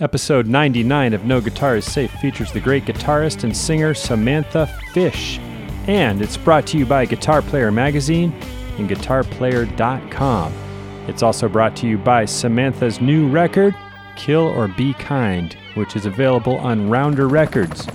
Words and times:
Episode 0.00 0.48
99 0.48 1.14
of 1.14 1.24
No 1.24 1.40
Guitar 1.40 1.76
is 1.76 1.84
Safe 1.84 2.10
features 2.14 2.50
the 2.50 2.58
great 2.58 2.84
guitarist 2.84 3.44
and 3.44 3.56
singer 3.56 3.94
Samantha 3.94 4.66
Fish. 4.92 5.38
And 5.86 6.20
it's 6.20 6.36
brought 6.36 6.66
to 6.68 6.78
you 6.78 6.84
by 6.84 7.04
Guitar 7.04 7.42
Player 7.42 7.70
Magazine 7.70 8.32
and 8.76 8.90
GuitarPlayer.com. 8.90 10.52
It's 11.06 11.22
also 11.22 11.48
brought 11.48 11.76
to 11.76 11.86
you 11.86 11.96
by 11.96 12.24
Samantha's 12.24 13.00
new 13.00 13.28
record, 13.28 13.72
Kill 14.16 14.48
or 14.48 14.66
Be 14.66 14.94
Kind, 14.94 15.56
which 15.74 15.94
is 15.94 16.06
available 16.06 16.56
on 16.56 16.90
Rounder 16.90 17.28
Records. 17.28 17.86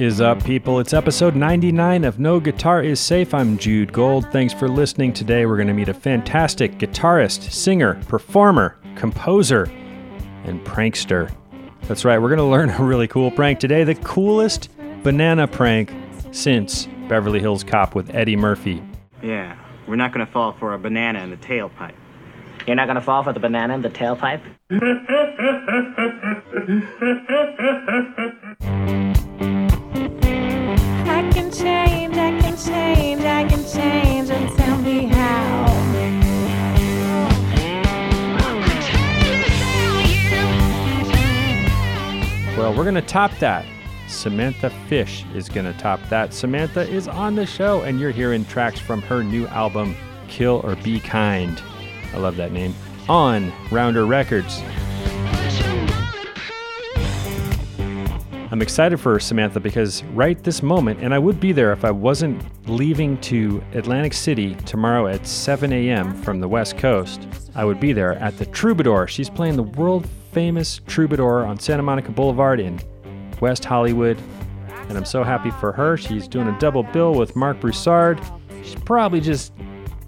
Is 0.00 0.20
up, 0.20 0.44
people? 0.44 0.78
It's 0.78 0.92
episode 0.92 1.34
99 1.34 2.04
of 2.04 2.18
No 2.18 2.38
Guitar 2.38 2.82
is 2.82 3.00
Safe. 3.00 3.34
I'm 3.34 3.58
Jude 3.58 3.92
Gold. 3.92 4.30
Thanks 4.30 4.54
for 4.54 4.68
listening. 4.68 5.12
Today, 5.12 5.44
we're 5.44 5.56
going 5.56 5.68
to 5.68 5.74
meet 5.74 5.88
a 5.88 5.94
fantastic 5.94 6.78
guitarist, 6.78 7.50
singer, 7.50 7.94
performer, 8.06 8.76
composer, 8.94 9.64
and 10.44 10.64
prankster. 10.64 11.32
That's 11.82 12.04
right, 12.04 12.18
we're 12.18 12.28
going 12.28 12.38
to 12.38 12.44
learn 12.44 12.70
a 12.78 12.82
really 12.82 13.08
cool 13.08 13.30
prank 13.30 13.58
today. 13.58 13.82
The 13.82 13.96
coolest 13.96 14.68
banana 15.02 15.48
prank 15.48 15.92
since 16.32 16.86
Beverly 17.08 17.40
Hills 17.40 17.64
Cop 17.64 17.94
with 17.94 18.14
Eddie 18.14 18.36
Murphy. 18.36 18.82
Yeah, 19.22 19.56
we're 19.86 19.96
not 19.96 20.12
gonna 20.12 20.26
fall 20.26 20.52
for 20.52 20.74
a 20.74 20.78
banana 20.78 21.20
in 21.20 21.30
the 21.30 21.36
tailpipe. 21.36 21.94
You're 22.66 22.76
not 22.76 22.86
gonna 22.86 23.00
fall 23.00 23.22
for 23.22 23.32
the 23.32 23.40
banana 23.40 23.74
in 23.74 23.82
the 23.82 23.90
tailpipe? 23.90 24.42
I 31.18 31.32
can 31.32 31.50
change, 31.50 32.16
I 32.16 32.40
can 32.40 32.56
change, 32.56 33.22
I 33.22 33.48
can 33.48 33.64
change, 33.64 34.30
and 34.30 34.56
tell 34.56 34.78
me 34.78 35.06
how. 35.06 35.64
Well, 42.56 42.72
we're 42.72 42.84
going 42.84 42.94
to 42.94 43.02
top 43.02 43.36
that. 43.40 43.66
Samantha 44.06 44.70
Fish 44.86 45.24
is 45.34 45.48
going 45.48 45.66
to 45.66 45.76
top 45.76 46.00
that. 46.08 46.32
Samantha 46.32 46.88
is 46.88 47.08
on 47.08 47.34
the 47.34 47.46
show, 47.46 47.82
and 47.82 47.98
you're 47.98 48.12
hearing 48.12 48.44
tracks 48.44 48.78
from 48.78 49.02
her 49.02 49.24
new 49.24 49.48
album, 49.48 49.96
Kill 50.28 50.60
or 50.62 50.76
Be 50.76 51.00
Kind. 51.00 51.60
I 52.14 52.18
love 52.18 52.36
that 52.36 52.52
name. 52.52 52.76
On 53.08 53.52
Rounder 53.72 54.06
Records. 54.06 54.62
I'm 58.50 58.62
excited 58.62 58.98
for 58.98 59.20
Samantha 59.20 59.60
because 59.60 60.02
right 60.14 60.42
this 60.42 60.62
moment, 60.62 61.00
and 61.02 61.12
I 61.12 61.18
would 61.18 61.38
be 61.38 61.52
there 61.52 61.70
if 61.70 61.84
I 61.84 61.90
wasn't 61.90 62.42
leaving 62.66 63.20
to 63.20 63.62
Atlantic 63.74 64.14
City 64.14 64.54
tomorrow 64.64 65.06
at 65.06 65.26
7 65.26 65.70
a.m. 65.70 66.14
from 66.22 66.40
the 66.40 66.48
West 66.48 66.78
Coast, 66.78 67.28
I 67.54 67.66
would 67.66 67.78
be 67.78 67.92
there 67.92 68.14
at 68.14 68.38
the 68.38 68.46
Troubadour. 68.46 69.06
She's 69.06 69.28
playing 69.28 69.56
the 69.56 69.64
world 69.64 70.08
famous 70.32 70.80
Troubadour 70.86 71.44
on 71.44 71.58
Santa 71.58 71.82
Monica 71.82 72.10
Boulevard 72.10 72.58
in 72.58 72.80
West 73.40 73.66
Hollywood. 73.66 74.18
And 74.88 74.96
I'm 74.96 75.04
so 75.04 75.22
happy 75.22 75.50
for 75.50 75.70
her. 75.72 75.98
She's 75.98 76.26
doing 76.26 76.48
a 76.48 76.58
double 76.58 76.84
bill 76.84 77.14
with 77.14 77.36
Marc 77.36 77.60
Broussard. 77.60 78.18
She's 78.62 78.76
probably 78.76 79.20
just 79.20 79.52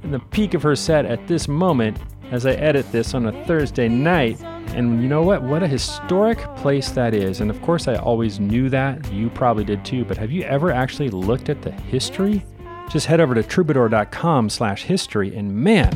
in 0.02 0.12
the 0.12 0.18
peak 0.18 0.54
of 0.54 0.62
her 0.62 0.74
set 0.76 1.04
at 1.04 1.26
this 1.28 1.46
moment 1.46 1.98
as 2.30 2.46
I 2.46 2.52
edit 2.52 2.90
this 2.90 3.12
on 3.12 3.26
a 3.26 3.44
Thursday 3.44 3.88
night. 3.88 4.40
And 4.68 5.02
you 5.02 5.08
know 5.08 5.22
what? 5.22 5.42
What 5.42 5.62
a 5.62 5.66
historic 5.66 6.38
place 6.56 6.90
that 6.90 7.12
is. 7.14 7.40
And 7.40 7.50
of 7.50 7.60
course, 7.62 7.88
I 7.88 7.96
always 7.96 8.38
knew 8.38 8.68
that. 8.70 9.12
You 9.12 9.28
probably 9.30 9.64
did 9.64 9.84
too. 9.84 10.04
But 10.04 10.16
have 10.16 10.30
you 10.30 10.42
ever 10.44 10.70
actually 10.70 11.10
looked 11.10 11.48
at 11.48 11.62
the 11.62 11.70
history? 11.70 12.44
Just 12.90 13.06
head 13.06 13.20
over 13.20 13.34
to 13.34 13.42
troubadour.com 13.42 14.50
slash 14.50 14.82
history 14.84 15.36
and 15.36 15.54
man, 15.54 15.92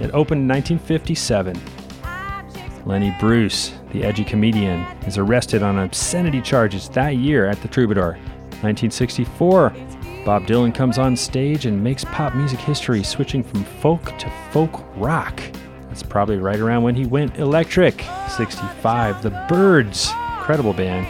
it 0.00 0.10
opened 0.12 0.42
in 0.42 0.48
1957. 0.48 1.60
Lenny 2.84 3.14
Bruce, 3.20 3.72
the 3.92 4.02
edgy 4.02 4.24
comedian, 4.24 4.80
is 5.06 5.18
arrested 5.18 5.62
on 5.62 5.78
obscenity 5.78 6.40
charges 6.40 6.88
that 6.90 7.16
year 7.16 7.46
at 7.46 7.60
the 7.62 7.68
Troubadour. 7.68 8.18
1964, 8.62 9.72
Bob 10.24 10.46
Dylan 10.46 10.72
comes 10.72 10.98
on 10.98 11.16
stage 11.16 11.66
and 11.66 11.82
makes 11.82 12.04
pop 12.04 12.34
music 12.34 12.60
history, 12.60 13.02
switching 13.02 13.42
from 13.42 13.64
folk 13.64 14.16
to 14.18 14.30
folk 14.52 14.84
rock. 14.96 15.40
That's 15.88 16.04
probably 16.04 16.36
right 16.36 16.60
around 16.60 16.84
when 16.84 16.94
he 16.94 17.06
went 17.06 17.38
electric. 17.38 18.04
65, 18.28 19.22
The 19.22 19.30
Byrds, 19.48 20.10
incredible 20.38 20.74
band, 20.74 21.08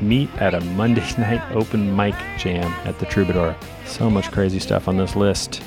meet 0.00 0.30
at 0.36 0.54
a 0.54 0.60
Monday 0.60 1.04
night 1.18 1.42
open 1.52 1.94
mic 1.94 2.14
jam 2.38 2.72
at 2.86 2.98
the 3.00 3.06
Troubadour. 3.06 3.56
So 3.84 4.08
much 4.08 4.30
crazy 4.30 4.60
stuff 4.60 4.86
on 4.86 4.96
this 4.96 5.16
list. 5.16 5.62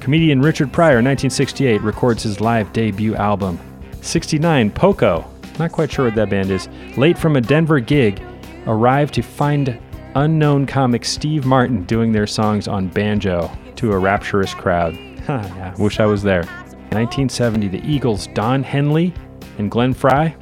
Comedian 0.00 0.42
Richard 0.42 0.70
Pryor, 0.70 0.96
1968, 0.96 1.80
records 1.80 2.22
his 2.24 2.40
live 2.40 2.72
debut 2.74 3.14
album. 3.14 3.58
69, 4.02 4.70
Poco, 4.70 5.24
not 5.58 5.72
quite 5.72 5.90
sure 5.90 6.04
what 6.06 6.14
that 6.16 6.28
band 6.28 6.50
is, 6.50 6.68
late 6.98 7.16
from 7.16 7.36
a 7.36 7.40
Denver 7.40 7.80
gig, 7.80 8.20
arrived 8.66 9.14
to 9.14 9.22
find 9.22 9.78
unknown 10.14 10.66
comic 10.66 11.04
Steve 11.04 11.44
Martin 11.44 11.84
doing 11.84 12.12
their 12.12 12.26
songs 12.26 12.68
on 12.68 12.88
banjo 12.88 13.50
to 13.76 13.92
a 13.92 13.98
rapturous 13.98 14.54
crowd. 14.54 14.98
Yeah, 15.28 15.72
wish 15.78 16.00
I 16.00 16.06
was 16.06 16.24
there. 16.24 16.42
1970, 16.90 17.68
the 17.68 17.80
Eagles' 17.86 18.26
Don 18.28 18.64
Henley 18.64 19.14
and 19.58 19.70
Glenn 19.70 19.94
Frey, 19.94 20.34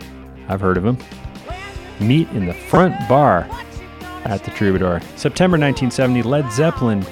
I've 0.49 0.61
heard 0.63 0.79
of 0.79 0.83
them, 0.83 0.97
meet 2.01 2.29
in 2.31 2.47
the 2.47 2.55
front 2.55 2.97
bar 3.07 3.47
at 4.25 4.43
the 4.43 4.51
Troubadour. 4.53 5.01
September 5.17 5.59
1970, 5.59 6.23
Led 6.23 6.51
Zeppelin 6.51 7.05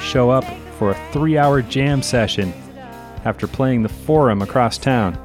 show 0.00 0.30
up 0.30 0.44
for 0.78 0.90
a 0.90 1.12
three 1.12 1.36
hour 1.36 1.60
jam 1.60 2.02
session 2.02 2.54
after 3.24 3.46
playing 3.46 3.82
the 3.82 3.88
Forum 3.88 4.40
across 4.40 4.78
town. 4.78 5.18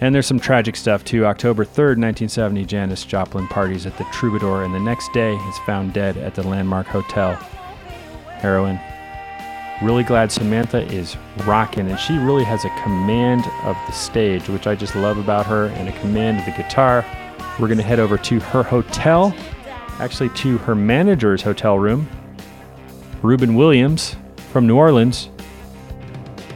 And 0.00 0.14
there's 0.14 0.26
some 0.26 0.38
tragic 0.38 0.76
stuff 0.76 1.04
too. 1.04 1.26
October 1.26 1.64
3rd, 1.64 1.98
1970, 1.98 2.64
Janis 2.66 3.04
Joplin 3.04 3.48
parties 3.48 3.84
at 3.84 3.98
the 3.98 4.04
Troubadour, 4.12 4.62
and 4.62 4.72
the 4.72 4.80
next 4.80 5.12
day 5.12 5.34
is 5.34 5.58
found 5.60 5.92
dead 5.92 6.16
at 6.16 6.34
the 6.34 6.46
Landmark 6.46 6.86
Hotel. 6.86 7.34
Heroin. 8.40 8.78
Really 9.82 10.04
glad 10.04 10.30
Samantha 10.32 10.82
is 10.92 11.16
rocking, 11.44 11.88
and 11.88 11.98
she 11.98 12.16
really 12.18 12.44
has 12.44 12.64
a 12.64 12.70
command 12.82 13.44
of 13.64 13.76
the 13.86 13.92
stage, 13.92 14.48
which 14.48 14.66
I 14.66 14.74
just 14.74 14.94
love 14.94 15.18
about 15.18 15.46
her, 15.46 15.66
and 15.66 15.88
a 15.88 16.00
command 16.00 16.38
of 16.38 16.44
the 16.46 16.62
guitar. 16.62 17.04
We're 17.58 17.68
going 17.68 17.78
to 17.78 17.84
head 17.84 18.00
over 18.00 18.18
to 18.18 18.40
her 18.40 18.62
hotel, 18.62 19.34
actually, 19.98 20.30
to 20.30 20.58
her 20.58 20.74
manager's 20.74 21.42
hotel 21.42 21.78
room, 21.78 22.08
Ruben 23.22 23.56
Williams 23.56 24.16
from 24.52 24.66
New 24.66 24.76
Orleans. 24.76 25.30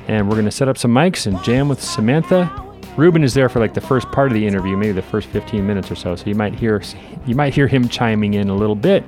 And 0.09 0.29
we're 0.29 0.35
going 0.35 0.45
to 0.45 0.51
set 0.51 0.69
up 0.69 0.79
some 0.79 0.93
mics 0.93 1.27
and 1.27 1.43
jam 1.45 1.69
with 1.69 1.83
Samantha. 1.83 2.62
Ruben 2.97 3.25
is 3.25 3.33
there 3.33 3.49
for 3.49 3.59
like 3.59 3.73
the 3.73 3.81
first 3.81 4.11
part 4.13 4.29
of 4.29 4.35
the 4.35 4.47
interview, 4.47 4.77
maybe 4.77 4.93
the 4.93 5.01
first 5.01 5.29
15 5.29 5.67
minutes 5.67 5.91
or 5.91 5.95
so. 5.95 6.15
So 6.15 6.27
you 6.27 6.35
might 6.35 6.55
hear 6.55 6.83
you 7.27 7.35
might 7.35 7.55
hear 7.55 7.67
him 7.67 7.89
chiming 7.89 8.35
in 8.35 8.51
a 8.51 8.55
little 8.55 8.77
bit. 8.77 9.03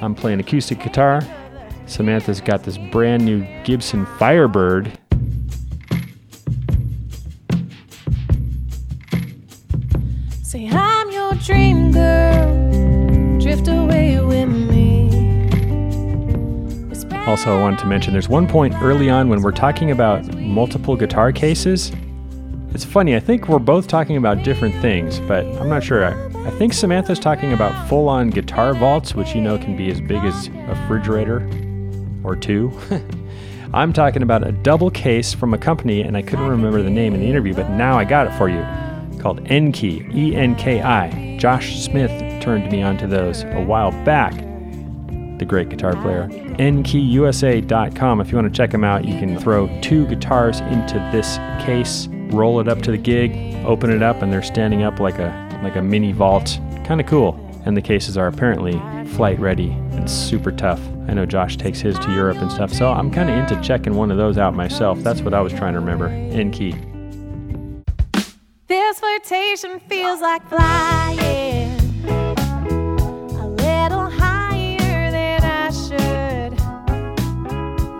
I'm 0.00 0.16
playing 0.16 0.40
acoustic 0.40 0.82
guitar. 0.82 1.20
Samantha's 1.86 2.40
got 2.40 2.64
this 2.64 2.76
brand 2.76 3.24
new 3.24 3.46
Gibson 3.62 4.04
Firebird. 4.18 4.98
Say 10.42 10.68
I'm 10.68 11.10
your 11.12 11.34
dream 11.34 11.92
girl, 11.92 13.38
drift 13.38 13.68
away 13.68 14.20
with 14.20 14.48
me. 14.48 14.90
Also, 17.26 17.56
I 17.56 17.60
wanted 17.60 17.78
to 17.78 17.86
mention 17.86 18.12
there's 18.12 18.28
one 18.28 18.48
point 18.48 18.74
early 18.82 19.08
on 19.08 19.28
when 19.28 19.40
we're 19.40 19.52
talking 19.52 19.92
about 19.92 20.34
multiple 20.34 20.96
guitar 20.96 21.30
cases. 21.30 21.92
It's 22.72 22.84
funny, 22.84 23.16
I 23.16 23.20
think 23.20 23.48
we're 23.48 23.58
both 23.58 23.88
talking 23.88 24.16
about 24.16 24.44
different 24.44 24.74
things, 24.80 25.18
but 25.20 25.44
I'm 25.60 25.68
not 25.68 25.82
sure. 25.82 26.04
I, 26.04 26.46
I 26.46 26.50
think 26.50 26.72
Samantha's 26.72 27.18
talking 27.18 27.52
about 27.52 27.88
full 27.88 28.08
on 28.08 28.30
guitar 28.30 28.74
vaults, 28.74 29.14
which 29.14 29.34
you 29.34 29.40
know 29.40 29.58
can 29.58 29.76
be 29.76 29.90
as 29.90 30.00
big 30.00 30.22
as 30.24 30.46
a 30.46 30.52
refrigerator 30.68 31.48
or 32.22 32.36
two. 32.36 32.72
I'm 33.74 33.92
talking 33.92 34.22
about 34.22 34.46
a 34.46 34.52
double 34.52 34.90
case 34.90 35.32
from 35.32 35.52
a 35.52 35.58
company, 35.58 36.02
and 36.02 36.16
I 36.16 36.22
couldn't 36.22 36.48
remember 36.48 36.82
the 36.82 36.90
name 36.90 37.14
in 37.14 37.20
the 37.20 37.26
interview, 37.26 37.54
but 37.54 37.70
now 37.70 37.98
I 37.98 38.04
got 38.04 38.26
it 38.26 38.36
for 38.38 38.48
you, 38.48 38.64
called 39.20 39.40
Enki, 39.50 40.06
E 40.12 40.36
N 40.36 40.54
K 40.56 40.80
I. 40.80 41.36
Josh 41.38 41.80
Smith 41.80 42.10
turned 42.42 42.70
me 42.70 42.82
onto 42.82 43.06
those 43.06 43.42
a 43.44 43.64
while 43.64 43.90
back 44.04 44.34
the 45.40 45.44
great 45.46 45.70
guitar 45.70 45.96
player. 46.02 46.28
EnkiUSA.com. 46.58 48.20
If 48.20 48.30
you 48.30 48.36
want 48.36 48.52
to 48.52 48.56
check 48.56 48.70
them 48.70 48.84
out, 48.84 49.06
you 49.06 49.18
can 49.18 49.38
throw 49.38 49.68
two 49.80 50.06
guitars 50.06 50.60
into 50.60 50.94
this 51.10 51.38
case, 51.64 52.08
roll 52.32 52.60
it 52.60 52.68
up 52.68 52.82
to 52.82 52.90
the 52.90 52.98
gig, 52.98 53.54
open 53.64 53.90
it 53.90 54.02
up, 54.02 54.22
and 54.22 54.32
they're 54.32 54.42
standing 54.42 54.82
up 54.82 55.00
like 55.00 55.18
a 55.18 55.50
like 55.62 55.76
a 55.76 55.82
mini 55.82 56.12
vault. 56.12 56.58
Kind 56.84 57.00
of 57.00 57.06
cool. 57.06 57.46
And 57.66 57.76
the 57.76 57.82
cases 57.82 58.16
are 58.16 58.26
apparently 58.26 58.80
flight 59.10 59.38
ready 59.38 59.70
and 59.70 60.08
super 60.10 60.50
tough. 60.50 60.80
I 61.08 61.14
know 61.14 61.26
Josh 61.26 61.56
takes 61.56 61.80
his 61.80 61.98
to 61.98 62.12
Europe 62.12 62.38
and 62.38 62.50
stuff, 62.50 62.72
so 62.72 62.90
I'm 62.90 63.10
kind 63.10 63.28
of 63.28 63.36
into 63.36 63.60
checking 63.60 63.94
one 63.94 64.10
of 64.10 64.16
those 64.16 64.38
out 64.38 64.54
myself. 64.54 65.00
That's 65.00 65.20
what 65.20 65.34
I 65.34 65.40
was 65.40 65.52
trying 65.52 65.74
to 65.74 65.80
remember. 65.80 66.06
Enki. 66.08 66.74
This 68.66 69.00
flirtation 69.00 69.80
feels 69.80 70.20
like 70.20 70.48
flying 70.48 71.70
a 72.08 73.46
little 73.46 74.08
higher 74.08 75.10
than 75.10 75.42
I 75.42 75.70
should. 75.70 76.58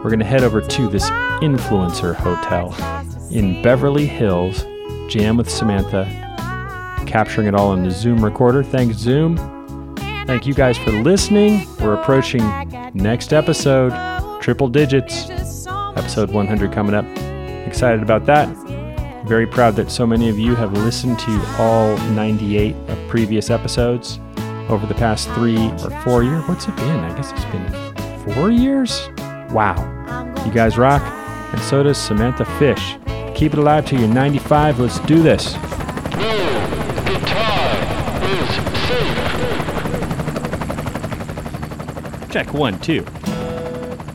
We're 0.03 0.11
going 0.11 0.21
to 0.21 0.25
head 0.25 0.43
over 0.43 0.61
to 0.61 0.89
this 0.89 1.11
influencer 1.43 2.15
hotel 2.15 2.71
in 3.31 3.63
Beverly 3.63 4.07
Hills, 4.07 4.67
jam 5.09 5.37
with 5.37 5.49
Samantha, 5.49 6.05
capturing 7.07 7.47
it 7.47 7.55
all 7.55 7.73
in 7.73 7.83
the 7.83 7.91
Zoom 7.91 8.25
recorder. 8.25 8.63
Thanks, 8.63 8.97
Zoom. 8.97 9.37
Thank 10.27 10.47
you 10.47 10.55
guys 10.55 10.79
for 10.79 10.91
listening. 10.91 11.67
We're 11.81 11.95
approaching 11.95 12.43
next 12.95 13.33
episode, 13.33 13.93
triple 14.41 14.69
digits, 14.69 15.29
episode 15.97 16.31
100 16.31 16.73
coming 16.73 16.95
up. 16.95 17.05
Excited 17.67 18.03
about 18.03 18.27
that. 18.27 18.49
Very 19.27 19.47
proud 19.47 19.77
that 19.77 19.91
so 19.91 20.07
many 20.07 20.29
of 20.29 20.39
you 20.39 20.55
have 20.57 20.73
listened 20.73 21.19
to 21.21 21.45
all 21.59 21.97
98 22.11 22.75
of 22.89 23.09
previous 23.09 23.51
episodes 23.51 24.19
over 24.69 24.87
the 24.87 24.95
past 24.95 25.29
three 25.31 25.69
or 25.69 25.91
four 26.03 26.23
years. 26.23 26.43
What's 26.49 26.67
it 26.67 26.77
been? 26.77 27.01
I 27.01 27.15
guess 27.17 27.33
it's 27.33 27.45
been 27.47 28.35
four 28.35 28.51
years? 28.51 29.09
Wow. 29.51 29.77
You 30.45 30.53
guys 30.53 30.79
rock, 30.79 31.03
and 31.53 31.61
so 31.63 31.83
does 31.83 31.99
Samantha 31.99 32.45
Fish. 32.59 32.97
Keep 33.41 33.55
it 33.55 33.59
alive 33.59 33.87
till 33.87 33.99
you're 33.99 34.07
95. 34.07 34.81
Let's 34.81 34.99
do 35.01 35.23
this. 35.23 35.55
No 35.55 35.61
guitar 37.07 37.73
is 38.23 38.49
safe. 42.21 42.31
Check 42.31 42.53
one, 42.53 42.79
two. 42.81 43.07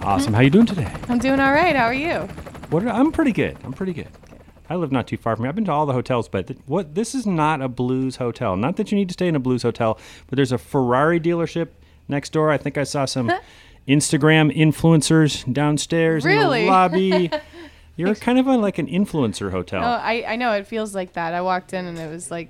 Awesome. 0.04 0.31
How 0.31 0.42
you 0.42 0.51
doing 0.51 0.68
today? 0.68 0.94
I'm 1.10 1.18
doing 1.18 1.39
all 1.39 1.54
right. 1.54 1.75
How 1.75 1.86
are 1.86 1.94
you? 1.95 2.19
What? 2.69 2.83
Are, 2.83 2.89
I'm 2.89 3.12
pretty 3.12 3.31
good. 3.31 3.57
I'm 3.63 3.74
pretty 3.74 3.94
good. 3.94 4.10
I 4.69 4.75
live 4.75 4.92
not 4.92 5.07
too 5.07 5.18
far 5.18 5.36
from 5.36 5.45
here. 5.45 5.50
I've 5.50 5.56
been 5.56 5.66
to 5.66 5.71
all 5.71 5.88
the 5.88 5.94
hotels, 5.94 6.30
but 6.30 6.45
th- 6.45 6.60
what? 6.68 6.94
This 6.94 7.16
is 7.16 7.25
not 7.25 7.63
a 7.63 7.68
blues 7.68 8.18
hotel. 8.18 8.56
Not 8.56 8.75
that 8.75 8.92
you 8.92 8.95
need 8.95 9.10
to 9.10 9.13
stay 9.13 9.28
in 9.28 9.36
a 9.36 9.39
blues 9.39 9.63
hotel, 9.63 9.98
but 10.28 10.36
there's 10.36 10.51
a 10.51 10.60
Ferrari 10.60 11.19
dealership 11.19 11.69
next 12.07 12.31
door. 12.31 12.51
I 12.51 12.60
think 12.60 12.78
I 12.78 12.83
saw 12.83 13.06
some 13.06 13.31
Instagram 13.88 14.56
influencers 14.56 15.51
downstairs 15.51 16.24
Really? 16.25 16.60
in 16.62 16.66
the 16.68 16.71
lobby. 16.71 17.31
You're 17.97 18.15
kind 18.15 18.38
of 18.39 18.47
a, 18.47 18.57
like 18.57 18.77
an 18.77 18.88
influencer 18.88 19.51
hotel. 19.51 19.83
Oh, 19.83 19.88
I, 19.88 20.25
I 20.27 20.36
know 20.36 20.51
it 20.51 20.68
feels 20.68 20.94
like 20.94 21.13
that. 21.13 21.33
I 21.33 21.42
walked 21.42 21.74
in 21.74 21.86
and 21.86 21.97
it 21.97 22.12
was 22.12 22.30
like, 22.30 22.50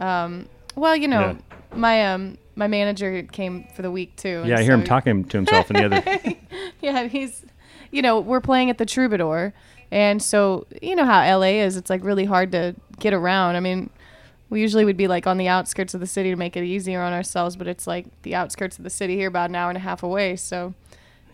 um, 0.00 0.48
well, 0.74 0.96
you 0.96 1.08
know, 1.08 1.38
my 1.74 2.06
um 2.12 2.38
my 2.56 2.66
manager 2.66 3.22
came 3.22 3.64
for 3.74 3.82
the 3.82 3.90
week 3.90 4.16
too. 4.16 4.42
yeah, 4.44 4.58
I 4.58 4.62
hear 4.62 4.72
him 4.74 4.84
talking 4.84 5.24
to 5.24 5.36
himself 5.36 5.70
in 5.70 5.76
the 5.76 5.84
other. 5.84 6.36
Yeah, 6.80 7.06
he's, 7.06 7.44
you 7.92 8.02
know, 8.02 8.18
we're 8.18 8.40
playing 8.40 8.68
at 8.68 8.78
the 8.78 8.84
Troubadour, 8.84 9.54
and 9.92 10.20
so 10.20 10.66
you 10.82 10.96
know 10.96 11.04
how 11.04 11.38
LA 11.38 11.60
is. 11.62 11.76
It's 11.76 11.88
like 11.88 12.02
really 12.02 12.24
hard 12.24 12.50
to 12.52 12.74
get 12.98 13.14
around. 13.14 13.54
I 13.54 13.60
mean, 13.60 13.88
we 14.50 14.60
usually 14.60 14.84
would 14.84 14.96
be 14.96 15.06
like 15.06 15.28
on 15.28 15.38
the 15.38 15.46
outskirts 15.46 15.94
of 15.94 16.00
the 16.00 16.08
city 16.08 16.30
to 16.30 16.36
make 16.36 16.56
it 16.56 16.64
easier 16.64 17.00
on 17.02 17.12
ourselves, 17.12 17.54
but 17.54 17.68
it's 17.68 17.86
like 17.86 18.06
the 18.22 18.34
outskirts 18.34 18.78
of 18.78 18.84
the 18.84 18.90
city 18.90 19.14
here, 19.16 19.28
about 19.28 19.48
an 19.50 19.54
hour 19.54 19.70
and 19.70 19.76
a 19.76 19.80
half 19.80 20.02
away. 20.02 20.34
So. 20.36 20.74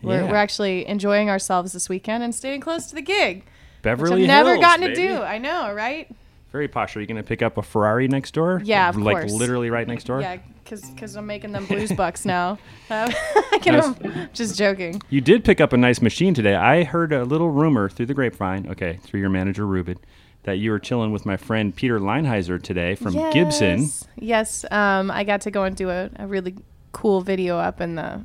We're, 0.01 0.21
Yeah. 0.21 0.29
we're 0.31 0.35
actually 0.37 0.87
enjoying 0.87 1.29
ourselves 1.29 1.73
this 1.73 1.89
weekend 1.89 2.23
and 2.23 2.33
staying 2.33 2.61
close 2.61 2.87
to 2.87 2.95
the 2.95 3.01
gig. 3.01 3.37
which 3.37 3.83
Beverly 3.83 4.23
I've 4.23 4.27
never 4.27 4.49
Hills, 4.51 4.61
gotten 4.61 4.87
baby. 4.87 4.95
to 4.95 5.07
do. 5.07 5.21
I 5.21 5.37
know, 5.37 5.73
right? 5.73 6.09
Very 6.51 6.67
posh. 6.67 6.95
Are 6.97 7.01
you 7.01 7.05
going 7.07 7.17
to 7.17 7.23
pick 7.23 7.41
up 7.41 7.57
a 7.57 7.61
Ferrari 7.61 8.07
next 8.07 8.33
door? 8.33 8.61
Yeah, 8.63 8.89
of 8.89 8.97
like 8.97 9.17
course. 9.17 9.31
literally 9.31 9.69
right 9.69 9.87
next 9.87 10.05
door. 10.05 10.19
Yeah, 10.21 10.37
because 10.63 11.15
I'm 11.15 11.25
making 11.27 11.51
them 11.51 11.65
blues 11.65 11.91
bucks 11.91 12.25
now. 12.25 12.51
Um, 12.89 13.09
I 13.51 13.59
can, 13.61 13.75
Nice. 13.75 14.29
just 14.33 14.57
joking. 14.57 15.01
You 15.09 15.21
did 15.21 15.43
pick 15.45 15.61
up 15.61 15.73
a 15.73 15.77
nice 15.77 16.01
machine 16.01 16.33
today. 16.33 16.55
I 16.55 16.83
heard 16.83 17.13
a 17.13 17.23
little 17.23 17.51
rumor 17.51 17.87
through 17.89 18.07
the 18.07 18.13
grapevine, 18.15 18.67
okay, 18.71 18.97
through 19.03 19.19
your 19.19 19.29
manager 19.29 19.65
Ruben, 19.67 19.97
that 20.43 20.57
you 20.57 20.71
were 20.71 20.79
chilling 20.79 21.11
with 21.11 21.25
my 21.25 21.37
friend 21.37 21.75
Peter 21.75 21.99
Leinheiser 21.99 22.61
today 22.61 22.95
from 22.95 23.13
Gibson. 23.31 23.81
Yes. 23.81 24.07
Yes. 24.17 24.65
Um, 24.71 25.11
I 25.11 25.23
got 25.23 25.41
to 25.41 25.51
go 25.51 25.63
and 25.65 25.75
do 25.75 25.89
a, 25.91 26.09
a 26.17 26.25
really 26.25 26.55
cool 26.93 27.21
video 27.21 27.57
up 27.59 27.79
in 27.79 27.93
the, 27.95 28.23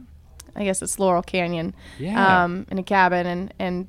I 0.57 0.65
guess 0.65 0.83
it's 0.83 0.99
Laurel 0.99 1.23
Canyon, 1.23 1.75
Yeah. 1.99 2.45
um, 2.45 2.67
in 2.71 2.79
a 2.79 2.83
cabin, 2.83 3.27
and 3.27 3.55
and 3.59 3.89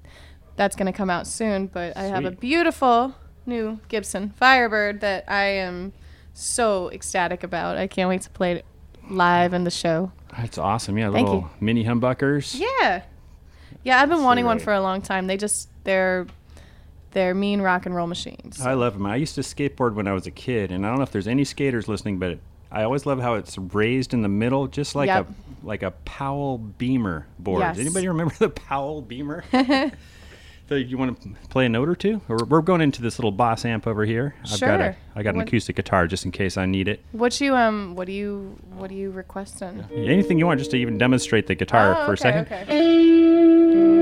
that's 0.56 0.76
gonna 0.76 0.94
come 0.94 1.10
out 1.10 1.28
soon. 1.28 1.68
But 1.68 1.96
I 1.98 2.04
have 2.04 2.26
a 2.26 2.32
beautiful 2.32 3.16
new 3.46 3.80
Gibson 3.90 4.32
Firebird 4.38 5.02
that 5.02 5.26
I 5.28 5.44
am 5.46 5.94
so 6.34 6.90
ecstatic 6.92 7.44
about. 7.44 7.78
I 7.78 7.88
can't 7.88 8.10
wait 8.10 8.22
to 8.24 8.30
play 8.30 8.54
it 8.54 8.66
live 9.10 9.54
in 9.54 9.64
the 9.64 9.72
show. 9.72 10.12
That's 10.38 10.58
awesome. 10.58 10.98
Yeah, 10.98 11.12
Thank 11.12 11.28
little 11.28 11.42
you. 11.42 11.50
mini 11.60 11.84
humbuckers. 11.86 12.60
Yeah. 12.60 13.04
Yeah, 13.84 14.02
I've 14.02 14.10
been 14.10 14.24
wanting 14.24 14.46
one 14.46 14.60
for 14.60 14.74
a 14.74 14.82
long 14.82 15.02
time. 15.02 15.28
They 15.28 15.38
just 15.38 15.70
they're 15.84 16.26
they're 17.12 17.36
mean 17.36 17.62
rock 17.62 17.86
and 17.86 17.96
roll 17.96 18.08
machines. 18.08 18.60
I 18.60 18.74
love 18.74 18.94
them. 18.94 19.06
I 19.06 19.16
used 19.16 19.36
to 19.36 19.42
skateboard 19.42 19.94
when 19.94 20.08
I 20.08 20.14
was 20.14 20.26
a 20.28 20.32
kid, 20.32 20.72
and 20.72 20.86
I 20.86 20.90
don't 20.90 20.98
know 20.98 21.04
if 21.04 21.12
there's 21.12 21.28
any 21.28 21.46
skaters 21.46 21.88
listening, 21.88 22.18
but 22.20 22.40
I 22.76 22.84
always 22.84 23.06
love 23.06 23.22
how 23.22 23.36
it's 23.36 23.58
raised 23.58 24.14
in 24.14 24.22
the 24.22 24.28
middle, 24.28 24.68
just 24.68 24.96
like 24.96 25.08
Yep. 25.08 25.30
a 25.30 25.66
like 25.66 25.82
a 25.82 25.92
Powell 25.92 26.58
Beamer 26.58 27.26
board. 27.40 27.62
Yes. 27.62 27.80
Anybody 27.80 28.08
remember 28.10 28.36
the 28.38 28.50
Powell 28.50 29.02
Beamer? 29.02 29.44
so 30.70 30.76
you 30.76 30.98
want 30.98 31.22
to 31.22 31.30
play 31.50 31.66
a 31.66 31.70
note 31.70 31.88
or 31.88 31.96
two? 31.96 32.20
Or 32.28 32.38
we're 32.48 32.62
going 32.62 32.82
into 32.82 33.02
this 33.02 33.18
little 33.18 33.32
Boss 33.32 33.64
amp 33.66 33.88
over 33.88 34.04
here. 34.06 34.36
I've 34.52 34.60
got 34.60 34.80
a 34.82 34.84
Sure. 34.84 34.98
I 35.16 35.24
got 35.24 35.30
an 35.32 35.38
What- 35.38 35.48
acoustic 35.48 35.78
guitar 35.78 36.06
just 36.06 36.26
in 36.26 36.32
case 36.32 36.58
I 36.58 36.66
need 36.66 36.88
it. 36.90 37.00
What 37.14 37.40
you 37.40 37.56
um 37.56 37.96
what 37.96 38.08
do 38.08 38.14
you 38.14 38.58
what 38.76 38.90
do 38.90 38.96
you 38.96 39.10
requesting? 39.10 39.86
Anything 39.96 40.38
you 40.38 40.46
want, 40.46 40.60
just 40.60 40.72
to 40.72 40.78
even 40.78 40.98
demonstrate 40.98 41.48
the 41.48 41.56
guitar 41.56 41.94
Oh, 41.98 42.06
for 42.06 42.12
okay, 42.12 42.14
a 42.14 42.18
second. 42.18 42.48
Okay. 42.52 43.96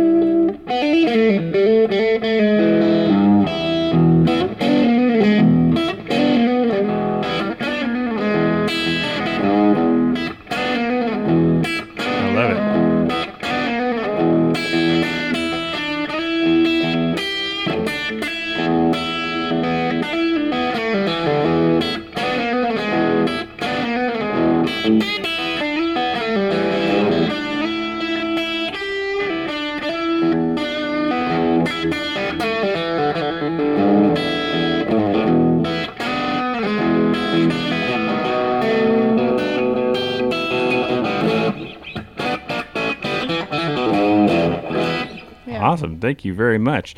Awesome. 45.64 46.00
Thank 46.00 46.26
you 46.26 46.34
very 46.34 46.58
much. 46.58 46.96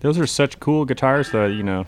Those 0.00 0.18
are 0.18 0.26
such 0.26 0.58
cool 0.60 0.84
guitars 0.84 1.30
that, 1.30 1.52
you 1.52 1.62
know, 1.62 1.84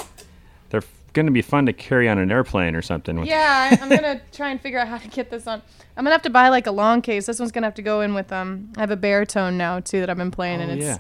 they're 0.71 0.83
going 1.13 1.27
to 1.27 1.33
be 1.33 1.43
fun 1.43 1.67
to 1.67 1.73
carry 1.73 2.09
on 2.09 2.19
an 2.19 2.31
airplane 2.31 2.77
or 2.77 2.83
something. 2.83 3.25
Yeah, 3.25 3.77
I'm 3.81 3.89
gonna 3.89 4.21
try 4.33 4.51
and 4.51 4.61
figure 4.61 4.79
out 4.79 4.87
how 4.89 4.99
to 4.99 5.09
get 5.09 5.29
this 5.31 5.47
on. 5.49 5.61
I'm 5.97 6.05
gonna 6.05 6.15
have 6.15 6.23
to 6.23 6.31
buy 6.31 6.49
like 6.49 6.67
a 6.69 6.71
long 6.73 7.03
case. 7.03 7.27
This 7.27 7.39
one's 7.41 7.51
gonna 7.53 7.67
have 7.67 7.75
to 7.75 7.83
go 7.83 8.01
in 8.01 8.15
with 8.15 8.33
um. 8.33 8.73
I 8.77 8.81
have 8.81 8.91
a 8.93 8.97
baritone 8.97 9.59
now 9.59 9.81
too 9.81 9.99
that 10.01 10.09
I've 10.09 10.17
been 10.17 10.31
playing, 10.31 10.61
and 10.61 10.71
Oh, 10.71 10.75
it's 10.75 10.85
yeah. 10.85 10.99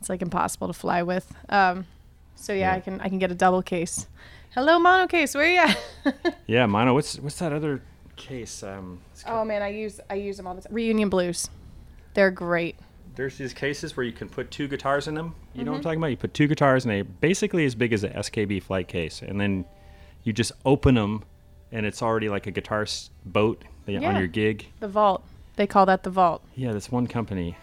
it's 0.00 0.08
like 0.08 0.22
impossible 0.22 0.68
to 0.68 0.72
fly 0.72 1.02
with. 1.02 1.30
Um, 1.50 1.86
so 2.34 2.52
yeah, 2.54 2.70
Yeah. 2.70 2.76
I 2.76 2.80
can 2.80 3.00
I 3.02 3.08
can 3.10 3.18
get 3.18 3.30
a 3.30 3.34
double 3.34 3.62
case. 3.62 4.06
Hello, 4.54 4.78
mono 4.78 5.06
case. 5.06 5.34
Where 5.34 5.44
are 5.44 5.48
you 5.68 5.74
at? 6.24 6.38
Yeah, 6.46 6.64
Mono. 6.66 6.94
What's 6.94 7.18
what's 7.18 7.38
that 7.40 7.52
other 7.52 7.82
case? 8.16 8.62
Um, 8.62 9.00
oh 9.26 9.44
man, 9.44 9.60
I 9.62 9.68
use 9.68 10.00
I 10.08 10.14
use 10.14 10.38
them 10.38 10.46
all 10.46 10.54
the 10.54 10.62
time. 10.62 10.72
Reunion 10.74 11.10
blues, 11.10 11.50
they're 12.14 12.30
great. 12.30 12.76
There's 13.14 13.36
these 13.36 13.52
cases 13.52 13.96
where 13.96 14.04
you 14.04 14.12
can 14.12 14.28
put 14.28 14.50
two 14.50 14.68
guitars 14.68 15.06
in 15.08 15.14
them. 15.14 15.34
You 15.54 15.58
Mm-hmm. 15.60 15.64
know 15.66 15.72
what 15.72 15.76
I'm 15.78 15.82
talking 15.82 15.98
about? 15.98 16.06
You 16.08 16.16
put 16.16 16.34
two 16.34 16.46
guitars 16.46 16.84
in 16.84 16.90
a 16.90 17.02
basically 17.02 17.64
as 17.66 17.74
big 17.74 17.92
as 17.92 18.04
a 18.04 18.08
SKB 18.10 18.62
flight 18.62 18.88
case, 18.88 19.22
and 19.22 19.40
then 19.40 19.64
you 20.24 20.32
just 20.32 20.52
open 20.64 20.94
them, 20.94 21.24
and 21.70 21.84
it's 21.84 22.02
already 22.02 22.28
like 22.28 22.46
a 22.46 22.50
guitar 22.50 22.86
boat 23.24 23.62
that- 23.86 24.02
on 24.02 24.16
your 24.16 24.26
gig. 24.28 24.66
The 24.80 24.88
vault. 24.88 25.22
They 25.56 25.66
call 25.66 25.84
that 25.86 26.02
the 26.02 26.10
vault. 26.10 26.42
Yeah, 26.54 26.72
this 26.72 26.90
one 26.90 27.06
company. 27.06 27.56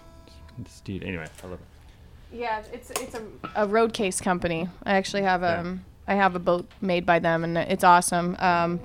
This 0.60 0.82
dude. 0.82 1.04
Anyway, 1.04 1.26
I 1.44 1.48
love 1.48 1.60
it. 1.60 2.38
Yeah, 2.38 2.62
it's 2.72 2.92
it's 2.92 3.16
a, 3.16 3.24
a 3.56 3.66
road 3.68 3.94
case 3.94 4.22
company. 4.22 4.70
I 4.84 4.92
actually 4.94 5.24
have 5.24 5.42
Yeah. 5.42 5.60
um 5.62 5.84
I 6.08 6.14
have 6.14 6.36
a 6.36 6.40
boat 6.40 6.70
made 6.82 7.06
by 7.06 7.18
them 7.18 7.44
and 7.44 7.58
it's 7.58 7.84
awesome. 7.84 8.36
Um, 8.40 8.80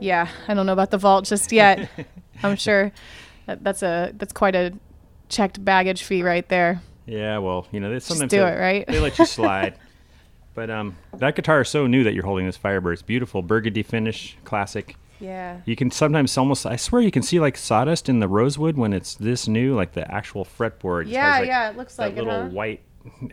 yeah, 0.00 0.28
I 0.48 0.52
don't 0.54 0.66
know 0.66 0.72
about 0.74 0.90
the 0.90 0.98
vault 0.98 1.24
just 1.24 1.50
yet. 1.52 1.88
I'm 2.42 2.56
sure 2.56 2.92
that, 3.46 3.64
that's 3.64 3.82
a 3.82 4.12
that's 4.18 4.34
quite 4.34 4.54
a 4.54 4.74
checked 5.28 5.64
baggage 5.64 6.02
fee 6.02 6.22
right 6.22 6.48
there. 6.48 6.82
Yeah, 7.06 7.38
well, 7.38 7.66
you 7.70 7.80
know, 7.80 7.90
they 7.90 8.00
sometimes 8.00 8.30
do 8.30 8.38
they, 8.40 8.52
it, 8.52 8.58
right? 8.58 8.86
They 8.86 9.00
let 9.00 9.18
you 9.18 9.26
slide. 9.26 9.74
but 10.54 10.70
um, 10.70 10.96
that 11.18 11.36
guitar 11.36 11.60
is 11.62 11.68
so 11.68 11.86
new 11.86 12.04
that 12.04 12.14
you're 12.14 12.24
holding 12.24 12.46
this 12.46 12.56
Firebird. 12.56 12.94
It's 12.94 13.02
beautiful, 13.02 13.42
burgundy 13.42 13.82
finish, 13.82 14.36
classic. 14.44 14.96
Yeah. 15.20 15.60
You 15.64 15.76
can 15.76 15.90
sometimes 15.90 16.36
almost, 16.36 16.66
I 16.66 16.76
swear, 16.76 17.00
you 17.02 17.10
can 17.10 17.22
see 17.22 17.40
like 17.40 17.56
sawdust 17.56 18.08
in 18.08 18.20
the 18.20 18.28
rosewood 18.28 18.76
when 18.76 18.92
it's 18.92 19.14
this 19.14 19.46
new, 19.48 19.74
like 19.74 19.92
the 19.92 20.10
actual 20.12 20.44
fretboard. 20.44 21.08
Yeah, 21.08 21.30
has, 21.32 21.40
like, 21.40 21.48
yeah, 21.48 21.70
it 21.70 21.76
looks 21.76 21.96
that 21.96 22.02
like 22.02 22.12
it, 22.14 22.24
little 22.24 22.42
huh? 22.44 22.48
white 22.48 22.82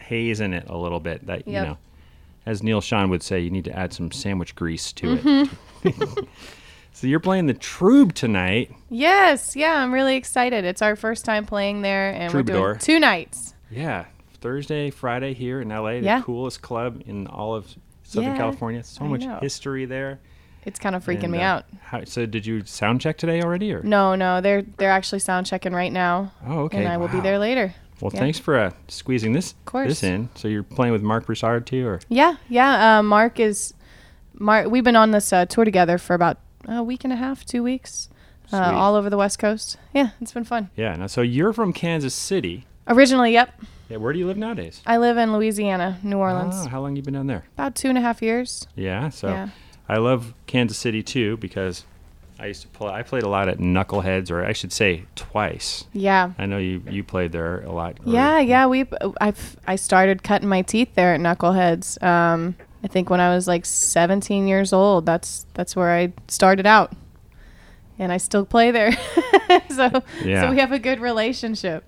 haze 0.01 0.39
in 0.41 0.53
it 0.53 0.69
a 0.69 0.77
little 0.77 1.00
bit. 1.00 1.25
That 1.27 1.48
you 1.48 1.53
know, 1.53 1.77
as 2.45 2.62
Neal 2.62 2.81
Schon 2.81 3.10
would 3.10 3.24
say, 3.24 3.39
you 3.39 3.50
need 3.50 3.65
to 3.65 3.77
add 3.77 3.93
some 3.93 4.12
sandwich 4.12 4.55
grease 4.55 4.91
to 4.93 5.17
Mm-hmm. 5.17 5.88
it. 5.88 6.27
so 6.93 7.07
you're 7.07 7.19
playing 7.19 7.48
the 7.48 7.53
Troob 7.53 8.12
tonight. 8.13 8.71
Yes, 8.89 9.55
yeah, 9.55 9.75
I'm 9.81 9.93
really 9.93 10.15
excited. 10.15 10.65
It's 10.65 10.81
our 10.81 10.95
first 10.95 11.25
time 11.25 11.45
playing 11.45 11.81
there, 11.81 12.12
and 12.12 12.33
we're 12.33 12.43
doing 12.43 12.77
two 12.79 13.00
nights. 13.00 13.53
Yeah, 13.69 14.05
Thursday, 14.41 14.89
Friday 14.89 15.33
here 15.33 15.62
in 15.62 15.69
LA, 15.69 16.00
the 16.00 16.01
Yeah. 16.01 16.21
coolest 16.21 16.62
club 16.62 17.01
in 17.05 17.27
all 17.27 17.55
of 17.55 17.67
Southern 18.03 18.31
Yeah, 18.31 18.38
California. 18.38 18.83
So 18.83 19.05
I 19.05 19.07
much 19.07 19.21
know. 19.25 19.39
history 19.41 19.86
there. 19.86 20.19
It's 20.65 20.77
kind 20.79 20.95
of 20.95 21.03
freaking 21.03 21.24
And, 21.24 21.31
me 21.31 21.39
uh, 21.39 21.43
out. 21.55 21.65
How, 21.81 22.03
so 22.03 22.25
did 22.27 22.45
you 22.45 22.63
sound 22.65 23.01
check 23.01 23.17
today 23.17 23.41
already, 23.41 23.74
or? 23.74 23.81
No, 23.81 24.13
no, 24.15 24.41
they're 24.41 24.62
they're 24.62 24.91
actually 24.91 25.19
sound 25.19 25.45
checking 25.48 25.74
right 25.74 25.91
now, 25.91 26.31
Oh, 26.45 26.60
okay. 26.63 26.79
and 26.79 26.88
I 26.88 26.98
will 26.98 27.07
be 27.07 27.19
there 27.19 27.39
later. 27.39 27.74
Well, 28.00 28.12
Yeah. 28.13 28.19
thanks 28.19 28.38
for 28.39 28.57
uh, 28.57 28.71
squeezing 28.88 29.31
this 29.33 29.55
this 29.74 30.03
in. 30.03 30.29
So 30.36 30.48
you're 30.48 30.63
playing 30.63 30.91
with 30.91 31.01
Marc 31.01 31.25
Broussard 31.25 31.65
too, 31.65 31.88
or 31.88 32.00
Yeah, 32.10 32.36
yeah. 32.50 33.00
Uh, 33.00 33.03
Mark 33.03 33.39
is 33.39 33.74
Mark. 34.33 34.69
We've 34.69 34.83
been 34.83 34.95
on 34.95 35.12
this 35.12 35.31
uh, 35.33 35.45
tour 35.45 35.65
together 35.65 35.98
for 35.98 36.13
about 36.13 36.38
a 36.68 36.84
week 36.84 37.03
and 37.03 37.12
a 37.13 37.15
half, 37.15 37.46
two 37.46 37.63
weeks, 37.63 38.10
uh, 38.53 38.58
all 38.74 38.96
over 38.96 39.10
the 39.10 39.18
West 39.18 39.39
Coast. 39.39 39.77
Yeah, 39.94 40.10
it's 40.22 40.32
been 40.34 40.44
fun. 40.44 40.70
yeah. 40.75 40.96
Now, 40.96 41.08
so 41.08 41.22
you're 41.22 41.53
from 41.53 41.74
Kansas 41.74 42.13
City. 42.13 42.65
Originally, 42.88 43.32
yep. 43.34 43.53
Yeah, 43.89 43.98
where 43.98 44.13
do 44.13 44.20
you 44.20 44.27
live 44.27 44.38
nowadays? 44.38 44.82
I 44.86 44.98
live 44.98 45.18
in 45.18 45.34
Louisiana, 45.34 46.00
New 46.03 46.18
Orleans. 46.18 46.56
Oh, 46.58 46.68
how 46.70 46.82
long 46.82 46.96
you 46.96 47.01
been 47.01 47.13
down 47.13 47.27
there? 47.27 47.46
About 47.56 47.75
two 47.75 47.89
and 47.89 47.98
a 47.98 48.01
half 48.01 48.22
years. 48.22 48.68
Yeah. 48.75 49.10
So 49.10 49.27
Yeah. 49.30 49.50
I 49.89 49.98
love 49.98 50.34
Kansas 50.48 50.77
City 50.77 51.03
too 51.03 51.36
because 51.38 51.84
I 52.39 52.46
used 52.48 52.62
to 52.63 52.68
play. 52.70 52.89
I 52.91 53.03
played 53.03 53.24
a 53.24 53.27
lot 53.27 53.50
at 53.50 53.58
Knuckleheads, 53.60 54.32
or 54.32 54.44
I 54.46 54.53
should 54.53 54.72
say 54.72 55.03
twice. 55.15 55.84
Yeah. 55.94 56.32
I 56.39 56.46
know 56.46 56.58
you 56.58 56.82
you 56.89 57.03
played 57.03 57.34
there 57.34 57.62
a 57.62 57.72
lot. 57.72 57.98
Yeah, 58.06 58.39
yeah. 58.39 58.65
We 58.65 58.86
I've 59.20 59.58
I 59.68 59.75
started 59.75 60.24
cutting 60.24 60.48
my 60.50 60.62
teeth 60.62 60.96
there 60.96 61.13
at 61.13 61.20
Knuckleheads. 61.20 62.01
Um, 62.01 62.56
I 62.84 62.88
think 62.88 63.10
when 63.10 63.20
I 63.20 63.34
was 63.34 63.48
like 63.48 63.66
17 63.66 64.48
years 64.48 64.74
old. 64.74 65.06
That's 65.06 65.46
that's 65.54 65.76
where 65.76 65.92
I 65.92 66.14
started 66.28 66.66
out, 66.66 66.94
and 68.00 68.12
I 68.12 68.18
still 68.18 68.46
play 68.46 68.72
there. 68.72 68.92
so 69.70 70.04
Yeah. 70.24 70.42
so 70.42 70.50
we 70.52 70.60
have 70.60 70.72
a 70.72 70.80
good 70.80 71.00
relationship. 71.00 71.84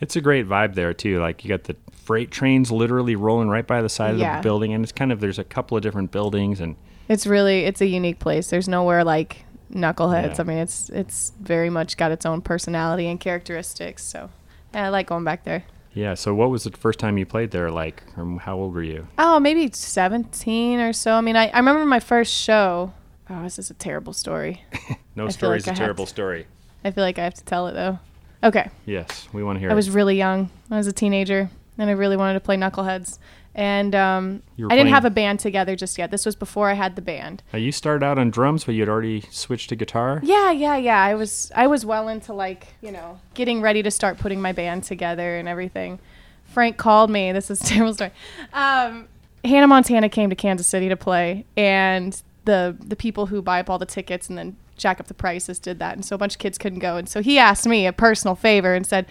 It's 0.00 0.16
a 0.16 0.20
great 0.20 0.48
vibe 0.48 0.74
there 0.74 0.92
too. 0.94 1.20
Like 1.20 1.44
you 1.44 1.48
got 1.48 1.64
the 1.64 1.76
freight 1.92 2.30
trains 2.30 2.70
literally 2.72 3.16
rolling 3.16 3.48
right 3.48 3.66
by 3.66 3.82
the 3.82 3.88
side 3.88 4.14
of 4.14 4.18
the 4.18 4.42
building, 4.42 4.72
and 4.72 4.82
it's 4.82 4.92
kind 4.92 5.12
of 5.12 5.20
there's 5.20 5.38
a 5.38 5.44
couple 5.44 5.76
of 5.76 5.82
different 5.82 6.10
buildings, 6.10 6.60
and 6.60 6.76
It's 7.08 7.26
really 7.26 7.60
it's 7.64 7.80
a 7.80 7.86
unique 7.86 8.18
place. 8.18 8.50
There's 8.50 8.68
nowhere 8.68 9.04
like 9.04 9.44
Knuckleheads. 9.72 10.36
Yeah. 10.36 10.40
I 10.40 10.42
mean, 10.44 10.58
it's 10.58 10.88
it's 10.90 11.32
very 11.40 11.70
much 11.70 11.96
got 11.96 12.10
its 12.12 12.26
own 12.26 12.40
personality 12.42 13.06
and 13.06 13.20
characteristics. 13.20 14.02
So 14.02 14.30
yeah, 14.74 14.86
I 14.86 14.88
like 14.88 15.06
going 15.06 15.24
back 15.24 15.44
there. 15.44 15.64
Yeah. 15.92 16.14
So 16.14 16.34
what 16.34 16.50
was 16.50 16.64
the 16.64 16.70
first 16.72 16.98
time 16.98 17.18
you 17.18 17.26
played 17.26 17.50
there? 17.50 17.70
Like, 17.70 18.02
how 18.40 18.56
old 18.56 18.74
were 18.74 18.82
you? 18.82 19.06
Oh, 19.18 19.38
maybe 19.40 19.70
17 19.72 20.80
or 20.80 20.92
so. 20.92 21.12
I 21.14 21.20
mean, 21.20 21.36
I, 21.36 21.48
I 21.48 21.58
remember 21.58 21.84
my 21.84 22.00
first 22.00 22.32
show. 22.34 22.92
Oh, 23.28 23.42
this 23.42 23.58
is 23.58 23.70
a 23.70 23.74
terrible 23.74 24.12
story. 24.12 24.64
No 25.16 25.24
I 25.24 25.26
feel 25.26 25.32
story's 25.32 25.66
like 25.66 25.72
I 25.72 25.72
a 25.72 25.74
have 25.74 25.78
terrible 25.86 26.04
to- 26.06 26.10
story. 26.10 26.46
I 26.84 26.92
feel 26.92 27.02
like 27.02 27.18
I 27.18 27.24
have 27.24 27.34
to 27.34 27.44
tell 27.44 27.66
it 27.66 27.72
though. 27.72 27.98
Okay. 28.44 28.70
Yes, 28.86 29.28
we 29.32 29.42
want 29.42 29.56
to 29.56 29.60
hear. 29.60 29.68
It. 29.68 29.72
I 29.72 29.74
it. 29.74 29.76
was 29.76 29.90
really 29.90 30.16
young. 30.16 30.50
I 30.70 30.76
was 30.76 30.86
a 30.86 30.92
teenager, 30.92 31.50
and 31.76 31.90
I 31.90 31.92
really 31.92 32.16
wanted 32.16 32.34
to 32.34 32.40
play 32.40 32.56
Knuckleheads. 32.56 33.18
And 33.54 33.94
um, 33.96 34.42
I 34.58 34.76
didn't 34.76 34.92
have 34.92 35.04
a 35.04 35.10
band 35.10 35.40
together 35.40 35.74
just 35.74 35.98
yet. 35.98 36.10
This 36.10 36.24
was 36.24 36.36
before 36.36 36.70
I 36.70 36.74
had 36.74 36.94
the 36.94 37.02
band. 37.02 37.42
Now, 37.52 37.58
you 37.58 37.72
started 37.72 38.04
out 38.04 38.16
on 38.16 38.30
drums, 38.30 38.64
but 38.64 38.74
you 38.74 38.82
had 38.82 38.88
already 38.88 39.22
switched 39.30 39.70
to 39.70 39.76
guitar. 39.76 40.20
Yeah, 40.22 40.52
yeah, 40.52 40.76
yeah. 40.76 41.02
I 41.02 41.14
was 41.14 41.50
I 41.56 41.66
was 41.66 41.84
well 41.84 42.08
into 42.08 42.32
like 42.32 42.68
you 42.80 42.92
know 42.92 43.18
getting 43.34 43.60
ready 43.60 43.82
to 43.82 43.90
start 43.90 44.18
putting 44.18 44.40
my 44.40 44.52
band 44.52 44.84
together 44.84 45.36
and 45.36 45.48
everything. 45.48 45.98
Frank 46.44 46.76
called 46.76 47.10
me. 47.10 47.32
This 47.32 47.50
is 47.50 47.60
a 47.62 47.64
terrible 47.64 47.94
story. 47.94 48.12
Um, 48.52 49.08
Hannah 49.44 49.66
Montana 49.66 50.08
came 50.08 50.30
to 50.30 50.36
Kansas 50.36 50.66
City 50.66 50.88
to 50.88 50.96
play, 50.96 51.44
and 51.56 52.20
the 52.44 52.76
the 52.78 52.96
people 52.96 53.26
who 53.26 53.42
buy 53.42 53.60
up 53.60 53.68
all 53.68 53.78
the 53.78 53.86
tickets 53.86 54.28
and 54.28 54.38
then 54.38 54.56
jack 54.76 55.00
up 55.00 55.08
the 55.08 55.14
prices 55.14 55.58
did 55.58 55.78
that, 55.80 55.94
and 55.94 56.04
so 56.04 56.14
a 56.14 56.18
bunch 56.18 56.34
of 56.34 56.38
kids 56.38 56.56
couldn't 56.56 56.78
go. 56.78 56.96
And 56.96 57.08
so 57.08 57.20
he 57.20 57.38
asked 57.38 57.66
me 57.66 57.86
a 57.86 57.92
personal 57.92 58.36
favor 58.36 58.74
and 58.74 58.86
said, 58.86 59.06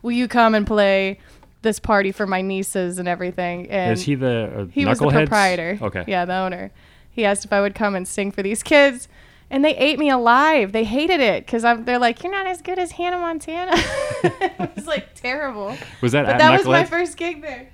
"Will 0.00 0.12
you 0.12 0.28
come 0.28 0.54
and 0.54 0.66
play 0.66 1.18
this 1.62 1.78
party 1.78 2.12
for 2.12 2.26
my 2.26 2.42
nieces 2.42 2.98
and 2.98 3.08
everything?" 3.08 3.68
And 3.70 3.92
Is 3.92 4.02
he 4.04 4.14
the 4.14 4.62
uh, 4.62 4.64
he 4.66 4.84
was 4.84 4.98
the 4.98 5.06
Knuckleheads? 5.06 5.12
proprietor. 5.26 5.78
Okay. 5.82 6.04
Yeah, 6.06 6.24
the 6.24 6.34
owner. 6.34 6.70
He 7.10 7.24
asked 7.24 7.44
if 7.44 7.52
I 7.52 7.60
would 7.60 7.74
come 7.74 7.94
and 7.94 8.06
sing 8.06 8.30
for 8.32 8.42
these 8.42 8.62
kids, 8.62 9.06
and 9.50 9.64
they 9.64 9.76
ate 9.76 9.98
me 9.98 10.08
alive. 10.10 10.72
They 10.72 10.84
hated 10.84 11.20
it 11.20 11.44
because 11.46 11.62
they're 11.62 11.98
like, 11.98 12.22
"You're 12.22 12.32
not 12.32 12.46
as 12.46 12.62
good 12.62 12.78
as 12.78 12.92
Hannah 12.92 13.18
Montana." 13.18 13.72
it 14.24 14.70
was 14.76 14.86
like 14.86 15.14
terrible. 15.14 15.76
Was 16.00 16.12
that 16.12 16.24
But 16.26 16.34
at 16.34 16.38
that 16.38 16.56
was 16.58 16.66
my 16.66 16.82
Knuckleheads? 16.84 16.88
first 16.88 17.16
gig 17.16 17.42
there. 17.42 17.68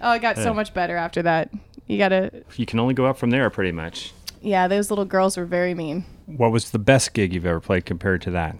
Oh, 0.00 0.12
it 0.12 0.20
got 0.22 0.36
Yeah. 0.36 0.42
so 0.44 0.52
much 0.54 0.74
better 0.74 0.96
after 0.96 1.22
that. 1.22 1.50
You 1.86 1.96
gotta, 1.98 2.42
You 2.56 2.66
can 2.66 2.78
only 2.80 2.94
go 2.94 3.06
up 3.06 3.16
from 3.18 3.30
there, 3.30 3.48
pretty 3.50 3.72
much. 3.72 4.12
yeah. 4.40 4.66
Those 4.68 4.90
little 4.90 5.04
girls 5.04 5.36
were 5.36 5.44
very 5.44 5.74
mean. 5.74 6.04
What 6.26 6.52
was 6.52 6.70
the 6.70 6.78
best 6.78 7.12
gig 7.14 7.32
you've 7.34 7.46
ever 7.46 7.60
played 7.60 7.84
compared 7.86 8.22
to 8.22 8.30
that? 8.32 8.56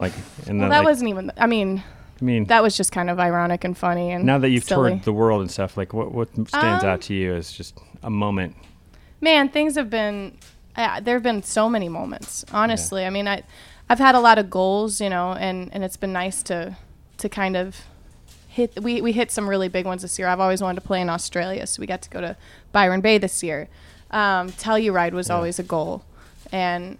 Like, 0.00 0.12
and 0.46 0.58
Well, 0.58 0.68
then, 0.68 0.68
that 0.70 0.78
like, 0.78 0.84
wasn't 0.84 1.10
even. 1.10 1.30
I 1.36 1.46
mean, 1.46 1.78
I 1.78 1.82
mean, 2.24 2.44
that 2.46 2.62
was 2.62 2.76
just 2.76 2.90
kind 2.92 3.08
of 3.10 3.18
ironic 3.20 3.64
and 3.64 3.76
funny 3.76 4.10
and 4.10 4.24
now 4.24 4.38
that 4.38 4.48
you've 4.50 4.64
silly. 4.64 4.90
toured 4.90 5.02
the 5.04 5.12
world 5.12 5.40
and 5.42 5.50
stuff, 5.50 5.76
like, 5.76 5.92
what 5.92 6.10
what 6.12 6.28
stands 6.48 6.82
Um, 6.84 6.90
out 6.90 7.00
to 7.02 7.14
you 7.14 7.34
as 7.34 7.52
just 7.52 7.78
a 8.02 8.10
moment? 8.10 8.56
man 9.20 9.48
things 9.48 9.74
have 9.76 9.88
been 9.88 10.36
uh, 10.76 11.00
there 11.00 11.14
have 11.14 11.22
been 11.22 11.42
so 11.42 11.68
many 11.70 11.88
moments 11.88 12.44
honestly 12.52 13.06
i 13.06 13.10
mean 13.10 13.26
i 13.26 13.42
i've 13.88 13.98
had 13.98 14.14
a 14.14 14.20
lot 14.20 14.36
of 14.38 14.50
goals 14.50 15.00
you 15.00 15.08
know 15.08 15.32
and 15.32 15.70
and 15.72 15.82
it's 15.82 15.96
been 15.96 16.12
nice 16.12 16.42
to 16.42 16.76
to 17.16 17.26
kind 17.28 17.56
of 17.56 17.84
hit 18.48 18.70
we, 18.82 19.00
we 19.00 19.12
hit 19.12 19.30
some 19.30 19.48
really 19.48 19.68
big 19.68 19.86
ones 19.86 20.02
this 20.02 20.18
year 20.18 20.28
i've 20.28 20.40
always 20.40 20.60
wanted 20.60 20.74
to 20.80 20.86
play 20.86 21.00
in 21.00 21.08
australia 21.08 21.66
so 21.66 21.80
we 21.80 21.86
got 21.86 22.02
to 22.02 22.10
go 22.10 22.20
to 22.20 22.36
byron 22.72 23.00
bay 23.00 23.16
this 23.16 23.42
year 23.42 23.68
um, 24.10 24.50
telluride 24.52 25.12
was 25.12 25.28
Yeah. 25.28 25.36
always 25.36 25.58
a 25.58 25.62
goal 25.62 26.04
and 26.52 26.98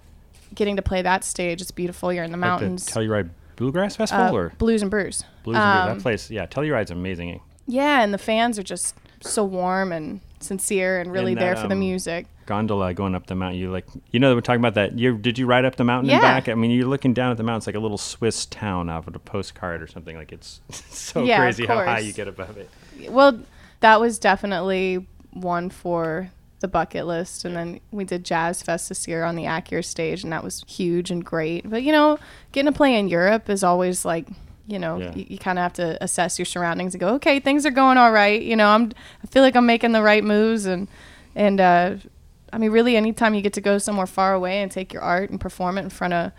getting 0.55 0.77
to 0.77 0.83
play 0.83 1.03
that 1.03 1.25
stage 1.25 1.61
it's 1.61 1.71
beautiful 1.73 2.11
you're 2.13 2.25
in 2.25 2.31
the 2.31 2.39
mountains 2.39 2.87
Like 2.87 2.95
the 2.95 3.01
Telluride 3.13 3.31
Bluegrass 3.57 3.97
Festival 3.97 4.27
uh, 4.27 4.33
or 4.33 4.49
blues 4.59 4.83
and 4.83 4.91
brews 4.91 5.25
Blues 5.43 5.57
and 5.57 5.63
Blues? 5.65 5.89
Um, 5.89 5.97
That 5.97 6.03
place, 6.03 6.31
yeah, 6.31 6.47
Telluride's 6.47 6.91
amazing. 6.91 7.41
yeah 7.67 8.03
and 8.03 8.13
the 8.13 8.19
fans 8.19 8.59
are 8.59 8.63
just 8.63 8.95
so 9.21 9.45
warm 9.45 9.91
and 9.93 10.21
sincere 10.41 11.01
and 11.01 11.11
really 11.13 11.33
And 11.33 11.41
there 11.41 11.55
that, 11.55 11.63
for 11.63 11.69
the 11.69 11.75
um, 11.75 11.81
music 11.81 12.27
Gondola 12.47 12.93
going 12.93 13.15
up 13.15 13.27
the 13.27 13.35
mountain. 13.35 13.59
You 13.59 13.71
like, 13.71 13.87
you 14.11 14.21
know, 14.21 14.35
we're 14.35 14.43
talking 14.43 14.61
about 14.61 14.75
that. 14.75 14.99
You 14.99 15.17
did 15.17 15.39
you 15.39 15.47
ride 15.47 15.65
up 15.65 15.77
the 15.77 15.85
mountain 15.85 16.11
and 16.11 16.21
back? 16.21 16.47
I 16.47 16.55
mean, 16.55 16.71
you're 16.73 16.87
looking 16.87 17.15
down 17.15 17.31
at 17.31 17.39
the 17.39 17.43
mountain. 17.43 17.61
It's 17.61 17.67
like 17.67 17.75
a 17.75 17.79
little 17.81 17.97
Swiss 17.97 18.45
town 18.45 18.91
off 18.91 19.07
of 19.09 19.17
a 19.17 19.19
postcard 19.19 19.81
or 19.81 19.87
something. 19.87 20.15
Like 20.15 20.31
it's 20.31 20.61
so 20.91 21.25
Yeah, 21.25 21.39
crazy 21.39 21.65
how 21.65 21.77
high 21.77 22.01
you 22.01 22.13
get 22.13 22.29
above 22.29 22.59
it. 22.59 22.69
well 23.09 23.41
that 23.81 23.99
was 23.99 24.19
definitely 24.19 25.07
one 25.33 25.71
for 25.71 26.31
the 26.61 26.69
bucket 26.69 27.07
list 27.07 27.45
and 27.45 27.55
then 27.57 27.79
we 27.91 28.05
did 28.05 28.25
jazz 28.25 28.63
fest 28.63 28.89
this 28.89 29.07
year 29.07 29.25
on 29.25 29.37
the 29.37 29.43
acura 29.45 29.85
stage 29.85 30.23
and 30.23 30.33
that 30.33 30.43
was 30.43 30.65
huge 30.67 31.11
and 31.11 31.25
great 31.25 31.69
but 31.69 31.83
you 31.83 31.93
know 31.93 32.19
getting 32.53 32.73
to 32.73 32.77
play 32.77 32.99
in 32.99 33.07
europe 33.09 33.51
is 33.51 33.63
always 33.63 34.05
like 34.05 34.27
you 34.67 34.79
know 34.79 34.97
Yeah. 34.99 35.15
you, 35.15 35.27
you 35.31 35.39
kind 35.39 35.59
of 35.59 35.63
have 35.63 35.73
to 35.75 36.03
assess 36.03 36.39
your 36.39 36.47
surroundings 36.47 36.95
and 36.95 37.01
go 37.01 37.09
okay 37.17 37.39
things 37.39 37.67
are 37.67 37.71
going 37.71 37.99
all 37.99 38.13
right 38.13 38.41
you 38.41 38.57
know 38.57 38.69
i'm 38.69 38.93
i 39.23 39.27
feel 39.27 39.43
like 39.43 39.57
i'm 39.57 39.67
making 39.67 39.93
the 39.93 40.03
right 40.03 40.25
moves 40.25 40.65
and 40.65 40.89
and 41.35 41.61
uh 41.61 41.97
i 42.51 42.57
mean 42.57 42.71
really 42.71 42.97
anytime 42.97 43.35
you 43.35 43.43
get 43.43 43.53
to 43.55 43.61
go 43.61 43.77
somewhere 43.77 44.07
far 44.07 44.33
away 44.33 44.63
and 44.63 44.73
take 44.73 44.91
your 44.93 45.03
art 45.03 45.29
and 45.29 45.39
perform 45.41 45.77
it 45.77 45.83
in 45.83 45.91
front 45.91 46.15
of 46.15 46.33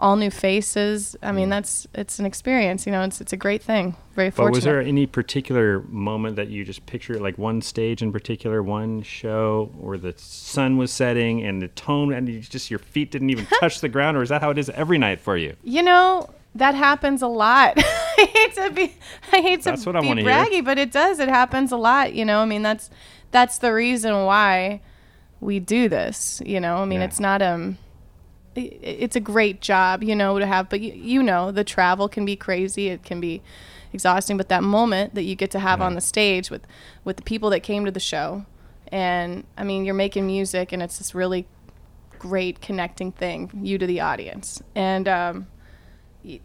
all 0.00 0.16
new 0.16 0.30
faces 0.30 1.16
i 1.22 1.30
mean 1.30 1.48
that's 1.48 1.86
it's 1.94 2.18
an 2.18 2.26
experience 2.26 2.84
you 2.84 2.90
know 2.92 3.02
it's 3.02 3.20
it's 3.20 3.32
a 3.32 3.36
great 3.36 3.62
thing 3.62 3.94
very 4.14 4.30
fortunate. 4.30 4.50
But 4.50 4.54
was 4.56 4.64
there 4.64 4.80
any 4.80 5.06
particular 5.06 5.80
moment 5.88 6.36
that 6.36 6.46
you 6.48 6.64
just 6.64 6.86
picture, 6.86 7.18
like 7.18 7.36
one 7.36 7.60
stage 7.62 8.00
in 8.00 8.12
particular, 8.12 8.62
one 8.62 9.02
show, 9.02 9.72
where 9.76 9.98
the 9.98 10.14
sun 10.16 10.76
was 10.76 10.92
setting 10.92 11.42
and 11.44 11.60
the 11.60 11.66
tone, 11.66 12.12
and 12.12 12.28
you 12.28 12.38
just 12.38 12.70
your 12.70 12.78
feet 12.78 13.10
didn't 13.10 13.30
even 13.30 13.44
touch 13.60 13.80
the 13.80 13.88
ground, 13.88 14.16
or 14.16 14.22
is 14.22 14.28
that 14.28 14.40
how 14.40 14.50
it 14.50 14.58
is 14.58 14.70
every 14.70 14.98
night 14.98 15.18
for 15.18 15.36
you? 15.36 15.56
You 15.64 15.82
know, 15.82 16.30
that 16.54 16.76
happens 16.76 17.22
a 17.22 17.26
lot. 17.26 17.72
I 17.76 18.30
hate 18.32 18.54
to 18.54 18.70
be 18.70 18.94
I 19.32 19.40
hate 19.40 19.62
to 19.62 19.70
That's 19.70 19.84
what 19.84 20.00
be 20.00 20.06
hear. 20.06 20.16
braggy, 20.24 20.64
but 20.64 20.78
it 20.78 20.92
does. 20.92 21.18
It 21.18 21.28
happens 21.28 21.72
a 21.72 21.76
lot, 21.76 22.14
you 22.14 22.24
know. 22.24 22.38
I 22.38 22.44
mean, 22.44 22.62
that's 22.62 22.90
that's 23.32 23.58
the 23.58 23.74
reason 23.74 24.24
why 24.24 24.80
we 25.40 25.58
do 25.58 25.88
this, 25.88 26.40
you 26.46 26.60
know. 26.60 26.76
I 26.76 26.84
mean, 26.84 27.00
Yeah. 27.00 27.06
it's 27.06 27.18
not 27.18 27.42
um 27.42 27.78
i- 27.80 27.83
it's 28.56 29.16
a 29.16 29.20
great 29.20 29.60
job, 29.60 30.02
you 30.02 30.14
know, 30.14 30.38
to 30.38 30.46
have, 30.46 30.68
but 30.68 30.80
you, 30.80 30.92
you 30.92 31.22
know, 31.22 31.50
the 31.50 31.64
travel 31.64 32.08
can 32.08 32.24
be 32.24 32.36
crazy. 32.36 32.88
It 32.88 33.02
can 33.02 33.20
be 33.20 33.42
exhausting, 33.92 34.36
but 34.36 34.48
that 34.48 34.62
moment 34.62 35.14
that 35.14 35.22
you 35.22 35.34
get 35.34 35.50
to 35.52 35.58
have 35.60 35.80
on 35.80 35.94
the 35.94 36.00
stage 36.00 36.50
with 36.50 36.66
with 37.04 37.16
the 37.16 37.22
people 37.22 37.50
that 37.50 37.60
came 37.60 37.84
to 37.84 37.90
the 37.90 38.00
show 38.00 38.44
and 38.88 39.44
I 39.56 39.64
mean, 39.64 39.84
you're 39.84 39.94
making 39.94 40.26
music 40.26 40.72
and 40.72 40.82
it's 40.82 40.98
this 40.98 41.14
really 41.14 41.46
great 42.18 42.60
connecting 42.60 43.12
thing, 43.12 43.50
you 43.62 43.78
to 43.78 43.86
the 43.86 44.00
audience. 44.00 44.62
And 44.74 45.08
um 45.08 45.46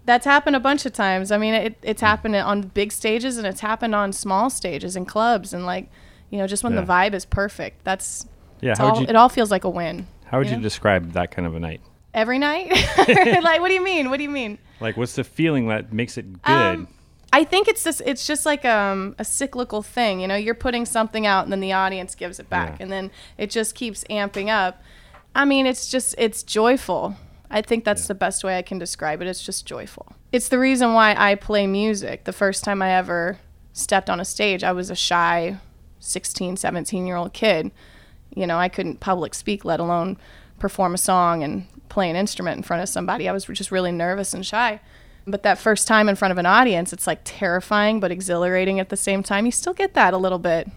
that's 0.05 0.25
happened 0.25 0.55
a 0.57 0.59
bunch 0.59 0.85
of 0.85 0.91
times. 0.91 1.31
I 1.31 1.37
mean, 1.37 1.53
it, 1.53 1.77
it's 1.81 2.01
happened 2.01 2.35
on 2.35 2.61
big 2.63 2.91
stages 2.91 3.37
and 3.37 3.47
it's 3.47 3.61
happened 3.61 3.95
on 3.95 4.11
small 4.11 4.49
stages 4.49 4.97
and 4.97 5.07
clubs 5.07 5.53
and 5.53 5.65
like, 5.65 5.89
you 6.29 6.37
know, 6.37 6.47
just 6.47 6.63
when 6.63 6.75
the 6.75 6.81
vibe 6.81 7.13
is 7.13 7.23
perfect. 7.25 7.85
That's 7.85 8.25
Yeah, 8.61 8.75
how 8.77 8.89
all, 8.89 9.01
you 9.01 9.07
it 9.07 9.15
all 9.15 9.29
feels 9.29 9.51
like 9.51 9.63
a 9.63 9.69
win. 9.69 10.07
how 10.25 10.39
would 10.39 10.49
you 10.49 10.57
you 10.57 10.61
describe 10.61 11.13
that 11.13 11.31
kind 11.31 11.47
of 11.47 11.55
a 11.55 11.59
night? 11.59 11.81
Every 12.13 12.39
night? 12.39 12.69
like, 13.43 13.61
what 13.61 13.67
do 13.67 13.73
you 13.73 13.83
mean? 13.83 14.09
What 14.09 14.17
do 14.17 14.23
you 14.23 14.29
mean? 14.29 14.57
Like, 14.79 14.97
what's 14.97 15.15
the 15.15 15.23
feeling 15.23 15.67
that 15.67 15.93
makes 15.93 16.17
it 16.17 16.41
good? 16.41 16.51
Um, 16.51 16.87
I 17.31 17.43
think 17.43 17.67
it's 17.67 17.83
this. 17.83 18.01
It's 18.05 18.25
just 18.25 18.45
like 18.45 18.65
um, 18.65 19.15
a 19.19 19.25
cyclical 19.25 19.83
thing. 19.83 20.19
You 20.19 20.27
know, 20.27 20.35
you're 20.35 20.55
putting 20.55 20.85
something 20.85 21.27
out, 21.27 21.43
and 21.43 21.51
then 21.51 21.59
the 21.59 21.73
audience 21.73 22.15
gives 22.15 22.39
it 22.39 22.49
back, 22.49 22.71
Yeah. 22.79 22.83
and 22.83 22.91
then 22.91 23.11
it 23.37 23.51
just 23.51 23.75
keeps 23.75 24.03
amping 24.09 24.49
up. 24.49 24.81
I 25.35 25.45
mean, 25.45 25.67
it's 25.67 25.89
just 25.89 26.15
it's 26.17 26.41
joyful. 26.41 27.15
I 27.51 27.61
think 27.61 27.83
that's 27.83 28.07
the 28.07 28.15
best 28.15 28.43
way 28.43 28.57
I 28.57 28.61
can 28.61 28.77
describe 28.79 29.21
it. 29.21 29.27
It's 29.27 29.43
just 29.43 29.65
joyful. 29.65 30.07
It's 30.31 30.49
the 30.49 30.59
reason 30.59 30.93
why 30.93 31.15
I 31.17 31.35
play 31.35 31.65
music. 31.67 32.23
The 32.25 32.33
first 32.33 32.63
time 32.63 32.81
I 32.81 32.91
ever 32.91 33.39
stepped 33.73 34.09
on 34.09 34.19
a 34.19 34.25
stage, 34.25 34.63
I 34.63 34.71
was 34.71 34.89
a 34.91 34.95
shy 34.95 35.57
16, 35.99 36.57
17 36.57 37.07
year 37.07 37.15
old 37.15 37.33
kid. 37.33 37.71
You 38.35 38.45
know, 38.45 38.57
I 38.57 38.69
couldn't 38.69 38.99
public 38.99 39.33
speak, 39.33 39.65
let 39.65 39.79
alone 39.79 40.17
perform 40.59 40.93
a 40.93 40.97
song 40.97 41.43
and 41.43 41.67
play 41.89 42.09
an 42.09 42.15
instrument 42.15 42.57
in 42.57 42.63
front 42.63 42.81
of 42.83 42.89
somebody. 42.89 43.27
I 43.27 43.31
was 43.33 43.45
just 43.45 43.71
really 43.71 43.91
nervous 43.91 44.33
and 44.33 44.45
shy. 44.45 44.79
But 45.27 45.43
that 45.43 45.57
first 45.59 45.87
time 45.87 46.07
in 46.09 46.15
front 46.15 46.31
of 46.31 46.37
an 46.37 46.45
audience, 46.45 46.93
it's 46.93 47.05
like 47.05 47.19
terrifying 47.23 47.99
but 47.99 48.11
exhilarating 48.11 48.79
at 48.79 48.89
the 48.89 48.97
same 48.97 49.21
time. 49.23 49.45
You 49.45 49.51
still 49.51 49.73
get 49.73 49.93
that 49.95 50.13
a 50.13 50.17
little 50.17 50.39
bit. 50.39 50.67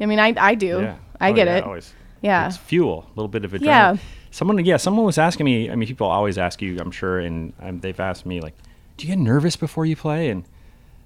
I 0.00 0.06
mean, 0.06 0.18
I, 0.18 0.34
I 0.36 0.54
do. 0.54 0.80
yeah. 0.80 0.96
I 1.20 1.30
Oh, 1.30 1.34
get 1.34 1.46
yeah, 1.46 1.56
it. 1.58 1.64
Always. 1.64 1.94
Yeah. 2.20 2.46
It's 2.48 2.56
fuel, 2.56 3.04
a 3.06 3.10
little 3.10 3.28
bit 3.28 3.44
of 3.44 3.52
adrenaline. 3.52 3.64
Yeah. 3.64 3.96
Someone, 4.32 4.64
yeah, 4.64 4.76
someone 4.76 5.04
was 5.06 5.18
asking 5.18 5.44
me. 5.44 5.70
I 5.70 5.76
mean, 5.76 5.86
people 5.86 6.06
always 6.08 6.36
ask 6.38 6.60
you, 6.62 6.78
I'm 6.80 6.90
sure, 6.90 7.20
and 7.20 7.52
um, 7.60 7.80
they've 7.80 7.98
asked 8.00 8.24
me 8.26 8.40
like, 8.40 8.54
"Do 8.96 9.06
you 9.06 9.14
get 9.14 9.22
nervous 9.22 9.56
before 9.56 9.84
you 9.86 9.94
play?" 9.94 10.30
And 10.30 10.44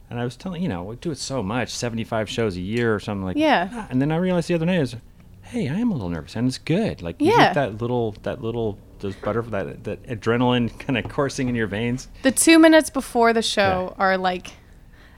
and 0.09 0.21
I 0.21 0.25
was 0.25 0.37
telling, 0.37 0.63
you 0.63 0.69
know, 0.69 0.85
we 0.85 0.97
do 0.97 1.11
it 1.11 1.19
so 1.19 1.43
much, 1.43 1.71
75 1.71 2.29
shows 2.31 2.57
a 2.57 2.61
year 2.61 2.95
or 2.95 3.01
something 3.01 3.25
like. 3.25 3.37
Yeah. 3.37 3.69
"Ah." 3.73 3.87
And 3.91 4.01
then 4.01 4.13
I 4.13 4.17
realized 4.17 4.49
the 4.49 4.55
other 4.55 4.65
night 4.67 4.79
is, 4.81 4.95
hey, 5.43 5.69
I 5.69 5.75
am 5.75 5.91
a 5.91 5.95
little 5.95 6.09
nervous, 6.09 6.37
and 6.37 6.47
it's 6.47 6.59
good. 6.59 7.03
Like 7.03 7.21
you 7.21 7.31
Yeah. 7.33 7.37
get 7.53 7.55
that 7.55 7.81
little, 7.81 8.13
that 8.23 8.41
little, 8.43 8.79
those 9.01 9.15
butterfly, 9.17 9.63
that, 9.65 9.85
that 9.85 10.03
adrenaline 10.05 10.77
kind 10.79 10.97
of 10.99 11.09
coursing 11.09 11.49
in 11.49 11.55
your 11.55 11.67
veins. 11.67 12.09
The 12.23 12.31
two 12.33 12.59
minutes 12.59 12.91
before 12.91 13.33
the 13.33 13.43
show 13.43 13.95
are 13.99 14.17
like, 14.19 14.53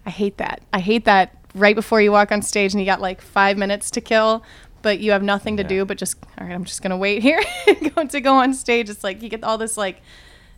I 0.07 0.11
hate 0.11 0.39
that. 0.39 0.61
I 0.73 0.81
hate 0.81 1.05
that 1.05 1.35
right 1.55 1.75
before 1.75 2.01
you 2.01 2.13
walk 2.13 2.31
on 2.33 2.43
stage 2.43 2.73
and 2.73 2.81
you 2.81 2.87
got 2.87 3.01
like 3.01 3.21
five 3.21 3.57
minutes 3.59 3.91
to 3.93 4.01
kill, 4.01 4.43
but 4.83 5.01
you 5.01 5.13
have 5.13 5.23
nothing 5.23 5.57
to 5.59 5.63
Yeah. 5.63 5.69
do 5.69 5.85
but 5.85 5.99
just, 5.99 6.17
all 6.39 6.47
right, 6.47 6.55
I'm 6.55 6.65
just 6.65 6.83
going 6.83 6.91
to 6.91 6.97
wait 6.97 7.23
here 7.23 7.43
going 7.95 8.09
to 8.09 8.21
go 8.21 8.35
on 8.35 8.55
stage. 8.55 8.89
It's 8.91 9.03
like 9.05 9.23
you 9.23 9.29
get 9.29 9.43
all 9.45 9.59
this 9.59 9.77
like, 9.77 10.01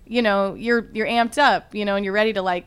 you 0.06 0.22
know, 0.22 0.54
you're, 0.54 0.88
you're 0.92 1.06
amped 1.06 1.38
up, 1.38 1.74
you 1.74 1.84
know, 1.84 1.96
and 1.96 2.04
you're 2.04 2.14
ready 2.14 2.32
to 2.32 2.42
like 2.42 2.66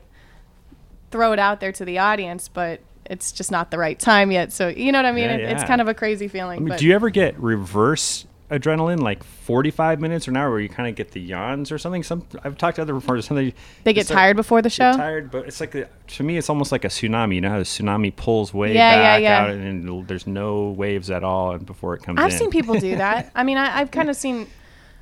throw 1.12 1.32
it 1.34 1.40
out 1.40 1.60
there 1.60 1.72
to 1.72 1.86
the 1.86 2.00
audience, 2.00 2.48
but 2.48 2.82
it's 3.06 3.32
just 3.32 3.52
not 3.52 3.70
the 3.70 3.78
right 3.78 4.00
time 4.00 4.32
yet. 4.32 4.52
So, 4.54 4.70
you 4.70 4.92
know 4.92 5.00
what 5.00 5.06
I 5.06 5.12
mean? 5.12 5.26
Yeah, 5.30 5.36
It- 5.36 5.52
It's 5.52 5.64
kind 5.64 5.82
of 5.82 5.88
a 5.88 5.94
crazy 5.94 6.28
feeling. 6.28 6.58
I 6.58 6.60
mean, 6.60 6.70
but 6.70 6.80
do 6.80 6.88
you 6.88 6.96
ever 6.96 7.10
get 7.10 7.38
reverse 7.40 8.26
adrenaline, 8.60 9.00
like 9.02 9.24
45 9.24 10.00
minutes 10.00 10.28
or 10.28 10.32
an 10.32 10.38
hour, 10.38 10.50
where 10.52 10.60
you 10.60 10.70
kind 10.70 10.88
of 10.88 10.96
get 10.96 11.12
the 11.12 11.20
yawns 11.20 11.72
or 11.72 11.78
something? 11.78 12.04
Some 12.04 12.26
I've 12.44 12.58
talked 12.58 12.76
to 12.78 12.82
other 12.82 12.94
reporters. 12.94 13.26
Something 13.28 13.54
they 13.84 13.94
get 13.94 14.02
it's 14.02 14.10
like- 14.10 14.18
tired 14.18 14.36
before 14.38 14.62
the 14.62 14.70
show? 14.70 14.94
tired, 14.94 15.32
but 15.32 15.48
it's 15.48 15.60
like 15.60 15.76
a, 15.76 15.90
to 16.08 16.24
me, 16.24 16.38
it's 16.38 16.50
almost 16.50 16.72
like 16.72 16.86
a 16.86 16.88
tsunami. 16.90 17.36
You 17.36 17.42
know 17.42 17.50
how 17.50 17.58
the 17.58 17.64
tsunami 17.64 18.16
pulls 18.16 18.54
way 18.54 18.74
Yeah, 18.74 18.92
yeah, 18.96 19.02
back 19.16 19.22
yeah. 19.24 19.42
out, 19.44 19.50
and 19.50 19.64
then 19.88 20.06
there's 20.08 20.28
no 20.28 20.70
waves 20.70 21.10
at 21.12 21.24
all, 21.24 21.52
and 21.52 21.66
before 21.66 21.94
it 21.96 22.04
comes 22.04 22.20
I've 22.20 22.32
in. 22.32 22.38
seen 22.38 22.50
people 22.52 22.76
do 22.80 22.96
that. 22.96 23.32
I 23.36 23.44
mean, 23.44 23.58
I, 23.58 23.80
I've 23.80 23.92
kind 23.92 24.10
of 24.10 24.16
seen, 24.16 24.48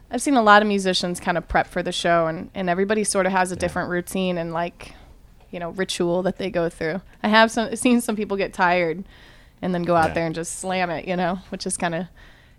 I've 0.10 0.22
seen 0.22 0.36
a 0.36 0.41
lot 0.43 0.62
of 0.62 0.67
musicians 0.67 1.20
kind 1.20 1.38
of 1.38 1.48
prep 1.48 1.67
for 1.67 1.84
the 1.84 1.91
show, 1.91 2.27
and 2.27 2.50
and 2.55 2.70
everybody 2.70 3.03
sort 3.03 3.25
of 3.25 3.31
has 3.31 3.51
a 3.51 3.55
different 3.55 3.89
routine 3.89 4.38
and 4.38 4.53
like, 4.53 4.93
you 5.51 5.60
know, 5.60 5.72
ritual 5.72 6.22
that 6.24 6.38
they 6.38 6.50
go 6.50 6.70
through. 6.70 7.01
I 7.24 7.27
have 7.27 7.51
some 7.51 7.75
seen 7.75 8.01
some 8.01 8.15
people 8.15 8.38
get 8.38 8.53
tired, 8.53 9.03
and 9.62 9.75
then 9.75 9.84
go 9.84 9.96
out 9.96 10.10
Yeah. 10.10 10.13
there 10.15 10.25
and 10.25 10.34
just 10.36 10.60
slam 10.60 10.89
it, 10.89 11.08
you 11.08 11.15
know, 11.15 11.39
which 11.50 11.65
is 11.67 11.77
kind 11.77 11.93
of, 11.93 12.08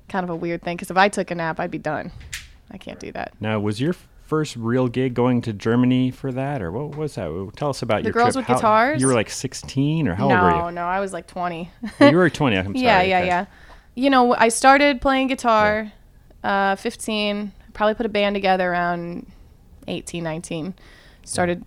kind 0.08 0.24
of 0.24 0.30
a 0.30 0.36
weird 0.36 0.62
thing. 0.62 0.76
Because 0.76 0.90
if 0.90 0.96
I 0.96 1.08
took 1.08 1.30
a 1.30 1.34
nap, 1.34 1.58
I'd 1.60 1.70
be 1.70 1.78
done. 1.78 2.10
I 2.70 2.78
can't 2.78 2.98
do 2.98 3.12
that. 3.12 3.32
Now, 3.40 3.60
was 3.60 3.80
your 3.80 3.94
first 4.26 4.56
real 4.56 4.88
gig 4.88 5.12
going 5.14 5.42
to 5.42 5.52
Germany 5.52 6.10
for 6.10 6.32
that, 6.32 6.62
or 6.62 6.72
what 6.72 6.96
was 6.96 7.16
that? 7.16 7.52
Tell 7.56 7.68
us 7.70 7.82
about 7.82 7.98
The 8.02 8.04
your 8.04 8.12
Girls 8.12 8.32
trip. 8.34 8.36
with 8.36 8.46
How- 8.46 8.54
Guitars? 8.56 9.00
You 9.00 9.06
were 9.08 9.14
like 9.14 9.28
16, 9.30 10.08
or 10.08 10.14
how 10.14 10.28
no, 10.28 10.34
old 10.34 10.42
were 10.44 10.50
you? 10.50 10.56
Oh 10.64 10.70
no, 10.70 10.84
I 10.84 11.00
was 11.00 11.12
like 11.12 11.26
20. 11.26 11.70
Oh, 12.00 12.06
you 12.08 12.16
were 12.16 12.30
20. 12.30 12.56
I'm 12.56 12.64
sorry. 12.74 12.78
Yeah, 12.80 13.02
yeah, 13.02 13.18
okay. 13.18 13.26
yeah. 13.26 13.46
You 13.94 14.08
know, 14.08 14.34
I 14.34 14.48
started 14.48 15.02
playing 15.02 15.28
guitar 15.28 15.92
uh, 16.42 16.76
15. 16.76 17.52
Probably 17.74 17.94
put 17.94 18.06
a 18.06 18.08
band 18.08 18.34
together 18.34 18.70
around 18.72 19.26
18, 19.86 20.24
19. 20.24 20.74
Started 21.24 21.64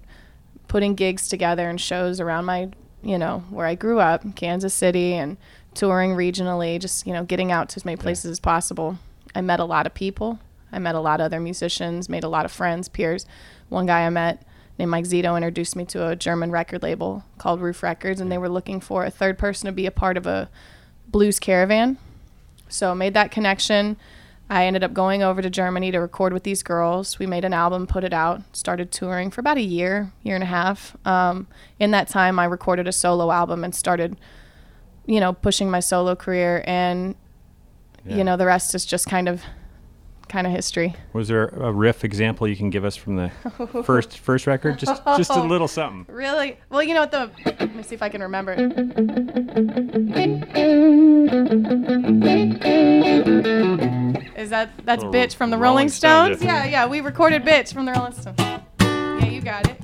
putting 0.67 0.95
gigs 0.95 1.27
together 1.27 1.69
and 1.69 1.79
shows 1.79 2.19
around 2.19 2.45
my, 2.45 2.69
you 3.03 3.17
know, 3.19 3.43
where 3.51 3.67
I 3.67 3.75
grew 3.75 3.99
up, 3.99 4.35
Kansas 4.35 4.73
City, 4.73 5.13
and 5.13 5.37
touring 5.75 6.11
regionally, 6.11 6.79
just, 6.79 7.05
you 7.05 7.13
know, 7.13 7.23
getting 7.23 7.51
out 7.51 7.69
to 7.69 7.75
as 7.75 7.85
many 7.85 7.97
places 7.97 8.31
as 8.31 8.39
possible. 8.39 8.97
I 9.35 9.41
met 9.41 9.59
a 9.59 9.65
lot 9.65 9.85
of 9.85 9.93
people. 9.93 10.39
I 10.71 10.79
met 10.79 10.95
a 10.95 10.99
lot 10.99 11.21
of 11.21 11.25
other 11.25 11.39
musicians, 11.39 12.09
made 12.09 12.23
a 12.23 12.29
lot 12.29 12.45
of 12.45 12.51
friends, 12.51 12.89
peers. 12.89 13.25
One 13.69 13.85
guy 13.85 14.05
I 14.05 14.09
met 14.09 14.45
named 14.77 14.91
Mike 14.91 15.05
Zito 15.05 15.35
introduced 15.37 15.75
me 15.75 15.85
to 15.85 16.07
a 16.07 16.15
German 16.15 16.51
record 16.51 16.83
label 16.83 17.23
called 17.37 17.61
Ruf 17.61 17.83
Records, 17.83 18.19
and 18.19 18.31
they 18.31 18.37
were 18.37 18.49
looking 18.49 18.81
for 18.81 19.05
a 19.05 19.11
third 19.11 19.37
person 19.37 19.67
to 19.67 19.71
be 19.71 19.85
a 19.85 19.91
part 19.91 20.17
of 20.17 20.25
a 20.25 20.49
blues 21.07 21.39
caravan. 21.39 21.97
So 22.67 22.91
I 22.91 22.93
made 22.93 23.13
that 23.13 23.31
connection. 23.31 23.97
I 24.49 24.65
ended 24.65 24.83
up 24.83 24.93
going 24.93 25.23
over 25.23 25.41
to 25.41 25.49
Germany 25.49 25.91
to 25.91 25.99
record 25.99 26.33
with 26.33 26.43
these 26.43 26.61
girls. 26.61 27.17
We 27.17 27.25
made 27.25 27.45
an 27.45 27.53
album, 27.53 27.87
put 27.87 28.03
it 28.03 28.13
out, 28.13 28.41
started 28.53 28.91
touring 28.91 29.31
for 29.31 29.41
about 29.41 29.57
a 29.57 29.61
year, 29.61 30.11
year 30.23 30.35
and 30.35 30.43
a 30.43 30.47
half. 30.47 30.95
Um, 31.05 31.47
in 31.79 31.91
that 31.91 32.09
time, 32.09 32.37
I 32.37 32.45
recorded 32.45 32.87
a 32.87 32.91
solo 32.91 33.31
album 33.31 33.63
and 33.63 33.73
started, 33.73 34.17
you 35.05 35.19
know, 35.19 35.33
pushing 35.33 35.69
my 35.69 35.79
solo 35.79 36.15
career. 36.15 36.63
And 36.67 37.15
Yeah. 38.05 38.17
you 38.17 38.23
know, 38.23 38.37
the 38.37 38.45
rest 38.45 38.75
is 38.75 38.85
just 38.85 39.07
kind 39.07 39.27
of, 39.29 39.41
kind 40.29 40.45
of 40.47 40.53
history. 40.53 40.95
Was 41.13 41.27
there 41.27 41.47
a 41.47 41.71
riff 41.71 42.03
example 42.03 42.47
you 42.47 42.55
can 42.55 42.69
give 42.69 42.83
us 42.85 42.95
from 42.95 43.15
the 43.15 43.31
first 43.83 44.17
first 44.29 44.47
record? 44.47 44.77
Just 44.79 45.03
just 45.17 45.29
a 45.31 45.41
little 45.43 45.67
something. 45.67 46.05
Really? 46.13 46.57
Well, 46.69 46.81
you 46.83 46.93
know 46.93 47.01
what 47.01 47.11
the? 47.11 47.29
Let 47.45 47.75
me 47.75 47.83
see 47.83 47.95
if 47.95 48.01
I 48.01 48.09
can 48.09 48.21
remember 48.21 48.53
it. 48.57 49.75
Is 54.37 54.49
that 54.49 54.69
that's 54.85 55.03
Little 55.03 55.13
"Bitch" 55.13 55.35
from 55.35 55.49
the 55.49 55.57
Rolling 55.57 55.87
Rolling 55.87 55.89
Stones, 55.89 56.41
yeah. 56.43 56.63
Yeah, 56.65 56.69
yeah. 56.71 56.85
We 56.87 57.01
recorded 57.01 57.43
"Bitch" 57.43 57.73
from 57.73 57.85
the 57.85 57.93
Rolling 57.93 58.13
Stones. 58.13 58.37
Yeah, 58.39 59.25
you 59.25 59.41
got 59.41 59.67
it. 59.69 59.77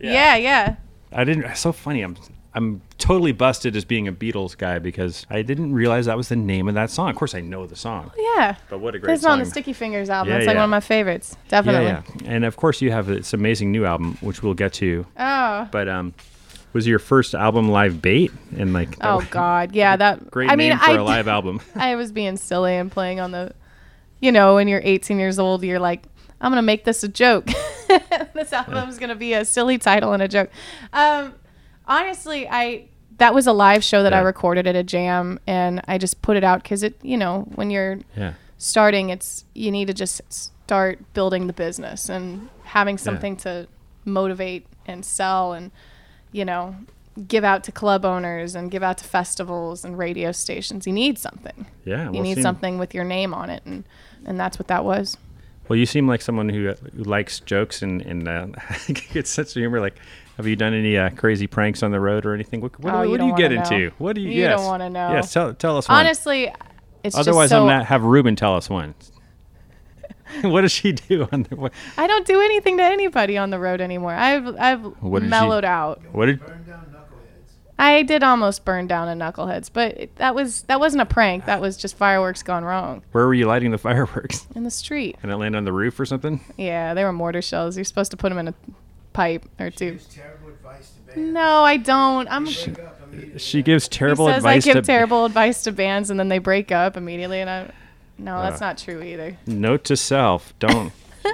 Yeah, 0.00 0.36
yeah. 0.36 0.76
I 1.12 1.24
didn't. 1.24 1.44
It's 1.44 1.60
so 1.60 1.72
funny. 1.72 2.02
I'm 2.02 2.16
I'm 2.52 2.82
totally 2.98 3.32
busted 3.32 3.76
as 3.76 3.84
being 3.84 4.08
a 4.08 4.12
Beatles 4.12 4.56
guy 4.58 4.80
because 4.80 5.24
I 5.30 5.42
didn't 5.42 5.72
realize 5.72 6.06
that 6.06 6.16
was 6.16 6.28
the 6.28 6.36
name 6.36 6.68
of 6.68 6.74
that 6.74 6.90
song. 6.90 7.10
Of 7.10 7.16
course, 7.16 7.34
I 7.34 7.40
know 7.40 7.66
the 7.66 7.76
song. 7.76 8.10
Yeah. 8.16 8.56
But 8.68 8.80
what 8.80 8.94
a 8.94 8.98
great 8.98 9.08
song. 9.08 9.14
It's 9.14 9.24
on 9.24 9.38
the. 9.38 9.44
Sticky 9.44 9.72
Fingers 9.72 10.10
album. 10.10 10.32
Yeah, 10.32 10.38
it's 10.38 10.46
like 10.46 10.54
yeah. 10.54 10.60
one 10.60 10.64
of 10.64 10.70
my 10.70 10.80
favorites. 10.80 11.36
Definitely. 11.48 11.86
Yeah, 11.86 12.02
yeah. 12.22 12.30
And 12.30 12.44
of 12.44 12.56
course, 12.56 12.80
you 12.80 12.90
have 12.90 13.06
this 13.06 13.32
amazing 13.32 13.70
new 13.70 13.84
album, 13.84 14.18
which 14.20 14.42
we'll 14.42 14.54
get 14.54 14.72
to. 14.74 15.06
Oh. 15.16 15.68
But 15.70 15.88
um, 15.88 16.12
was 16.72 16.88
your 16.88 16.98
first 16.98 17.34
album 17.34 17.68
live 17.68 18.02
bait? 18.02 18.32
And 18.56 18.72
like, 18.72 18.96
Oh 19.00 19.18
was- 19.18 19.26
God. 19.26 19.74
Yeah. 19.74 19.96
That. 19.96 20.30
great 20.30 20.50
I 20.50 20.56
mean, 20.56 20.70
name 20.70 20.78
for 20.78 20.90
I, 20.90 20.94
a 20.94 21.04
live 21.04 21.28
album. 21.28 21.60
I 21.76 21.94
was 21.94 22.10
being 22.10 22.36
silly 22.36 22.74
and 22.74 22.90
playing 22.90 23.20
on 23.20 23.30
the, 23.30 23.52
you 24.18 24.32
know, 24.32 24.56
when 24.56 24.66
you're 24.66 24.82
18 24.82 25.20
years 25.20 25.38
old, 25.38 25.62
you're 25.62 25.78
like, 25.78 26.02
I'm 26.40 26.50
gonna 26.50 26.62
make 26.62 26.84
this 26.84 27.04
a 27.04 27.08
joke. 27.08 27.48
this 28.34 28.52
album's 28.52 28.98
gonna 28.98 29.14
be 29.14 29.32
a 29.32 29.44
silly 29.44 29.78
title 29.78 30.12
and 30.12 30.22
a 30.22 30.28
joke. 30.28 30.50
Um, 30.92 31.34
honestly, 31.86 32.48
I 32.48 32.88
that 33.18 33.34
was 33.34 33.46
a 33.46 33.52
live 33.52 33.84
show 33.84 34.02
that 34.02 34.14
I 34.14 34.20
recorded 34.20 34.66
at 34.66 34.74
a 34.76 34.82
jam, 34.82 35.38
and 35.46 35.82
I 35.86 35.98
just 35.98 36.22
put 36.22 36.36
it 36.38 36.44
out 36.44 36.62
because 36.62 36.82
it, 36.82 36.98
you 37.02 37.18
know, 37.18 37.46
when 37.54 37.70
you're 37.70 37.98
yeah. 38.16 38.32
starting, 38.56 39.10
it's 39.10 39.44
you 39.54 39.70
need 39.70 39.88
to 39.88 39.94
just 39.94 40.22
start 40.32 40.98
building 41.12 41.46
the 41.46 41.52
business 41.52 42.08
and 42.08 42.48
having 42.62 42.96
something 42.96 43.36
to 43.36 43.66
motivate 44.04 44.66
and 44.86 45.04
sell 45.04 45.52
and 45.52 45.70
you 46.32 46.44
know 46.44 46.74
give 47.26 47.44
out 47.44 47.64
to 47.64 47.72
club 47.72 48.04
owners 48.04 48.54
and 48.54 48.70
give 48.70 48.82
out 48.82 48.96
to 48.96 49.04
festivals 49.04 49.84
and 49.84 49.98
radio 49.98 50.32
stations. 50.32 50.86
You 50.86 50.92
need 50.92 51.18
something 51.18 51.66
Yeah. 51.84 52.04
you 52.06 52.12
well, 52.12 52.22
need 52.22 52.40
something 52.40 52.78
with 52.78 52.94
your 52.94 53.04
name 53.04 53.34
on 53.34 53.50
it 53.50 53.62
and 53.66 53.84
and 54.24 54.38
that's 54.38 54.58
what 54.58 54.68
that 54.68 54.84
was 54.84 55.18
Well, 55.70 55.78
you 55.78 55.86
seem 55.86 56.08
like 56.08 56.20
someone 56.20 56.48
who, 56.48 56.68
uh, 56.70 56.74
who 56.96 57.04
likes 57.04 57.38
jokes 57.38 57.80
and 57.80 58.02
and 58.02 58.26
uh, 58.26 58.46
gets 59.12 59.30
such 59.30 59.54
a 59.56 59.60
humor. 59.60 59.78
Like, 59.80 59.94
have 60.36 60.48
you 60.48 60.56
done 60.56 60.74
any 60.74 60.98
uh, 60.98 61.10
crazy 61.10 61.46
pranks 61.46 61.84
on 61.84 61.92
the 61.92 62.00
road 62.00 62.26
or 62.26 62.34
anything? 62.34 62.60
What, 62.60 62.76
what, 62.80 62.92
Oh, 62.92 62.98
what 62.98 63.08
you 63.08 63.18
do 63.18 63.26
you 63.26 63.36
get 63.36 63.52
know. 63.52 63.62
into? 63.62 63.92
What 63.98 64.16
do 64.16 64.20
you? 64.20 64.30
You 64.30 64.40
yes. 64.40 64.58
don't 64.58 64.66
wanna 64.66 64.90
know. 64.90 65.12
Yes. 65.12 65.32
Tell 65.32 65.54
tell 65.54 65.76
us 65.76 65.88
one. 65.88 65.98
honestly 65.98 66.52
it's 67.04 67.16
Otherwise, 67.16 67.50
just 67.50 67.50
so 67.50 67.60
I'm 67.62 67.68
gonna 67.68 67.84
have 67.84 68.02
Ruben 68.02 68.34
tell 68.34 68.56
us 68.56 68.68
one. 68.68 68.94
what 70.42 70.62
does 70.62 70.72
she 70.72 70.90
do 70.90 71.28
on 71.30 71.44
the? 71.44 71.54
What, 71.54 71.72
i 71.96 72.06
don't 72.08 72.26
do 72.26 72.40
anything 72.40 72.76
to 72.78 72.82
anybody 72.84 73.36
on 73.38 73.50
the 73.50 73.58
road 73.58 73.80
anymore 73.80 74.12
i've 74.12 74.46
i've 74.58 74.82
What 75.00 75.20
did 75.20 75.26
she- 75.26 75.30
mellowed 75.30 75.64
out 75.64 76.02
what 76.12 76.26
did? 76.26 76.40
I 77.80 78.02
did 78.02 78.22
almost 78.22 78.64
burn 78.64 78.86
down 78.86 79.08
a 79.08 79.14
knuckleheads 79.24 79.70
but 79.72 79.96
it, 79.98 80.16
that 80.16 80.34
was 80.34 80.62
that 80.62 80.78
wasn't 80.78 81.00
a 81.00 81.06
prank 81.06 81.46
that 81.46 81.60
was 81.60 81.76
just 81.76 81.96
fireworks 81.96 82.42
gone 82.42 82.62
wrong 82.64 83.02
Where 83.12 83.26
were 83.26 83.34
you 83.34 83.46
lighting 83.46 83.70
the 83.72 83.78
fireworks? 83.78 84.46
in 84.54 84.62
the 84.64 84.70
street 84.70 85.16
And 85.22 85.32
it 85.32 85.36
landed 85.36 85.58
on 85.58 85.64
the 85.64 85.72
roof 85.72 85.98
or 85.98 86.06
something? 86.06 86.40
yeah 86.56 86.94
they 86.94 87.02
were 87.04 87.12
mortar 87.12 87.42
shells 87.42 87.76
you're 87.76 87.84
supposed 87.84 88.10
to 88.12 88.16
put 88.16 88.28
them 88.28 88.38
in 88.38 88.48
a 88.48 88.54
pipe 89.12 89.44
or 89.58 89.70
two 89.70 89.92
Gives 89.92 90.06
terrible 90.06 90.48
advice 90.50 90.90
to 90.92 91.14
bands. 91.16 91.32
no 91.32 91.64
i 91.64 91.76
don't 91.76 92.28
i'm 92.30 92.44
Break 92.44 92.78
up 92.78 93.00
immediately. 93.10 93.38
She 93.40 93.62
gives 93.62 93.84
he 93.86 93.90
terrible 93.90 94.26
says 94.26 94.36
advice 94.36 94.64
i 94.64 94.72
give 94.72 94.76
to. 94.76 94.82
terrible 94.82 95.24
advice 95.24 95.64
to 95.64 95.72
bands 95.72 96.10
and 96.10 96.20
then 96.20 96.28
they 96.28 96.38
break 96.38 96.70
up 96.70 96.96
immediately 96.96 97.40
and 97.40 97.50
i 97.50 97.70
No, 98.18 98.40
that's 98.42 98.60
Uh. 98.60 98.66
not 98.66 98.78
true 98.78 99.02
either. 99.02 99.38
Note 99.46 99.82
to 99.84 99.96
self: 99.96 100.52
Don't. 100.58 100.92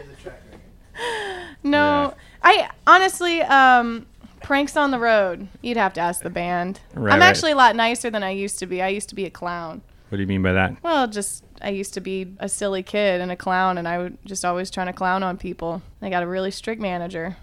No, 1.62 1.78
Yeah. 1.78 2.14
I 2.42 2.70
honestly, 2.86 3.42
um, 3.42 4.06
pranks 4.46 4.76
on 4.76 4.92
the 4.92 4.98
road. 4.98 5.48
You'd 5.60 5.76
have 5.76 5.92
to 5.94 6.00
ask 6.00 6.22
the 6.22 6.30
band. 6.30 6.78
Right, 6.94 7.12
I'm 7.12 7.18
right. 7.18 7.26
actually 7.26 7.50
a 7.50 7.56
lot 7.56 7.74
nicer 7.74 8.10
than 8.10 8.22
I 8.22 8.30
used 8.30 8.60
to 8.60 8.66
be. 8.66 8.80
I 8.80 8.88
used 8.88 9.08
to 9.08 9.16
be 9.16 9.24
a 9.24 9.30
clown. 9.30 9.82
what 10.08 10.16
do 10.16 10.22
you 10.22 10.28
mean 10.28 10.42
by 10.42 10.52
that? 10.52 10.80
Well, 10.84 11.08
just 11.08 11.42
I 11.60 11.70
used 11.70 11.94
to 11.94 12.00
be 12.00 12.32
a 12.38 12.48
silly 12.48 12.84
kid 12.84 13.20
and 13.20 13.32
a 13.32 13.36
clown, 13.36 13.76
and 13.76 13.88
I 13.88 13.98
would 13.98 14.18
just 14.24 14.44
always 14.44 14.70
trying 14.70 14.86
to 14.86 14.92
clown 14.92 15.24
on 15.24 15.36
people. 15.36 15.82
I 16.00 16.10
got 16.10 16.22
a 16.22 16.28
really 16.28 16.52
strict 16.52 16.80
manager. 16.80 17.36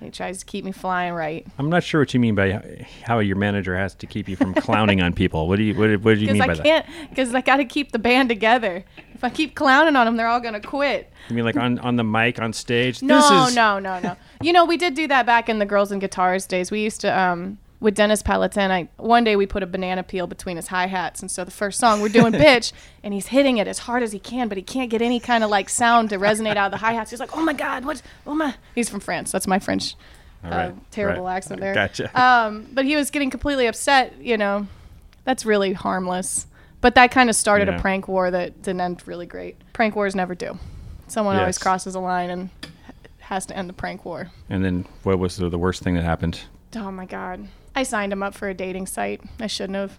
He 0.00 0.10
tries 0.10 0.38
to 0.38 0.44
keep 0.44 0.64
me 0.64 0.72
flying 0.72 1.14
right. 1.14 1.44
I'm 1.58 1.70
not 1.70 1.82
sure 1.82 2.02
what 2.02 2.12
you 2.14 2.20
mean 2.20 2.34
by 2.34 2.86
how 3.02 3.18
your 3.18 3.36
manager 3.36 3.76
has 3.76 3.94
to 3.96 4.06
keep 4.06 4.28
you 4.28 4.36
from 4.36 4.54
clowning 4.54 5.00
on 5.00 5.14
people. 5.14 5.48
What 5.48 5.56
do 5.56 5.64
you 5.64 5.74
what, 5.74 5.90
what 6.02 6.14
do 6.14 6.20
you 6.20 6.26
mean 6.32 6.42
I 6.42 6.46
by 6.46 6.54
that? 6.54 6.64
can't. 6.64 6.86
Because 7.08 7.34
I 7.34 7.40
got 7.40 7.56
to 7.56 7.64
keep 7.64 7.90
the 7.90 7.98
band 7.98 8.28
together. 8.28 8.84
If 9.16 9.24
I 9.24 9.30
keep 9.30 9.54
clowning 9.54 9.96
on 9.96 10.04
them, 10.04 10.18
they're 10.18 10.26
all 10.26 10.40
gonna 10.40 10.60
quit. 10.60 11.10
You 11.30 11.36
mean 11.36 11.46
like 11.46 11.56
on 11.56 11.78
on 11.78 11.96
the 11.96 12.04
mic 12.04 12.38
on 12.38 12.52
stage? 12.52 13.02
No, 13.02 13.16
this 13.16 13.48
is, 13.48 13.56
no, 13.56 13.78
no, 13.78 13.98
no. 13.98 14.14
You 14.42 14.52
know, 14.52 14.66
we 14.66 14.76
did 14.76 14.94
do 14.94 15.08
that 15.08 15.24
back 15.24 15.48
in 15.48 15.58
the 15.58 15.64
Girls 15.64 15.90
and 15.90 16.02
Guitars 16.02 16.44
days. 16.44 16.70
We 16.70 16.82
used 16.82 17.00
to, 17.00 17.18
um, 17.18 17.56
with 17.80 17.94
Dennis 17.94 18.22
Palatin, 18.22 18.70
I 18.70 18.88
one 18.98 19.24
day 19.24 19.34
we 19.34 19.46
put 19.46 19.62
a 19.62 19.66
banana 19.66 20.02
peel 20.02 20.26
between 20.26 20.56
his 20.56 20.66
hi 20.66 20.86
hats, 20.86 21.22
and 21.22 21.30
so 21.30 21.44
the 21.44 21.50
first 21.50 21.80
song 21.80 22.02
we're 22.02 22.10
doing 22.10 22.32
"Bitch," 22.34 22.74
and 23.02 23.14
he's 23.14 23.28
hitting 23.28 23.56
it 23.56 23.66
as 23.66 23.78
hard 23.80 24.02
as 24.02 24.12
he 24.12 24.18
can, 24.18 24.48
but 24.48 24.58
he 24.58 24.62
can't 24.62 24.90
get 24.90 25.00
any 25.00 25.18
kind 25.18 25.42
of 25.42 25.48
like 25.48 25.70
sound 25.70 26.10
to 26.10 26.18
resonate 26.18 26.58
out 26.58 26.66
of 26.66 26.72
the 26.72 26.84
hi 26.84 26.92
hats. 26.92 27.10
He's 27.10 27.20
like, 27.20 27.34
"Oh 27.34 27.42
my 27.42 27.54
God, 27.54 27.86
what? 27.86 28.02
Oh 28.26 28.34
my!" 28.34 28.54
He's 28.74 28.90
from 28.90 29.00
France. 29.00 29.32
That's 29.32 29.46
my 29.46 29.58
French 29.58 29.94
uh, 30.44 30.48
right, 30.48 30.90
terrible 30.90 31.24
right. 31.24 31.36
accent 31.36 31.60
there. 31.60 31.72
Gotcha. 31.72 32.20
Um, 32.20 32.66
but 32.70 32.84
he 32.84 32.96
was 32.96 33.10
getting 33.10 33.30
completely 33.30 33.66
upset. 33.66 34.14
You 34.20 34.36
know, 34.36 34.66
that's 35.24 35.46
really 35.46 35.72
harmless. 35.72 36.46
But 36.80 36.94
that 36.96 37.10
kind 37.10 37.28
of 37.30 37.36
started 37.36 37.68
Yeah. 37.68 37.76
a 37.76 37.80
prank 37.80 38.06
war 38.08 38.30
that 38.30 38.62
didn't 38.62 38.80
end 38.80 39.02
really 39.06 39.26
great. 39.26 39.56
Prank 39.72 39.96
wars 39.96 40.14
never 40.14 40.34
do. 40.34 40.58
Someone 41.08 41.36
always 41.36 41.58
crosses 41.58 41.94
a 41.94 42.00
line 42.00 42.30
and 42.30 42.50
has 43.20 43.46
to 43.46 43.56
end 43.56 43.68
the 43.68 43.72
prank 43.72 44.04
war. 44.04 44.30
And 44.50 44.64
then 44.64 44.86
what 45.02 45.18
was 45.18 45.36
the, 45.36 45.48
the 45.48 45.58
worst 45.58 45.82
thing 45.82 45.94
that 45.94 46.04
happened? 46.04 46.40
Oh 46.76 46.90
my 46.90 47.06
god. 47.06 47.48
I 47.74 47.82
signed 47.82 48.12
him 48.12 48.22
up 48.22 48.34
for 48.34 48.48
a 48.48 48.54
dating 48.54 48.86
site. 48.86 49.20
I 49.40 49.46
shouldn't 49.48 49.76
have. 49.76 49.98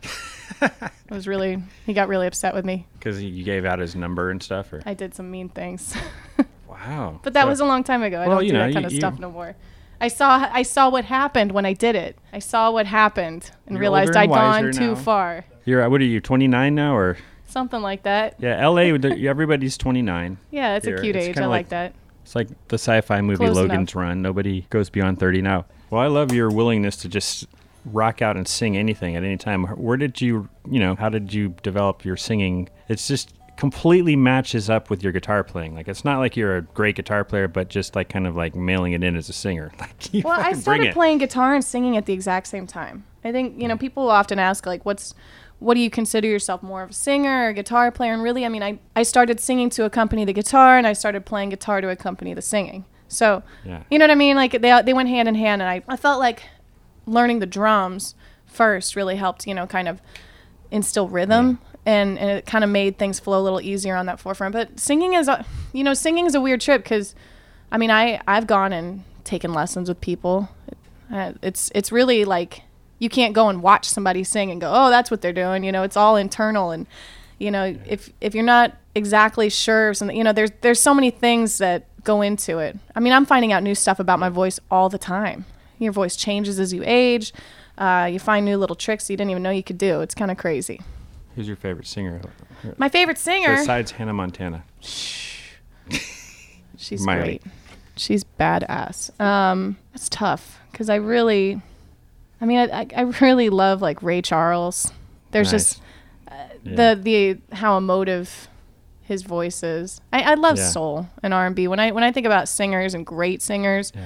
it 0.61 1.11
was 1.11 1.27
really 1.27 1.61
he 1.85 1.93
got 1.93 2.07
really 2.07 2.25
upset 2.27 2.53
with 2.53 2.65
me. 2.65 2.87
Because 2.93 3.21
you 3.21 3.43
gave 3.43 3.65
out 3.65 3.79
his 3.79 3.95
number 3.95 4.29
and 4.31 4.41
stuff, 4.41 4.71
or 4.73 4.81
I 4.85 4.93
did 4.93 5.13
some 5.13 5.29
mean 5.29 5.49
things. 5.49 5.95
wow. 6.67 7.19
but 7.23 7.33
that 7.33 7.43
So- 7.43 7.47
was 7.49 7.59
a 7.59 7.65
long 7.65 7.83
time 7.83 8.01
ago. 8.03 8.17
I 8.19 8.27
Well, 8.27 8.37
don't 8.37 8.45
you 8.45 8.51
do 8.51 8.57
know, 8.57 8.67
that 8.67 8.73
kind 8.73 8.83
you- 8.83 8.87
of 8.87 8.93
you- 8.93 8.99
stuff 8.99 9.19
no 9.19 9.31
more. 9.31 9.55
I 9.99 10.09
saw 10.09 10.47
I 10.51 10.61
saw 10.61 10.89
what 10.89 11.05
happened 11.05 11.51
when 11.51 11.65
I 11.65 11.73
did 11.73 11.95
it. 11.95 12.17
I 12.31 12.37
saw 12.39 12.69
what 12.71 12.85
happened 12.85 13.49
and 13.65 13.79
realized 13.79 14.15
I'd 14.15 14.23
and 14.25 14.31
gone 14.33 14.65
wiser 14.65 14.71
too 14.73 14.87
now. 14.89 14.95
far. 14.95 15.45
You're 15.67 15.87
what 15.89 15.99
are 15.99 16.05
you? 16.05 16.21
29 16.21 16.73
now, 16.73 16.95
or 16.95 17.17
Something 17.45 17.81
like 17.81 18.03
that. 18.03 18.35
yeah? 18.39 18.57
L.A. 18.59 18.91
everybody's 19.27 19.77
29. 19.77 20.37
Yeah, 20.51 20.75
it's 20.75 20.85
Here, 20.85 20.95
a 20.95 21.01
cute 21.01 21.15
it's 21.15 21.27
age. 21.27 21.37
I 21.37 21.41
like- 21.41 21.49
like 21.49 21.69
that. 21.69 21.93
It's 22.23 22.35
like 22.35 22.47
the 22.67 22.75
sci-fi 22.75 23.21
movie 23.21 23.37
Close 23.37 23.55
Logan's 23.55 23.93
enough. 23.93 23.95
Run. 23.95 24.21
Nobody 24.21 24.65
goes 24.69 24.89
beyond 24.89 25.17
30 25.17 25.41
now. 25.41 25.65
Well, 25.89 26.01
I 26.01 26.07
love 26.07 26.33
your 26.33 26.49
willingness 26.49 26.97
to 26.97 27.09
just 27.09 27.47
rock 27.85 28.21
out 28.21 28.35
and 28.35 28.45
sing 28.45 28.75
anything 28.75 29.15
at 29.15 29.23
any 29.23 29.37
time. 29.37 29.63
Where 29.63 29.95
did 29.95 30.19
you, 30.19 30.49
you 30.69 30.79
know, 30.81 30.95
how 30.95 31.07
did 31.07 31.33
you 31.33 31.55
develop 31.63 32.03
your 32.03 32.17
singing? 32.17 32.67
It's 32.89 33.07
just 33.07 33.33
completely 33.55 34.17
matches 34.17 34.69
up 34.69 34.89
with 34.89 35.03
your 35.03 35.13
guitar 35.13 35.41
playing. 35.43 35.73
Like 35.73 35.87
it's 35.87 36.03
not 36.03 36.19
like 36.19 36.35
you're 36.35 36.57
a 36.57 36.61
great 36.61 36.97
guitar 36.97 37.23
player, 37.23 37.47
but 37.47 37.69
just 37.69 37.95
like 37.95 38.09
kind 38.09 38.27
of 38.27 38.35
like 38.35 38.55
mailing 38.55 38.91
it 38.91 39.03
in 39.05 39.15
as 39.15 39.29
a 39.29 39.33
singer. 39.33 39.71
Like 39.79 40.13
you 40.13 40.21
Well, 40.25 40.39
I 40.39 40.51
started 40.53 40.93
playing 40.93 41.19
guitar 41.19 41.55
and 41.55 41.63
singing 41.63 41.95
at 41.95 42.05
the 42.05 42.13
exact 42.13 42.47
same 42.47 42.67
time. 42.67 43.05
I 43.23 43.31
think 43.31 43.61
you 43.61 43.67
know 43.67 43.75
hmm. 43.75 43.79
people 43.79 44.09
often 44.09 44.39
ask 44.39 44.65
like, 44.65 44.85
"What's 44.85 45.13
what 45.59 45.73
do 45.73 45.79
you 45.79 45.89
consider 45.89 46.27
yourself 46.27 46.61
more 46.61 46.83
of 46.83 46.91
a 46.91 46.93
singer 46.93 47.45
or 47.45 47.47
a 47.49 47.53
guitar 47.53 47.91
player?" 47.91 48.13
And 48.13 48.21
really, 48.23 48.45
I 48.45 48.49
mean, 48.49 48.63
I 48.63 48.79
I 48.95 49.03
started 49.03 49.39
singing 49.39 49.69
to 49.71 49.85
accompany 49.85 50.25
the 50.25 50.33
guitar, 50.33 50.77
and 50.77 50.85
I 50.87 50.93
started 50.93 51.25
playing 51.25 51.49
guitar 51.49 51.81
to 51.81 51.89
accompany 51.89 52.33
the 52.33 52.41
singing. 52.41 52.85
So, 53.07 53.41
Yeah. 53.63 53.83
you 53.89 53.97
know 53.97 54.03
what 54.03 54.11
I 54.11 54.15
mean? 54.15 54.35
Like 54.35 54.61
they 54.61 54.81
they 54.83 54.93
went 54.93 55.09
hand 55.09 55.27
in 55.27 55.35
hand, 55.35 55.61
and 55.61 55.69
I 55.69 55.81
I 55.87 55.95
felt 55.97 56.19
like 56.19 56.43
learning 57.05 57.39
the 57.39 57.45
drums 57.45 58.15
first 58.45 58.95
really 58.95 59.15
helped. 59.15 59.47
You 59.47 59.53
know, 59.53 59.65
kind 59.67 59.87
of 59.87 60.01
instill 60.71 61.07
rhythm. 61.07 61.59
And, 61.85 62.19
and 62.19 62.29
it 62.29 62.45
kind 62.45 62.65
of 62.65 62.69
made 62.69 62.97
things 62.97 63.17
flow 63.17 63.39
a 63.39 63.43
little 63.43 63.61
easier 63.61 63.95
on 63.95 64.07
that 64.07 64.19
forefront. 64.19 64.51
But 64.51 64.77
singing 64.77 65.13
is, 65.13 65.29
a, 65.29 65.45
you 65.71 65.85
know, 65.85 65.93
singing 65.93 66.25
is 66.25 66.35
a 66.35 66.41
weird 66.41 66.59
trip 66.59 66.83
because 66.83 67.15
I 67.71 67.77
mean, 67.77 67.89
I 67.91 68.19
I've 68.27 68.45
gone 68.45 68.73
and 68.73 69.05
taken 69.23 69.53
lessons 69.53 69.87
with 69.87 70.01
people. 70.01 70.49
Uh, 71.09 71.31
it's 71.41 71.71
it's 71.73 71.89
really 71.89 72.25
like 72.25 72.63
you 72.99 73.09
can't 73.09 73.33
go 73.33 73.49
and 73.49 73.61
watch 73.61 73.85
somebody 73.85 74.23
sing 74.23 74.51
and 74.51 74.59
go, 74.59 74.71
oh, 74.73 74.89
that's 74.89 75.11
what 75.11 75.21
they're 75.21 75.33
doing. 75.33 75.63
You 75.63 75.71
know, 75.71 75.83
it's 75.83 75.97
all 75.97 76.15
internal, 76.15 76.71
and 76.71 76.87
you 77.39 77.51
know, 77.51 77.75
if 77.85 78.11
if 78.21 78.33
you're 78.35 78.43
not 78.43 78.75
exactly 78.95 79.49
sure, 79.49 79.89
of 79.89 79.97
something, 79.97 80.17
you 80.17 80.23
know, 80.23 80.33
there's 80.33 80.51
there's 80.61 80.81
so 80.81 80.93
many 80.93 81.11
things 81.11 81.57
that 81.59 81.85
go 82.03 82.21
into 82.21 82.57
it. 82.59 82.77
I 82.95 82.99
mean, 82.99 83.13
I'm 83.13 83.25
finding 83.25 83.51
out 83.51 83.63
new 83.63 83.75
stuff 83.75 83.99
about 83.99 84.17
my 84.19 84.29
voice 84.29 84.59
all 84.71 84.89
the 84.89 84.97
time. 84.97 85.45
Your 85.79 85.91
voice 85.91 86.15
changes 86.15 86.59
as 86.59 86.73
you 86.73 86.83
age. 86.85 87.33
Uh, 87.77 88.09
you 88.11 88.17
find 88.17 88.43
new 88.45 88.57
little 88.57 88.75
tricks 88.75 89.09
you 89.09 89.15
didn't 89.17 89.29
even 89.29 89.43
know 89.43 89.51
you 89.51 89.61
could 89.61 89.77
do. 89.77 90.01
It's 90.01 90.15
kind 90.15 90.31
of 90.31 90.37
crazy. 90.37 90.81
Who's 91.35 91.47
your 91.47 91.55
favorite 91.57 91.85
singer 91.85 92.19
My 92.77 92.89
favorite 92.89 93.19
singer. 93.19 93.57
besides 93.57 93.91
Hannah 93.91 94.13
Montana? 94.13 94.63
She's 96.77 97.05
Miley. 97.05 97.23
great. 97.23 97.43
She's 97.95 98.23
badass. 98.23 99.19
Um, 99.19 99.77
it's 99.93 100.09
tough 100.09 100.59
because 100.71 100.89
I 100.89 100.95
really, 100.95 101.61
I 102.39 102.45
mean, 102.45 102.59
I, 102.71 102.87
I, 102.95 103.01
really 103.21 103.49
love 103.49 103.81
like 103.81 104.01
Ray 104.03 104.21
Charles. 104.21 104.91
There's 105.31 105.49
just 105.51 105.81
uh, 106.29 106.33
Yeah. 106.63 106.75
the 106.95 107.01
the 107.49 107.55
how 107.55 107.77
emotive 107.77 108.47
his 109.01 109.23
voice 109.23 109.63
is. 109.63 110.01
I, 110.13 110.21
I 110.21 110.33
love 110.35 110.57
Yeah. 110.57 110.67
soul 110.69 111.07
and 111.23 111.33
R 111.33 111.45
and 111.47 111.55
B. 111.55 111.67
When 111.67 111.79
I 111.79 111.91
when 111.91 112.03
I 112.03 112.11
think 112.11 112.25
about 112.25 112.47
singers 112.47 112.93
and 112.93 113.05
great 113.05 113.41
singers, 113.41 113.91
Yeah. 113.95 114.05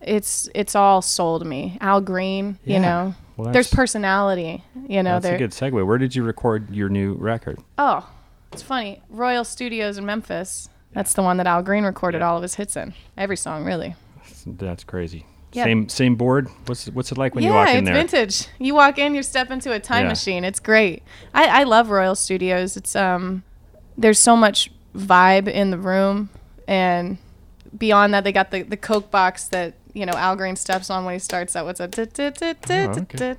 it's 0.00 0.48
it's 0.54 0.74
all 0.74 1.02
soul 1.02 1.38
to 1.38 1.44
me. 1.44 1.76
Al 1.80 2.00
Green, 2.00 2.58
you 2.64 2.78
know, 2.78 3.14
Well, 3.36 3.52
there's 3.52 3.68
personality. 3.70 4.64
You 4.88 5.02
know, 5.02 5.20
That's 5.20 5.34
a 5.34 5.38
good 5.38 5.50
segue. 5.50 5.86
Where 5.86 5.98
did 5.98 6.14
you 6.16 6.22
record 6.22 6.70
your 6.74 6.88
new 6.88 7.14
record? 7.14 7.58
Oh, 7.76 8.08
it's 8.52 8.62
funny. 8.62 9.02
Royal 9.10 9.44
Studios 9.44 9.98
in 9.98 10.06
Memphis. 10.06 10.68
That's 10.92 11.12
the 11.12 11.22
one 11.22 11.36
that 11.36 11.46
Al 11.46 11.62
Green 11.62 11.84
recorded 11.84 12.20
all 12.22 12.36
of 12.36 12.42
his 12.42 12.56
hits 12.56 12.76
in. 12.76 12.94
Every 13.16 13.36
song, 13.36 13.64
really. 13.64 13.94
That's 14.46 14.82
crazy. 14.82 15.24
Yeah. 15.52 15.64
Same 15.64 15.88
same 15.88 16.14
board. 16.14 16.48
What's 16.66 16.86
what's 16.88 17.10
it 17.10 17.18
like 17.18 17.34
when 17.34 17.42
yeah, 17.42 17.50
you 17.50 17.56
walk 17.56 17.68
in 17.70 17.84
there? 17.84 17.94
Yeah, 17.94 18.02
it's 18.02 18.12
vintage. 18.12 18.48
You 18.58 18.74
walk 18.74 18.98
in, 18.98 19.14
you 19.14 19.22
step 19.22 19.50
into 19.50 19.72
a 19.72 19.80
time 19.80 20.04
Yeah. 20.04 20.10
machine. 20.10 20.44
It's 20.44 20.60
great. 20.60 21.02
I, 21.34 21.60
I 21.60 21.62
love 21.64 21.90
Royal 21.90 22.14
Studios. 22.14 22.76
It's 22.76 22.94
um, 22.94 23.42
there's 23.98 24.18
so 24.18 24.36
much 24.36 24.70
vibe 24.94 25.48
in 25.48 25.70
the 25.70 25.78
room, 25.78 26.30
and 26.68 27.18
beyond 27.76 28.14
that, 28.14 28.22
they 28.22 28.32
got 28.32 28.52
the 28.52 28.62
the 28.62 28.76
Coke 28.76 29.10
box 29.10 29.48
that 29.48 29.74
you 29.92 30.06
know 30.06 30.12
Al 30.12 30.36
Green 30.36 30.54
steps 30.54 30.88
on 30.88 31.04
when 31.04 31.14
he 31.14 31.18
starts 31.18 31.56
out. 31.56 31.66
What's 31.66 31.80
a 31.80 31.88
Oh, 31.88 33.00
okay. 33.00 33.36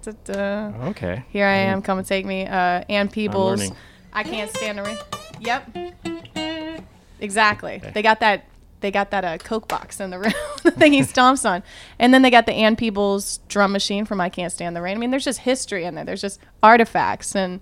Okay. 0.90 1.24
Here 1.30 1.46
I 1.46 1.56
am, 1.56 1.82
come 1.82 1.98
and 1.98 2.08
take 2.08 2.26
me. 2.26 2.46
Uh, 2.46 2.84
Ann 2.90 3.08
Peebles. 3.08 3.72
I 4.14 4.24
can't 4.24 4.50
stand 4.52 4.80
the 4.80 4.84
rain. 4.84 4.98
Yep. 5.40 6.84
Exactly. 7.22 7.82
They 7.94 8.02
got 8.02 8.20
that. 8.20 8.46
They 8.82 8.92
got 8.92 9.12
that 9.12 9.24
uh, 9.24 9.38
Coke 9.38 9.68
box 9.68 10.00
in 10.00 10.10
the 10.10 10.20
room, 10.20 10.34
the 10.64 10.72
thing 10.72 10.94
he 10.94 11.02
stomps 11.02 11.48
on, 11.50 11.64
and 12.00 12.14
then 12.14 12.22
they 12.24 12.30
got 12.30 12.46
the 12.46 12.54
Ann 12.54 12.76
Peebles 12.76 13.40
drum 13.48 13.72
machine 13.72 14.06
from 14.06 14.20
I 14.20 14.30
Can't 14.30 14.52
Stand 14.52 14.76
the 14.76 14.82
Rain. 14.82 14.98
I 14.98 15.00
mean, 15.00 15.12
there's 15.12 15.26
just 15.26 15.40
history 15.40 15.86
in 15.86 15.96
there. 15.96 16.04
There's 16.06 16.22
just 16.22 16.40
artifacts, 16.62 17.36
and 17.36 17.62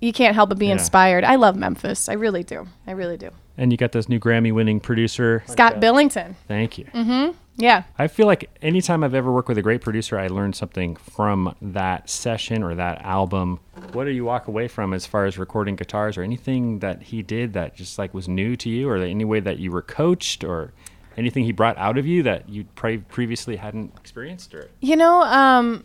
you 0.00 0.12
can't 0.12 0.34
help 0.34 0.48
but 0.48 0.58
be 0.58 0.66
Yeah. 0.66 0.72
inspired. 0.72 1.22
I 1.24 1.36
love 1.36 1.54
Memphis. 1.56 2.08
I 2.08 2.14
really 2.14 2.42
do. 2.42 2.66
I 2.86 2.92
really 2.92 3.16
do. 3.16 3.30
And 3.56 3.70
you 3.70 3.76
got 3.78 3.92
this 3.92 4.08
new 4.08 4.18
Grammy-winning 4.18 4.80
producer. 4.80 5.44
Scott 5.46 5.78
Billington. 5.80 6.34
Thank 6.48 6.76
you. 6.78 7.34
Yeah. 7.56 7.84
I 7.98 8.08
feel 8.08 8.26
like 8.26 8.50
anytime 8.62 9.04
I've 9.04 9.14
ever 9.14 9.30
worked 9.32 9.48
with 9.48 9.58
a 9.58 9.62
great 9.62 9.80
producer, 9.80 10.18
I 10.18 10.26
learned 10.26 10.56
something 10.56 10.96
from 10.96 11.54
that 11.62 12.10
session 12.10 12.62
or 12.62 12.74
that 12.74 13.02
album. 13.02 13.60
What 13.92 14.04
do 14.04 14.10
you 14.10 14.24
walk 14.24 14.48
away 14.48 14.66
from 14.66 14.92
as 14.92 15.06
far 15.06 15.24
as 15.24 15.38
recording 15.38 15.76
guitars 15.76 16.18
or 16.18 16.22
anything 16.22 16.80
that 16.80 17.02
he 17.02 17.22
did 17.22 17.52
that 17.52 17.76
just 17.76 17.98
like 17.98 18.12
was 18.12 18.28
new 18.28 18.56
to 18.56 18.68
you 18.68 18.88
or 18.88 18.96
any 18.96 19.24
way 19.24 19.40
that 19.40 19.58
you 19.58 19.70
were 19.70 19.82
coached 19.82 20.42
or 20.42 20.72
anything 21.16 21.44
he 21.44 21.52
brought 21.52 21.78
out 21.78 21.96
of 21.96 22.06
you 22.06 22.24
that 22.24 22.48
you 22.48 22.64
pre- 22.74 22.98
previously 22.98 23.56
hadn't 23.56 23.92
experienced 23.96 24.52
or 24.52 24.68
You 24.80 24.96
know, 24.96 25.22
um, 25.22 25.84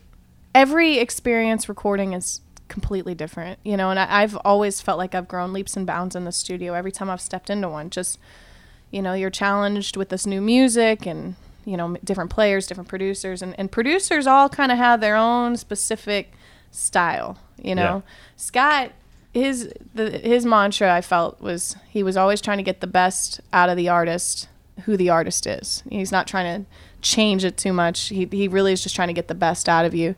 every 0.55 0.97
experience 0.97 1.69
recording 1.69 2.13
is 2.13 2.41
completely 2.67 3.13
different, 3.13 3.59
you 3.63 3.77
know, 3.77 3.91
and 3.91 3.99
I, 3.99 4.21
I've 4.21 4.35
always 4.37 4.81
felt 4.81 4.97
like 4.97 5.13
I've 5.13 5.27
grown 5.27 5.53
leaps 5.53 5.77
and 5.77 5.85
bounds 5.85 6.15
in 6.15 6.25
the 6.25 6.31
studio 6.31 6.73
every 6.73 6.91
time 6.91 7.11
I've 7.11 7.21
stepped 7.21 7.51
into 7.51 7.69
one. 7.69 7.91
Just, 7.91 8.17
you 8.89 9.03
know, 9.03 9.13
you're 9.13 9.29
challenged 9.29 9.97
with 9.97 10.09
this 10.09 10.25
new 10.25 10.41
music 10.41 11.05
and, 11.05 11.35
you 11.65 11.77
know, 11.77 11.97
different 12.03 12.29
players, 12.29 12.67
different 12.67 12.89
producers, 12.89 13.41
and, 13.41 13.57
and 13.59 13.71
producers 13.71 14.27
all 14.27 14.49
kind 14.49 14.71
of 14.71 14.77
have 14.77 15.01
their 15.01 15.15
own 15.15 15.57
specific 15.57 16.31
style, 16.71 17.37
you 17.61 17.75
know. 17.75 18.03
Scott, 18.35 18.91
his 19.33 19.71
the 19.93 20.09
his 20.09 20.45
mantra 20.45 20.93
I 20.93 21.01
felt 21.01 21.39
was 21.41 21.75
he 21.89 22.03
was 22.03 22.17
always 22.17 22.41
trying 22.41 22.57
to 22.57 22.63
get 22.63 22.81
the 22.81 22.87
best 22.87 23.41
out 23.53 23.69
of 23.69 23.77
the 23.77 23.89
artist, 23.89 24.47
who 24.85 24.97
the 24.97 25.09
artist 25.09 25.45
is. 25.45 25.83
He's 25.89 26.11
not 26.11 26.27
trying 26.27 26.63
to 26.63 26.69
change 27.01 27.43
it 27.45 27.57
too 27.57 27.73
much. 27.73 28.07
He 28.07 28.27
he 28.31 28.47
really 28.47 28.73
is 28.73 28.81
just 28.81 28.95
trying 28.95 29.09
to 29.09 29.13
get 29.13 29.27
the 29.27 29.35
best 29.35 29.69
out 29.69 29.85
of 29.85 29.93
you. 29.93 30.15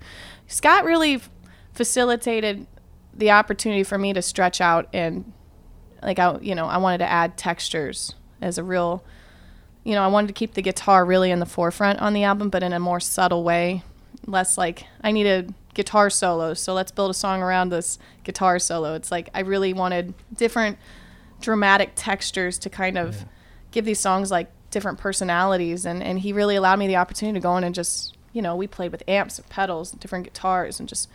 Scott 0.47 0.85
really 0.85 1.15
f- 1.15 1.29
facilitated 1.73 2.67
the 3.13 3.31
opportunity 3.31 3.83
for 3.83 3.97
me 3.97 4.13
to 4.13 4.21
stretch 4.21 4.61
out 4.61 4.87
and 4.93 5.31
like 6.01 6.19
I 6.19 6.37
you 6.39 6.55
know 6.55 6.65
I 6.65 6.77
wanted 6.77 6.99
to 6.99 7.09
add 7.09 7.37
textures 7.37 8.15
as 8.41 8.57
a 8.57 8.63
real 8.63 9.03
you 9.83 9.93
know 9.95 10.03
I 10.03 10.07
wanted 10.07 10.27
to 10.27 10.33
keep 10.33 10.53
the 10.53 10.61
guitar 10.61 11.05
really 11.05 11.31
in 11.31 11.39
the 11.39 11.45
forefront 11.45 11.99
on 11.99 12.13
the 12.13 12.23
album, 12.23 12.49
but 12.49 12.63
in 12.63 12.73
a 12.73 12.79
more 12.79 12.99
subtle 12.99 13.43
way, 13.43 13.83
less 14.25 14.57
like 14.57 14.85
I 15.01 15.11
need 15.11 15.27
a 15.27 15.47
guitar 15.73 16.09
solo, 16.09 16.53
so 16.53 16.73
let's 16.73 16.91
build 16.91 17.11
a 17.11 17.13
song 17.13 17.41
around 17.41 17.69
this 17.69 17.97
guitar 18.23 18.59
solo. 18.59 18.93
It's 18.95 19.11
like 19.11 19.29
I 19.33 19.39
really 19.41 19.73
wanted 19.73 20.13
different 20.35 20.77
dramatic 21.39 21.93
textures 21.95 22.57
to 22.59 22.69
kind 22.69 22.97
of 22.97 23.25
give 23.71 23.85
these 23.85 23.99
songs 23.99 24.29
like 24.29 24.51
different 24.69 24.99
personalities 24.99 25.85
and 25.85 26.01
and 26.03 26.19
he 26.19 26.31
really 26.31 26.55
allowed 26.55 26.77
me 26.79 26.87
the 26.87 26.95
opportunity 26.95 27.37
to 27.37 27.43
go 27.43 27.57
in 27.57 27.63
and 27.63 27.75
just 27.75 28.15
you 28.31 28.41
know 28.41 28.55
we 28.55 28.67
played 28.67 28.91
with 28.91 29.03
amps 29.07 29.37
and 29.39 29.49
pedals 29.49 29.91
and 29.91 29.99
different 29.99 30.23
guitars 30.23 30.79
and 30.79 30.87
just 30.87 31.09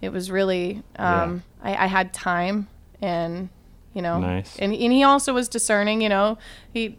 it 0.00 0.10
was 0.10 0.30
really 0.30 0.82
um 0.96 1.42
I, 1.62 1.84
I 1.84 1.86
had 1.88 2.14
time 2.14 2.68
and 3.02 3.48
you 3.92 4.00
know 4.00 4.18
Nice. 4.20 4.56
and, 4.58 4.72
and 4.72 4.92
he 4.92 5.02
also 5.02 5.34
was 5.34 5.48
discerning 5.48 6.00
you 6.00 6.08
know 6.08 6.38
he 6.72 6.96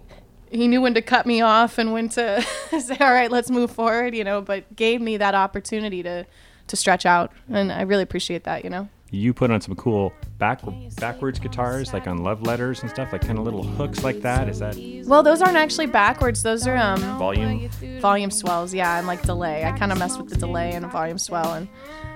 he 0.53 0.67
knew 0.67 0.81
when 0.81 0.93
to 0.93 1.01
cut 1.01 1.25
me 1.25 1.41
off 1.41 1.77
and 1.77 1.91
when 1.93 2.07
to 2.09 2.41
say 2.79 2.97
all 2.99 3.11
right 3.11 3.31
let's 3.31 3.49
move 3.49 3.71
forward 3.71 4.15
you 4.15 4.23
know 4.23 4.41
but 4.41 4.75
gave 4.75 5.01
me 5.01 5.17
that 5.17 5.35
opportunity 5.35 6.03
to 6.03 6.25
to 6.67 6.75
stretch 6.75 7.05
out 7.05 7.31
and 7.49 7.71
i 7.71 7.81
really 7.81 8.03
appreciate 8.03 8.43
that 8.45 8.63
you 8.63 8.69
know 8.69 8.87
You 9.11 9.31
put 9.33 9.51
on 9.51 9.61
some 9.61 9.75
cool 9.75 10.11
back 10.39 10.61
backwards 10.99 11.37
guitars, 11.39 11.93
like 11.93 12.07
on 12.07 12.23
love 12.23 12.41
letters 12.41 12.81
and 12.81 12.89
stuff, 12.89 13.13
like 13.13 13.21
kind 13.21 13.37
of 13.37 13.45
little 13.45 13.61
hooks 13.61 14.03
like 14.03 14.21
that. 14.21 14.49
Is 14.49 14.57
that 14.57 14.75
well 15.05 15.21
those 15.21 15.39
aren't 15.39 15.55
actually 15.57 15.85
backwards 15.85 16.41
those 16.41 16.65
are 16.65 16.75
um 16.75 16.99
volume? 17.19 17.69
volume 18.01 18.31
swells 18.31 18.73
yeah 18.73 18.97
and 18.97 19.05
like 19.05 19.21
delay 19.21 19.63
i 19.65 19.71
kind 19.77 19.91
of 19.91 19.97
mess 19.99 20.17
with 20.17 20.29
the 20.29 20.35
delay 20.37 20.71
and 20.73 20.85
volume 20.91 21.19
swell 21.19 21.53
and 21.53 21.67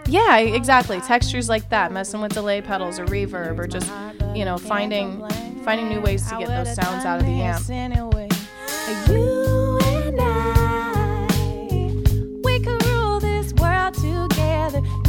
yeah 0.07 0.37
exactly 0.39 0.99
textures 1.01 1.47
like 1.49 1.69
that 1.69 1.91
messing 1.91 2.19
with 2.21 2.33
delay 2.33 2.61
pedals 2.61 2.97
or 2.99 3.05
reverb 3.05 3.59
or 3.59 3.67
just 3.67 3.89
you 4.35 4.43
know 4.43 4.57
finding 4.57 5.21
finding 5.63 5.87
new 5.89 6.01
ways 6.01 6.27
to 6.27 6.35
get 6.39 6.47
those 6.47 6.73
sounds 6.73 7.05
out 7.05 7.19
of 7.19 7.25
the 7.25 7.41
amp 7.41 8.26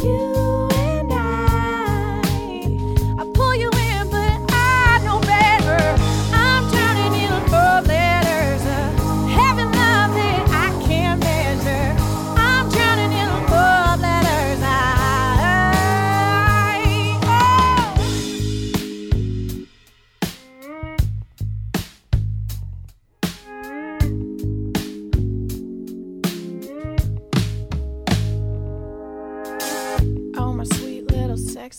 you 0.03 0.48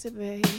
little. 0.04 0.50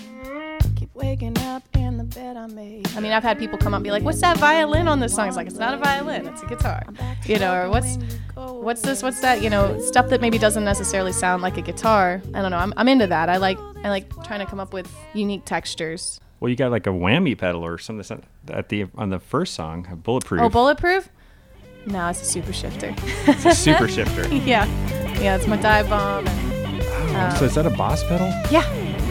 Keep 0.75 0.93
waking 0.95 1.37
up 1.39 1.63
in 1.75 1.97
the 1.97 2.03
bed 2.03 2.37
I 2.37 2.47
made. 2.47 2.87
I 2.95 2.99
mean, 2.99 3.11
I've 3.11 3.23
had 3.23 3.37
people 3.39 3.57
come 3.57 3.73
up 3.73 3.77
and 3.79 3.83
be 3.83 3.91
like, 3.91 4.03
"What's 4.03 4.21
that 4.21 4.37
violin 4.37 4.87
on 4.87 4.99
this 4.99 5.13
song?" 5.15 5.27
It's 5.27 5.37
like, 5.37 5.47
"It's 5.47 5.57
not 5.59 5.73
a 5.73 5.77
violin, 5.77 6.27
it's 6.27 6.41
a 6.41 6.45
guitar." 6.47 6.83
You 7.25 7.39
know, 7.39 7.53
or 7.53 7.69
what's 7.69 7.97
what's 8.35 8.81
this? 8.81 9.03
What's 9.03 9.21
that? 9.21 9.41
You 9.41 9.49
know, 9.49 9.79
stuff 9.79 10.09
that 10.09 10.21
maybe 10.21 10.37
doesn't 10.37 10.63
necessarily 10.63 11.11
sound 11.11 11.41
like 11.43 11.57
a 11.57 11.61
guitar. 11.61 12.21
I 12.33 12.41
don't 12.41 12.51
know. 12.51 12.57
I'm, 12.57 12.73
I'm 12.77 12.87
into 12.87 13.07
that. 13.07 13.29
I 13.29 13.37
like 13.37 13.59
I 13.83 13.89
like 13.89 14.09
trying 14.23 14.39
to 14.39 14.45
come 14.45 14.59
up 14.59 14.73
with 14.73 14.91
unique 15.13 15.45
textures. 15.45 16.19
Well, 16.39 16.49
you 16.49 16.55
got 16.55 16.71
like 16.71 16.87
a 16.87 16.91
whammy 16.91 17.37
pedal 17.37 17.63
or 17.63 17.77
something 17.77 18.23
at 18.49 18.69
the 18.69 18.85
on 18.95 19.09
the 19.09 19.19
first 19.19 19.53
song, 19.53 19.87
a 19.91 19.95
bulletproof. 19.95 20.41
Oh, 20.41 20.49
bulletproof? 20.49 21.09
No, 21.85 22.09
it's 22.09 22.21
a 22.21 22.25
super 22.25 22.53
shifter. 22.53 22.93
It's 23.27 23.45
a 23.45 23.53
super 23.55 23.87
shifter. 23.87 24.27
yeah, 24.33 24.65
yeah, 25.19 25.35
it's 25.35 25.47
my 25.47 25.57
dive 25.57 25.89
bomb. 25.89 26.27
And, 26.27 26.51
Oh, 27.13 27.35
so 27.39 27.45
is 27.45 27.55
that 27.55 27.65
a 27.65 27.69
boss 27.71 28.03
pedal? 28.05 28.27
yeah, 28.49 28.63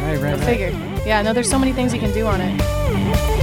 Right, 0.02 0.18
right, 0.20 0.34
I 0.34 0.44
figured. 0.44 0.74
Yeah, 1.04 1.22
no, 1.22 1.32
there's 1.32 1.50
so 1.50 1.58
many 1.58 1.72
things 1.72 1.92
you 1.92 2.00
can 2.00 2.12
do 2.12 2.26
on 2.26 2.40
it. 2.40 3.39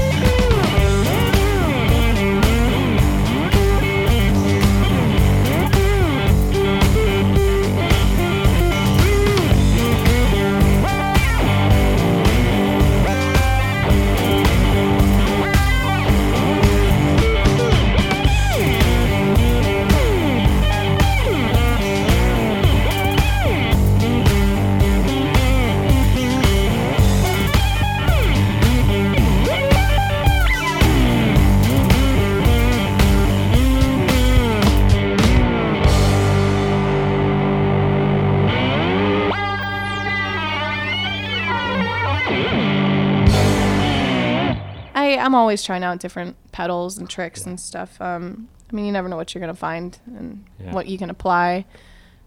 I'm 45.28 45.36
always 45.36 45.62
trying 45.62 45.84
out 45.84 46.00
different 46.00 46.38
pedals 46.54 46.98
and 46.98 47.10
tricks 47.10 47.46
and 47.46 47.60
stuff. 47.60 48.00
Um, 48.02 48.48
I 48.72 48.76
mean, 48.76 48.86
you 48.86 48.94
never 48.94 49.10
know 49.10 49.18
what 49.18 49.36
you're 49.36 49.42
gonna 49.42 49.54
find 49.54 50.00
and 50.08 50.46
Yeah. 50.58 50.72
what 50.72 50.88
you 50.88 50.98
can 50.98 51.10
apply. 51.10 51.66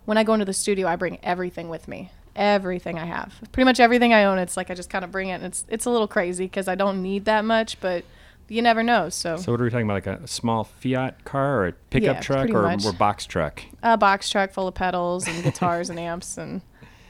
When 0.05 0.19
I 0.19 0.23
go 0.25 0.35
into 0.35 0.45
the 0.45 0.53
studio, 0.53 0.87
I 0.87 0.97
bring 0.97 1.19
everything 1.23 1.71
with 1.71 1.89
me. 1.89 2.11
Everything 2.37 2.99
I 2.99 3.07
have, 3.07 3.35
pretty 3.53 3.65
much 3.65 3.81
everything 3.81 4.13
I 4.13 4.25
own. 4.25 4.39
It's 4.39 4.55
like 4.57 4.71
I 4.71 4.75
just 4.75 4.91
kind 4.91 5.03
of 5.05 5.11
bring 5.11 5.29
it. 5.29 5.35
And 5.37 5.45
it's 5.45 5.65
it's 5.69 5.87
a 5.87 5.91
little 5.91 6.07
crazy 6.09 6.45
because 6.45 6.69
I 6.69 6.75
don't 6.75 7.01
need 7.03 7.25
that 7.25 7.45
much, 7.45 7.81
but 7.81 8.05
you 8.49 8.61
never 8.61 8.83
know. 8.83 9.09
So, 9.09 9.37
So 9.39 9.53
what 9.53 9.61
are 9.63 9.65
we 9.65 9.71
talking 9.71 9.87
about? 9.87 10.07
Like 10.07 10.21
a 10.23 10.27
small 10.27 10.65
Fiat 10.65 11.25
car 11.25 11.61
or 11.63 11.67
a 11.69 11.73
pickup 11.73 12.17
Yeah, 12.17 12.21
truck 12.21 12.51
or, 12.51 12.67
or 12.71 12.93
box 12.93 13.25
truck? 13.25 13.63
a 13.83 13.97
box 13.97 14.29
truck 14.29 14.53
full 14.53 14.69
of 14.69 14.75
pedals 14.75 15.27
and 15.27 15.43
guitars 15.43 15.89
and 15.89 15.99
amps, 15.99 16.37
and 16.37 16.61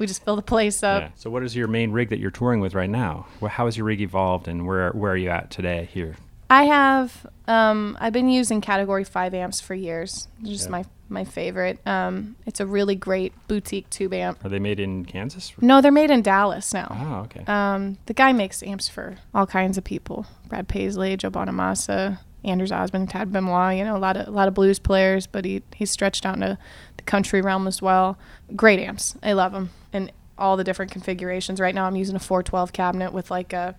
we 0.00 0.06
just 0.06 0.24
fill 0.24 0.34
the 0.34 0.42
place 0.42 0.82
up. 0.82 1.02
Yeah. 1.02 1.08
So 1.14 1.30
what 1.30 1.44
is 1.44 1.54
your 1.54 1.68
main 1.68 1.92
rig 1.92 2.08
that 2.08 2.18
you're 2.18 2.32
touring 2.32 2.58
with 2.60 2.74
right 2.74 2.90
now? 2.90 3.26
How 3.48 3.66
has 3.66 3.76
your 3.76 3.86
rig 3.86 4.00
evolved 4.00 4.48
and 4.48 4.66
where 4.66 4.90
where 4.90 5.12
are 5.12 5.16
you 5.16 5.28
at 5.30 5.50
today 5.52 5.88
here? 5.92 6.16
I 6.48 6.64
have 6.64 7.24
um, 7.46 7.96
I've 8.00 8.12
been 8.12 8.28
using 8.28 8.60
Category 8.60 9.04
Five 9.04 9.34
amps 9.34 9.60
for 9.60 9.74
years. 9.74 10.26
They're 10.40 10.52
just 10.52 10.64
Yeah. 10.66 10.70
my 10.72 10.84
my 11.12 11.24
favorite. 11.24 11.84
Um, 11.86 12.36
it's 12.46 12.60
a 12.60 12.66
really 12.66 12.94
great 12.94 13.32
boutique 13.48 13.90
tube 13.90 14.14
amp. 14.14 14.44
Are 14.44 14.48
they 14.48 14.58
made 14.60 14.78
in 14.80 15.04
Kansas? 15.04 15.52
No, 15.60 15.80
they're 15.80 15.90
made 15.92 16.10
in 16.10 16.22
Dallas 16.22 16.72
now. 16.72 16.96
Oh, 16.98 17.14
okay. 17.24 17.44
Um, 17.52 17.98
the 18.06 18.14
guy 18.14 18.32
makes 18.32 18.62
amps 18.62 18.88
for 18.88 19.16
all 19.34 19.46
kinds 19.46 19.76
of 19.78 19.84
people: 19.84 20.26
Brad 20.48 20.66
Paisley, 20.68 21.16
Joe 21.16 21.30
Bonamassa, 21.30 22.18
Anders 22.44 22.70
Osborne, 22.72 23.06
Tab 23.08 23.32
Benoit. 23.32 23.76
You 23.76 23.84
know, 23.84 23.96
a 23.96 23.98
lot 23.98 24.16
of 24.16 24.26
a 24.28 24.30
lot 24.30 24.46
of 24.48 24.54
blues 24.54 24.78
players, 24.78 25.26
but 25.26 25.44
he 25.44 25.62
he's 25.74 25.90
stretched 25.90 26.24
out 26.24 26.34
into 26.36 26.48
the 26.48 26.58
country 27.10 27.42
realm 27.42 27.66
as 27.66 27.82
well. 27.82 28.16
Great 28.54 28.78
amps, 28.78 29.16
I 29.22 29.32
love 29.32 29.52
them, 29.52 29.70
and 29.92 30.12
all 30.38 30.56
the 30.56 30.64
different 30.64 30.90
configurations. 30.92 31.60
Right 31.60 31.74
now, 31.74 31.84
I'm 31.86 31.96
using 31.96 32.16
a 32.16 32.20
412 32.20 32.72
cabinet 32.72 33.12
with 33.12 33.30
like 33.30 33.52
a 33.52 33.74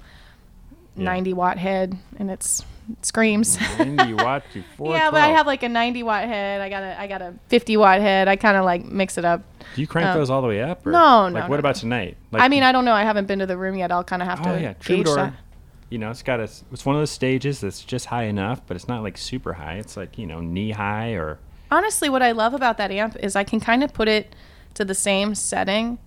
Yeah. 0.96 1.06
90 1.06 1.34
watt 1.34 1.58
head, 1.58 1.98
and 2.20 2.30
it's 2.30 2.64
it 2.92 3.06
screams. 3.06 3.58
90 3.80 4.14
watt 4.16 4.44
to 4.54 4.62
412. 4.78 4.92
Yeah, 4.96 5.10
but 5.12 5.22
I 5.22 5.30
have 5.30 5.48
like 5.48 5.64
a 5.64 5.70
90 5.70 6.04
watt 6.04 6.26
head. 6.26 6.60
I 6.62 6.68
got 6.70 6.84
a 6.84 7.00
I 7.00 7.08
got 7.08 7.22
a 7.22 7.34
50 7.48 7.78
watt 7.78 8.02
head. 8.02 8.28
I 8.28 8.36
kind 8.36 8.58
of 8.58 8.66
like 8.66 8.84
mix 8.86 9.18
it 9.18 9.24
up. 9.26 9.42
Do 9.76 9.82
you 9.82 9.88
crank 9.88 10.08
um, 10.10 10.18
those 10.18 10.30
all 10.30 10.42
the 10.42 10.48
way 10.50 10.62
up? 10.62 10.86
Or? 10.86 10.92
no, 10.92 11.24
Like 11.24 11.34
no, 11.34 11.40
what 11.50 11.56
no, 11.56 11.60
about 11.60 11.76
tonight? 11.76 12.18
Like, 12.32 12.42
I 12.44 12.48
mean, 12.50 12.64
I 12.64 12.72
don't 12.74 12.84
know. 12.84 12.94
I 12.94 13.04
haven't 13.04 13.28
been 13.28 13.40
to 13.40 13.46
the 13.46 13.58
room 13.58 13.76
yet. 13.78 13.92
I'll 13.92 14.04
kind 14.04 14.22
of 14.22 14.28
have 14.28 14.42
to. 14.44 14.50
oh 14.52 14.56
to 14.56 14.62
yeah, 14.62 14.74
gauge 14.74 15.06
Troubadour. 15.06 15.16
that. 15.16 15.34
You 15.90 15.98
know, 15.98 16.10
it's 16.12 16.24
got 16.24 16.40
a. 16.40 16.44
It's 16.72 16.86
one 16.86 16.96
of 16.96 17.02
those 17.02 17.12
stages 17.12 17.62
that's 17.62 17.82
just 17.84 18.08
high 18.08 18.24
enough, 18.26 18.62
but 18.68 18.76
it's 18.76 18.88
not 18.88 19.02
like 19.04 19.18
super 19.18 19.54
high. 19.54 19.76
It's 19.76 19.96
like 19.98 20.18
you 20.18 20.28
know 20.28 20.42
knee 20.42 20.72
high 20.72 21.12
or. 21.14 21.40
Honestly, 21.72 22.10
what 22.10 22.22
I 22.22 22.32
love 22.34 22.54
about 22.54 22.78
that 22.78 22.92
amp 22.92 23.16
is 23.18 23.36
I 23.36 23.44
can 23.44 23.60
kind 23.60 23.84
of 23.84 23.94
put 23.94 24.08
it 24.08 24.36
to 24.76 24.86
the 24.86 24.94
same 24.96 25.34
setting. 25.36 25.98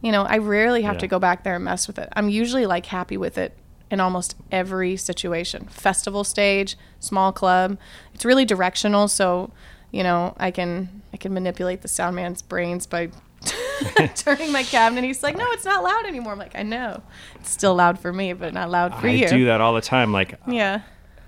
You 0.00 0.12
know, 0.12 0.22
I 0.22 0.38
rarely 0.38 0.82
have 0.82 0.94
Yeah. 0.94 1.00
to 1.00 1.06
go 1.08 1.18
back 1.18 1.44
there 1.44 1.56
and 1.56 1.64
mess 1.64 1.86
with 1.86 1.98
it. 1.98 2.08
I'm 2.14 2.28
usually 2.28 2.66
like 2.66 2.86
happy 2.86 3.16
with 3.16 3.36
it 3.38 3.56
in 3.90 4.00
almost 4.00 4.34
every 4.50 4.96
situation. 4.96 5.66
Festival 5.66 6.24
stage, 6.24 6.76
small 6.98 7.32
club. 7.32 7.76
It's 8.14 8.24
really 8.24 8.44
directional, 8.44 9.08
so 9.08 9.50
you 9.90 10.02
know, 10.02 10.34
I 10.38 10.50
can 10.50 11.02
I 11.12 11.18
can 11.18 11.34
manipulate 11.34 11.82
the 11.82 11.88
sound 11.88 12.16
man's 12.16 12.40
brains 12.40 12.86
by 12.86 13.10
turning 14.16 14.50
my 14.52 14.62
cabinet. 14.62 15.04
He's 15.04 15.22
like, 15.22 15.36
"No, 15.36 15.44
it's 15.50 15.64
not 15.64 15.82
loud 15.84 16.06
anymore." 16.06 16.32
I'm 16.32 16.38
like, 16.38 16.56
"I 16.56 16.62
know. 16.62 17.02
It's 17.36 17.50
still 17.50 17.74
loud 17.74 17.98
for 17.98 18.12
me, 18.12 18.32
but 18.32 18.54
not 18.54 18.70
loud 18.70 18.94
for 18.98 19.06
I 19.08 19.10
you." 19.10 19.26
I 19.26 19.28
do 19.28 19.44
that 19.46 19.60
all 19.60 19.74
the 19.74 19.80
time. 19.80 20.12
Like 20.12 20.38
Yeah. 20.48 20.80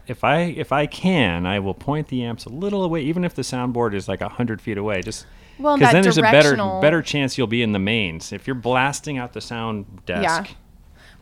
If 0.07 0.25
I 0.25 0.40
if 0.43 0.73
I 0.73 0.87
can, 0.87 1.47
I 1.47 1.59
will 1.59 1.75
point 1.75 2.09
the 2.09 2.25
amps 2.25 2.45
a 2.45 2.51
little 2.51 2.83
away, 2.85 3.03
even 3.03 3.25
if 3.25 3.35
the 3.35 3.43
soundboard 3.43 3.95
is 3.95 4.09
like 4.09 4.21
hundred 4.21 4.61
feet 4.61 4.79
away. 4.79 5.03
Just 5.03 5.27
Well, 5.59 5.77
because 5.77 5.93
then 5.93 6.03
there's 6.03 6.19
a 6.19 6.23
better 6.23 6.57
better 6.81 7.03
chance 7.03 7.38
you'll 7.38 7.47
be 7.47 7.62
in 7.62 7.73
the 7.73 7.79
mains. 7.79 8.33
If 8.33 8.47
you're 8.47 8.55
blasting 8.55 9.19
out 9.19 9.33
the 9.33 9.40
sound 9.40 10.05
desk, 10.07 10.23
Yeah. 10.23 10.57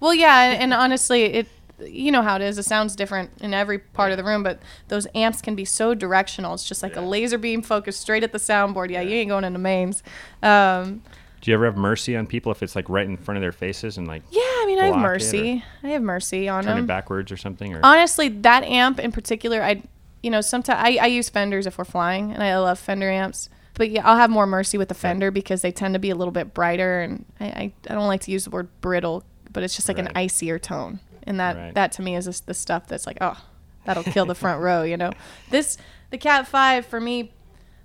Well, 0.01 0.15
yeah, 0.15 0.57
and 0.59 0.75
honestly, 0.75 1.23
it 1.25 1.49
you 1.87 2.13
know 2.13 2.23
how 2.23 2.37
it 2.37 2.43
is. 2.43 2.57
The 2.57 2.63
sound's 2.63 2.97
different 2.97 3.31
in 3.41 3.55
every 3.55 3.79
part 3.79 4.11
of 4.11 4.17
the 4.17 4.25
room, 4.25 4.43
but 4.43 4.61
those 4.89 5.07
amps 5.15 5.41
can 5.41 5.55
be 5.55 5.65
so 5.65 5.95
directional. 5.95 6.55
It's 6.55 6.65
just 6.65 6.83
like 6.83 6.97
a 6.97 7.01
laser 7.01 7.39
beam 7.39 7.63
focused 7.63 8.01
straight 8.01 8.23
at 8.23 8.33
the 8.33 8.39
soundboard. 8.39 8.91
Yeah, 8.91 9.01
you 9.01 9.17
ain't 9.17 9.29
going 9.29 9.45
into 9.45 9.59
mains. 9.59 10.03
Um, 10.43 11.03
Do 11.41 11.51
you 11.51 11.55
ever 11.55 11.65
have 11.65 11.77
mercy 11.77 12.17
on 12.17 12.27
people 12.27 12.53
if 12.53 12.63
it's 12.63 12.77
like 12.77 12.89
right 12.89 13.07
in 13.07 13.17
front 13.17 13.37
of 13.37 13.43
their 13.43 13.53
faces 13.53 13.99
and 13.99 14.07
like 14.07 14.23
yeah, 14.31 14.41
I 14.63 14.67
mean, 14.67 14.79
I 14.79 14.85
have 14.87 14.95
Block 14.95 15.05
it 15.05 15.07
or 15.07 15.13
mercy. 15.13 15.65
I 15.83 15.89
have 15.89 16.03
mercy 16.03 16.49
on 16.49 16.65
turn 16.65 16.77
them. 16.77 16.85
it 16.85 16.87
backwards 16.87 17.33
or 17.33 17.37
something? 17.37 17.75
Or 17.75 17.81
Honestly, 17.83 18.29
that 18.29 18.65
amp 18.65 18.99
in 19.01 19.13
particular, 19.13 19.63
I, 19.63 19.83
you 20.23 20.31
know, 20.31 20.41
sometimes 20.41 20.79
I, 20.83 20.99
I 21.03 21.07
use 21.07 21.29
Fenders 21.29 21.67
if 21.67 21.79
we're 21.79 21.85
flying, 21.85 22.33
and 22.33 22.43
I 22.43 22.57
love 22.59 22.79
Fender 22.79 23.11
amps. 23.11 23.49
But 23.75 23.91
yeah, 23.91 24.07
I'll 24.07 24.17
have 24.17 24.31
more 24.31 24.47
mercy 24.47 24.79
with 24.79 24.89
the 24.89 24.95
Fender 24.95 25.31
because 25.31 25.63
they 25.63 25.73
tend 25.73 25.95
to 25.95 25.99
be 25.99 26.11
a 26.11 26.15
little 26.15 26.33
bit 26.33 26.53
brighter, 26.55 27.01
and 27.01 27.25
I, 27.41 27.45
I, 27.47 27.73
I 27.91 27.95
don't 27.95 28.07
like 28.07 28.21
to 28.23 28.31
use 28.31 28.45
the 28.45 28.51
word 28.51 28.69
brittle, 28.81 29.25
but 29.51 29.63
it's 29.63 29.75
just 29.75 29.89
like 29.89 29.99
an 29.99 30.09
icier 30.15 30.59
tone, 30.59 31.01
and 31.25 31.41
that 31.41 31.57
Right. 31.57 31.75
that 31.75 31.93
to 31.93 32.03
me 32.03 32.15
is 32.15 32.27
just 32.27 32.47
the 32.47 32.55
stuff 32.55 32.87
that's 32.87 33.07
like, 33.07 33.19
oh, 33.21 33.43
that'll 33.87 34.03
kill 34.05 34.27
the 34.27 34.35
front 34.35 34.61
row, 34.63 34.83
you 34.83 34.97
know. 34.97 35.11
This 35.51 35.79
the 36.11 36.19
Cat 36.19 36.47
Five 36.47 36.85
for 36.87 37.01
me, 37.01 37.33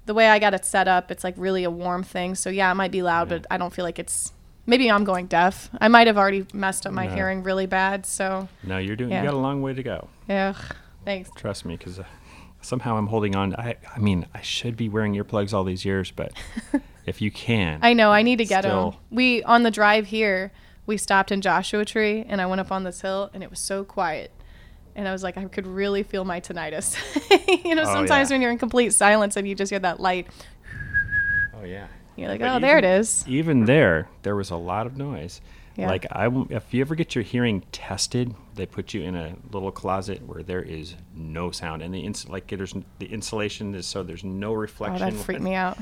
the 0.06 0.13
way 0.13 0.28
I 0.28 0.40
got 0.40 0.54
it 0.54 0.66
set 0.66 0.88
up, 0.90 1.10
it's 1.10 1.24
like 1.24 1.36
really 1.38 1.63
a 1.63 1.72
warm 1.72 2.04
thing. 2.04 2.36
So 2.36 2.50
yeah, 2.50 2.70
it 2.70 2.76
might 2.76 2.92
be 2.92 3.02
loud, 3.02 3.30
but 3.30 3.46
I 3.50 3.58
don't 3.58 3.74
feel 3.74 3.86
like 3.86 3.98
it's. 3.98 4.34
Maybe 4.67 4.91
I'm 4.91 5.03
going 5.06 5.27
deaf. 5.27 5.69
I 5.82 5.88
might 5.88 6.08
have 6.08 6.17
already 6.17 6.45
messed 6.53 6.86
up 6.86 6.91
my 6.93 7.08
No. 7.08 7.15
hearing 7.15 7.41
really 7.41 7.65
bad. 7.65 8.06
So 8.06 8.47
no, 8.63 8.77
you're 8.77 8.95
doing. 8.97 9.10
Yeah. 9.12 9.21
You 9.23 9.30
got 9.30 9.34
a 9.34 9.39
long 9.39 9.62
way 9.62 9.73
to 9.73 9.82
go. 9.82 10.10
yeah, 10.27 10.53
thanks. 11.06 11.30
Trust 11.36 11.63
me, 11.65 11.77
because 11.77 11.97
uh, 11.99 12.03
somehow 12.62 12.97
I'm 12.97 13.08
holding 13.08 13.36
on. 13.36 13.56
I 13.56 13.75
I 13.95 13.99
mean, 13.99 14.27
I 14.34 14.41
should 14.41 14.75
be 14.77 14.89
wearing 14.89 15.13
earplugs 15.15 15.53
all 15.53 15.63
these 15.63 15.86
years, 15.86 16.12
but 16.12 16.34
if 17.06 17.21
you 17.21 17.32
can, 17.32 17.80
I 17.82 17.93
know. 17.93 18.12
I 18.12 18.21
need 18.23 18.38
to 18.38 18.45
get 18.45 18.63
them. 18.63 18.93
We 19.10 19.41
on 19.43 19.63
the 19.63 19.71
drive 19.71 20.08
here, 20.08 20.51
we 20.86 20.97
stopped 20.97 21.32
in 21.32 21.39
Joshua 21.41 21.86
Tree, 21.86 22.25
and 22.27 22.41
I 22.41 22.45
went 22.45 22.60
up 22.62 22.71
on 22.71 22.84
this 22.84 22.99
hill, 23.01 23.30
and 23.34 23.41
it 23.43 23.49
was 23.49 23.60
so 23.60 23.84
quiet. 23.86 24.32
And 24.97 25.08
I 25.08 25.12
was 25.12 25.21
like, 25.21 25.38
I 25.38 25.45
could 25.45 25.67
really 25.67 26.01
feel 26.01 26.25
my 26.25 26.41
tinnitus. 26.41 26.97
you 27.63 27.75
know, 27.75 27.84
Oh, 27.84 27.93
sometimes 27.93 28.30
yeah. 28.30 28.34
when 28.34 28.41
you're 28.41 28.49
in 28.51 28.58
complete 28.58 28.93
silence 28.93 29.38
and 29.38 29.47
you 29.47 29.53
just 29.53 29.69
hear 29.69 29.77
that 29.80 29.99
light, 29.99 30.25
oh 31.53 31.63
yeah. 31.63 31.88
You're 32.17 32.27
like, 32.30 32.39
But 32.39 32.49
oh, 32.56 32.60
there 32.60 32.77
it 32.77 32.84
is. 32.84 33.23
even- 33.27 33.65
there, 33.65 34.10
there 34.23 34.36
was 34.36 34.49
a 34.49 34.56
lot 34.56 34.86
of 34.88 34.97
noise. 34.97 35.39
Yeah. 35.75 35.89
Like 35.89 36.08
I, 36.12 36.27
if 36.49 36.73
you 36.73 36.82
ever 36.82 36.95
get 36.95 37.13
your 37.13 37.23
hearing 37.23 37.62
tested, 37.71 38.34
they 38.56 38.65
put 38.65 38.95
you 38.95 39.03
in 39.03 39.15
a 39.15 39.36
little 39.51 39.71
closet 39.71 40.23
where 40.25 40.41
there 40.41 40.63
is 40.63 40.95
no 41.15 41.51
sound, 41.51 41.84
and 41.84 41.93
the 41.93 41.99
ins- 41.99 42.27
like 42.27 42.47
there's 42.47 42.73
the 42.97 43.06
insulation 43.06 43.75
is 43.75 43.86
so 43.86 44.01
there's 44.01 44.23
no 44.23 44.53
reflection. 44.53 45.08
Oh, 45.08 45.12
that 45.12 45.23
freaked 45.23 45.41
me 45.41 45.53
out. 45.53 45.77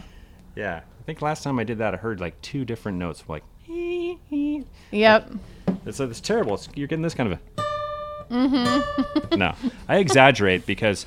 Yeah, 0.53 0.81
I 0.99 1.03
think 1.05 1.21
last 1.21 1.43
time 1.43 1.59
I 1.59 1.63
did 1.63 1.77
that, 1.77 1.93
I 1.93 1.97
heard 1.97 2.19
like 2.19 2.41
two 2.41 2.65
different 2.65 2.97
notes, 2.97 3.23
like. 3.29 3.43
Yep. 4.91 5.31
It's, 5.85 5.99
it's 5.99 6.21
terrible. 6.21 6.55
It's, 6.55 6.69
you're 6.75 6.87
getting 6.87 7.03
this 7.03 7.13
kind 7.13 7.31
of 7.33 7.39
a. 7.57 8.33
Mm-hmm. 8.33 9.37
no, 9.37 9.53
I 9.87 9.97
exaggerate 9.97 10.65
because 10.65 11.05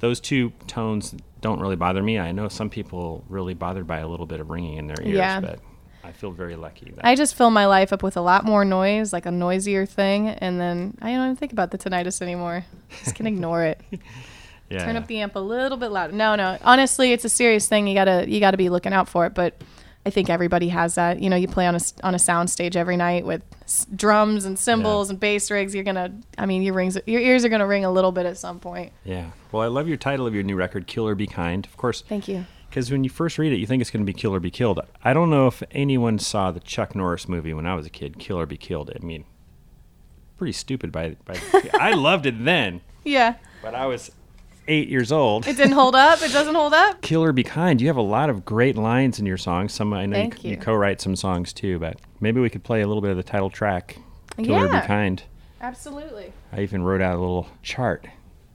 those 0.00 0.20
two 0.20 0.52
tones 0.66 1.14
don't 1.40 1.60
really 1.60 1.76
bother 1.76 2.02
me. 2.02 2.18
I 2.18 2.32
know 2.32 2.48
some 2.48 2.70
people 2.70 3.24
really 3.28 3.54
bothered 3.54 3.86
by 3.86 3.98
a 3.98 4.08
little 4.08 4.26
bit 4.26 4.40
of 4.40 4.50
ringing 4.50 4.78
in 4.78 4.86
their 4.86 5.00
ears, 5.02 5.16
Yeah. 5.16 5.40
but 5.40 5.60
I 6.02 6.12
feel 6.12 6.30
very 6.30 6.56
lucky. 6.56 6.92
That, 6.94 7.04
I 7.04 7.14
just 7.14 7.34
fill 7.34 7.50
my 7.50 7.66
life 7.66 7.92
up 7.92 8.02
with 8.02 8.16
a 8.16 8.20
lot 8.20 8.44
more 8.44 8.64
noise, 8.64 9.12
like 9.12 9.26
a 9.26 9.30
noisier 9.30 9.86
thing, 9.86 10.28
and 10.28 10.60
then 10.60 10.96
I 11.02 11.12
don't 11.12 11.24
even 11.24 11.36
think 11.36 11.52
about 11.52 11.70
the 11.72 11.78
tinnitus 11.78 12.22
anymore. 12.22 12.64
Just 13.04 13.16
can 13.16 13.26
ignore 13.26 13.64
it. 13.64 13.80
yeah, 14.70 14.84
turn 14.84 14.96
up 14.96 15.06
the 15.08 15.18
amp 15.20 15.34
a 15.36 15.40
little 15.40 15.76
bit 15.78 15.88
louder. 15.88 16.12
No, 16.12 16.36
no. 16.36 16.58
Honestly, 16.62 17.12
it's 17.12 17.24
a 17.24 17.28
serious 17.28 17.68
thing. 17.68 17.86
You 17.88 17.94
gotta 17.94 18.24
you 18.28 18.38
gotta 18.40 18.56
be 18.56 18.68
looking 18.68 18.92
out 18.92 19.08
for 19.08 19.26
it. 19.26 19.34
But 19.34 19.60
I 20.06 20.10
think 20.10 20.30
everybody 20.30 20.68
has 20.68 20.94
that. 20.94 21.20
You 21.20 21.28
know, 21.28 21.36
you 21.36 21.48
play 21.48 21.66
on 21.66 21.74
a 21.74 21.80
on 22.04 22.14
a 22.14 22.18
sound 22.18 22.48
stage 22.48 22.76
every 22.76 22.96
night 22.96 23.26
with 23.26 23.42
s- 23.64 23.86
drums 23.94 24.44
and 24.44 24.56
cymbals 24.58 25.08
Yeah. 25.08 25.12
and 25.14 25.20
bass 25.20 25.50
rigs. 25.50 25.74
You're 25.74 25.84
gonna. 25.84 26.12
I 26.38 26.46
mean, 26.46 26.62
your 26.62 26.74
rings 26.74 26.96
your 27.06 27.20
ears 27.20 27.44
are 27.44 27.48
gonna 27.48 27.66
ring 27.66 27.84
a 27.84 27.90
little 27.90 28.12
bit 28.12 28.24
at 28.24 28.38
some 28.38 28.60
point. 28.60 28.92
yeah. 29.04 29.30
Well, 29.52 29.62
I 29.62 29.66
love 29.66 29.88
your 29.88 29.96
title 29.96 30.26
of 30.26 30.32
your 30.34 30.44
new 30.44 30.54
record, 30.56 30.86
"Kill 30.86 31.06
or 31.08 31.14
Be 31.16 31.26
Kind." 31.26 31.66
Of 31.66 31.76
course, 31.76 32.02
Thank 32.08 32.28
you. 32.28 32.46
because 32.70 32.90
when 32.92 33.02
you 33.04 33.10
first 33.10 33.36
read 33.36 33.52
it, 33.52 33.56
you 33.56 33.66
think 33.66 33.80
it's 33.80 33.90
going 33.90 34.04
to 34.06 34.10
be 34.10 34.16
"Kill 34.16 34.32
or 34.34 34.38
Be 34.40 34.50
Killed." 34.50 34.78
I 35.02 35.12
don't 35.12 35.28
know 35.28 35.48
if 35.48 35.62
anyone 35.72 36.18
saw 36.20 36.50
the 36.52 36.60
Chuck 36.60 36.94
Norris 36.94 37.28
movie 37.28 37.52
when 37.52 37.66
I 37.66 37.74
was 37.74 37.84
a 37.84 37.90
kid, 37.90 38.18
"Kill 38.20 38.38
or 38.38 38.46
Be 38.46 38.56
Killed." 38.56 38.90
I 38.94 39.04
mean, 39.04 39.24
pretty 40.38 40.52
stupid 40.52 40.92
by 40.92 41.16
by. 41.24 41.36
I 41.74 41.92
loved 41.94 42.26
it 42.26 42.44
then, 42.44 42.80
Yeah. 43.04 43.34
but 43.62 43.74
I 43.74 43.86
was 43.86 44.12
eight 44.68 44.88
years 44.88 45.12
old. 45.12 45.46
It 45.46 45.56
didn't 45.56 45.72
hold 45.72 45.94
up. 45.94 46.20
It 46.22 46.32
doesn't 46.32 46.54
hold 46.54 46.74
up. 46.74 47.00
Kill 47.02 47.22
or 47.22 47.32
Be 47.32 47.42
Kind. 47.42 47.80
You 47.80 47.86
have 47.88 47.96
a 47.96 48.02
lot 48.02 48.30
of 48.30 48.44
great 48.44 48.76
lines 48.76 49.18
in 49.18 49.26
your 49.26 49.36
songs. 49.36 49.72
Some 49.72 49.92
I 49.92 50.06
know 50.06 50.18
you, 50.18 50.30
you 50.42 50.50
you. 50.50 50.56
co-write 50.56 51.00
some 51.00 51.16
songs 51.16 51.52
too, 51.52 51.78
but 51.78 51.98
maybe 52.20 52.40
we 52.40 52.50
could 52.50 52.64
play 52.64 52.80
a 52.82 52.86
little 52.86 53.02
bit 53.02 53.10
of 53.10 53.16
the 53.16 53.22
title 53.22 53.50
track. 53.50 53.96
Kill 54.36 54.54
or 54.54 54.66
Yeah. 54.66 54.80
Be 54.80 54.86
Kind. 54.86 55.22
Absolutely. 55.60 56.32
I 56.52 56.60
even 56.62 56.82
wrote 56.82 57.00
out 57.00 57.16
a 57.16 57.20
little 57.20 57.48
chart 57.62 58.06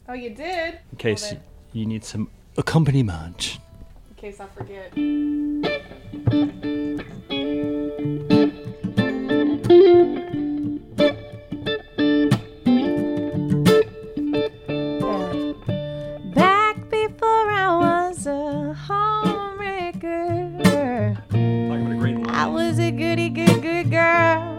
Oh, 0.08 0.14
you 0.14 0.30
did. 0.30 0.80
in 0.92 0.98
case 0.98 1.34
you 1.74 1.86
need 1.86 2.04
some 2.04 2.30
accompaniment. 2.58 3.58
In 4.10 4.16
case 4.16 4.40
I 4.40 4.46
forget. 4.48 4.92
Goody 23.02 23.30
good 23.30 23.64
good 23.64 23.90
girl. 23.90 24.51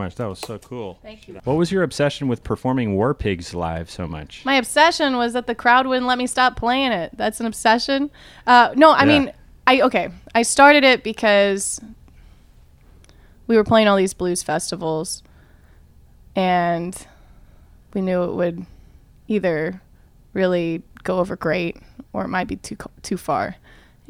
Much. 0.00 0.16
That 0.16 0.26
was 0.28 0.38
so 0.38 0.58
cool. 0.58 0.98
Thank 1.02 1.28
you. 1.28 1.40
What 1.44 1.54
was 1.54 1.70
your 1.70 1.82
obsession 1.82 2.26
with 2.28 2.42
performing 2.42 2.94
War 2.96 3.14
Pigs 3.14 3.54
live 3.54 3.90
so 3.90 4.06
much? 4.08 4.44
My 4.44 4.54
obsession 4.56 5.16
was 5.16 5.32
that 5.34 5.46
the 5.46 5.54
crowd 5.54 5.86
wouldn't 5.86 6.06
let 6.06 6.18
me 6.18 6.26
stop 6.26 6.56
playing 6.56 6.92
it. 6.92 7.10
That's 7.16 7.38
an 7.40 7.46
obsession. 7.46 8.10
Uh, 8.46 8.70
no, 8.76 8.90
I 8.90 9.00
Yeah. 9.00 9.04
mean, 9.18 9.32
I 9.66 9.80
okay. 9.82 10.08
I 10.34 10.42
started 10.42 10.82
it 10.84 11.04
because 11.04 11.80
we 13.46 13.56
were 13.56 13.64
playing 13.64 13.88
all 13.88 13.96
these 13.96 14.14
blues 14.14 14.42
festivals, 14.42 15.22
and 16.34 16.96
we 17.94 18.00
knew 18.00 18.22
it 18.24 18.34
would 18.34 18.66
either 19.28 19.80
really 20.32 20.82
go 21.02 21.18
over 21.18 21.36
great 21.36 21.76
or 22.12 22.24
it 22.24 22.28
might 22.28 22.48
be 22.48 22.56
too 22.56 22.76
too 23.02 23.16
far. 23.16 23.56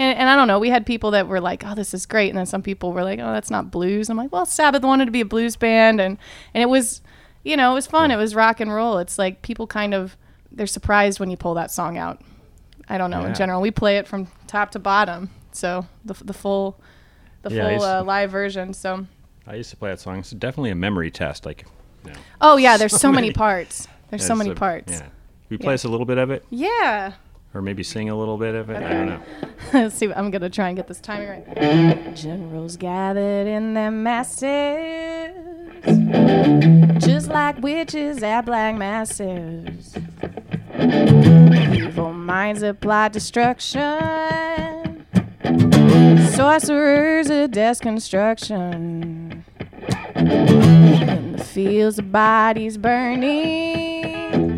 And, 0.01 0.18
and 0.18 0.28
I 0.30 0.34
don't 0.36 0.48
know. 0.48 0.59
We 0.59 0.70
had 0.70 0.86
people 0.86 1.11
that 1.11 1.28
were 1.28 1.40
like, 1.40 1.62
"Oh, 1.66 1.74
this 1.74 1.92
is 1.92 2.07
great," 2.07 2.30
and 2.30 2.38
then 2.38 2.46
some 2.46 2.62
people 2.62 2.92
were 2.92 3.05
like, 3.05 3.18
"Oh, 3.18 3.32
that's 3.32 3.51
not 3.51 3.70
blues." 3.70 4.09
I'm 4.09 4.16
like, 4.16 4.32
"Well, 4.32 4.46
Sabbath 4.46 4.82
wanted 4.82 5.05
to 5.05 5.11
be 5.11 5.20
a 5.20 5.24
blues 5.26 5.57
band, 5.57 6.01
and 6.01 6.16
and 6.55 6.62
it 6.62 6.70
was, 6.70 7.03
you 7.44 7.57
know, 7.57 7.72
it 7.72 7.74
was 7.74 7.86
fun. 7.86 8.11
It 8.11 8.16
was 8.16 8.34
rock 8.34 8.61
and 8.61 8.72
roll. 8.72 8.96
It's 8.98 9.18
like 9.18 9.42
people 9.42 9.66
kind 9.66 9.92
of 9.92 10.16
they're 10.51 10.66
surprised 10.66 11.20
when 11.20 11.30
you 11.30 11.36
pull 11.36 11.53
that 11.55 11.70
song 11.70 11.98
out. 11.98 12.20
I 12.88 12.96
don't 12.98 13.11
know. 13.11 13.20
Yeah. 13.20 13.28
In 13.28 13.34
general, 13.34 13.61
we 13.61 13.70
play 13.70 13.98
it 13.98 14.09
from 14.09 14.26
top 14.46 14.70
to 14.72 14.78
bottom, 14.78 15.28
so 15.53 15.86
the 16.05 16.14
the 16.24 16.32
full 16.32 16.80
the 17.42 17.55
Yeah, 17.55 17.76
full 17.76 17.84
uh, 17.84 18.03
live 18.03 18.30
version. 18.30 18.72
So 18.72 19.07
I 19.46 19.57
used 19.57 19.68
to 19.70 19.76
play 19.76 19.90
that 19.90 20.01
song. 20.01 20.18
It's 20.18 20.30
definitely 20.30 20.70
a 20.70 20.74
memory 20.76 21.11
test. 21.11 21.44
Like, 21.44 21.66
you 22.07 22.12
know, 22.12 22.18
oh 22.40 22.57
yeah, 22.57 22.78
there's 22.78 22.92
so, 22.92 22.98
So 23.09 23.12
many 23.12 23.28
many- 23.28 23.34
parts. 23.34 23.86
There's 24.09 24.26
so 24.26 24.34
many 24.34 24.51
a- 24.51 24.55
parts. 24.55 24.92
Yeah. 24.92 25.09
We 25.51 25.59
play 25.59 25.74
us 25.74 25.84
a 25.84 25.88
little 25.88 26.07
bit 26.07 26.16
of 26.18 26.30
it, 26.30 26.44
Yeah. 26.51 27.12
Or 27.53 27.62
maybe 27.62 27.82
sing 27.82 28.09
a 28.11 28.16
little 28.16 28.36
bit 28.36 28.55
of 28.55 28.70
it. 28.70 28.76
I 28.76 28.88
don't 28.88 29.07
know. 29.07 29.20
Let's 29.72 29.96
see. 29.96 30.12
I'm 30.12 30.30
gonna 30.30 30.51
try 30.51 30.68
and 30.68 30.76
get 30.76 30.86
this 30.88 31.01
timing 31.01 31.28
right. 31.28 32.14
Generals 32.14 32.76
gathered 32.76 33.46
in 33.46 33.74
their 33.74 33.90
masses, 33.90 35.34
just 37.05 37.28
like 37.28 37.61
witches 37.61 38.22
at 38.22 38.42
black 38.42 38.76
masses. 38.76 39.96
Evil 40.78 42.12
minds 42.12 42.62
apply 42.62 43.09
destruction, 43.09 45.07
sorcerers 46.32 47.28
of 47.30 47.51
death 47.51 47.80
construction. 47.80 49.44
In 50.14 51.32
the 51.36 51.44
fields 51.44 51.98
of 51.98 52.12
bodies 52.12 52.76
burning, 52.78 53.89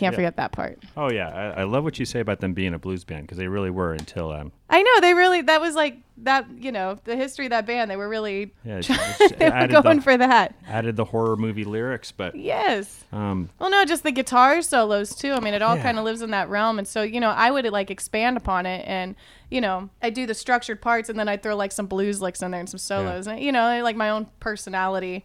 Can't 0.00 0.14
Yeah. 0.14 0.16
forget 0.16 0.36
that 0.36 0.52
part. 0.52 0.78
Oh 0.96 1.10
yeah, 1.10 1.28
I, 1.28 1.60
I 1.60 1.64
love 1.64 1.84
what 1.84 1.98
you 1.98 2.06
say 2.06 2.20
about 2.20 2.40
them 2.40 2.54
being 2.54 2.72
a 2.74 2.78
blues 2.78 3.04
band 3.04 3.22
because 3.26 3.36
they 3.38 3.48
really 3.48 3.68
were 3.70 3.92
until 3.92 4.32
um 4.32 4.50
I 4.70 4.80
know 4.82 5.00
they 5.00 5.12
really. 5.14 5.42
That 5.42 5.60
was 5.60 5.74
like 5.74 5.98
that. 6.18 6.46
You 6.58 6.72
know, 6.72 6.98
the 7.04 7.16
history 7.16 7.44
of 7.46 7.50
that 7.50 7.66
band. 7.66 7.90
They 7.90 7.96
were 7.96 8.08
really. 8.08 8.54
yeah 8.64 8.80
they 9.38 9.50
were 9.50 9.82
going 9.82 9.96
the, 9.98 10.02
for 10.02 10.16
that. 10.16 10.54
added 10.66 10.96
the 10.96 11.04
horror 11.04 11.36
movie 11.36 11.64
lyrics, 11.64 12.12
but 12.12 12.34
Yes. 12.34 13.04
um 13.12 13.50
Well, 13.58 13.68
no, 13.70 13.84
just 13.84 14.02
the 14.02 14.12
guitar 14.12 14.62
solos 14.62 15.14
too. 15.14 15.32
I 15.32 15.40
mean, 15.40 15.52
it 15.54 15.60
all 15.60 15.76
Yeah. 15.76 15.82
kind 15.82 15.98
of 15.98 16.04
lives 16.04 16.22
in 16.22 16.30
that 16.30 16.48
realm, 16.48 16.78
and 16.78 16.88
so 16.88 17.02
you 17.02 17.20
know, 17.20 17.30
I 17.30 17.50
would 17.50 17.66
like 17.66 17.90
expand 17.90 18.38
upon 18.38 18.64
it, 18.64 18.82
and 18.88 19.14
you 19.50 19.60
know, 19.60 19.90
I 20.02 20.08
do 20.10 20.24
the 20.26 20.34
structured 20.34 20.80
parts, 20.80 21.10
and 21.10 21.18
then 21.18 21.28
I 21.28 21.36
throw 21.36 21.56
like 21.56 21.72
some 21.72 21.86
blues 21.86 22.22
licks 22.22 22.40
in 22.40 22.52
there 22.52 22.60
and 22.60 22.68
some 22.70 22.78
solos, 22.78 23.26
and 23.26 23.38
you 23.40 23.52
know, 23.52 23.82
like 23.82 23.96
my 23.96 24.08
own 24.08 24.28
personality. 24.40 25.24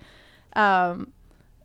Um, 0.54 1.14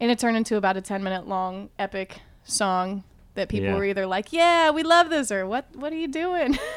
and 0.01 0.11
it 0.11 0.19
turned 0.19 0.37
into 0.37 0.57
about 0.57 0.77
a 0.77 0.81
ten 0.81 1.03
minute 1.03 1.27
long 1.29 1.71
epic 1.79 2.21
song 2.45 3.05
that 3.35 3.49
people 3.49 3.69
Yeah. 3.69 3.77
were 3.77 3.85
either 3.85 4.07
like, 4.07 4.33
"Yeah, 4.33 4.71
we 4.71 4.83
love 4.83 5.09
this," 5.11 5.31
or 5.31 5.47
"What? 5.47 5.67
What 5.75 5.93
are 5.93 5.97
you 5.97 6.09
doing?" 6.09 6.59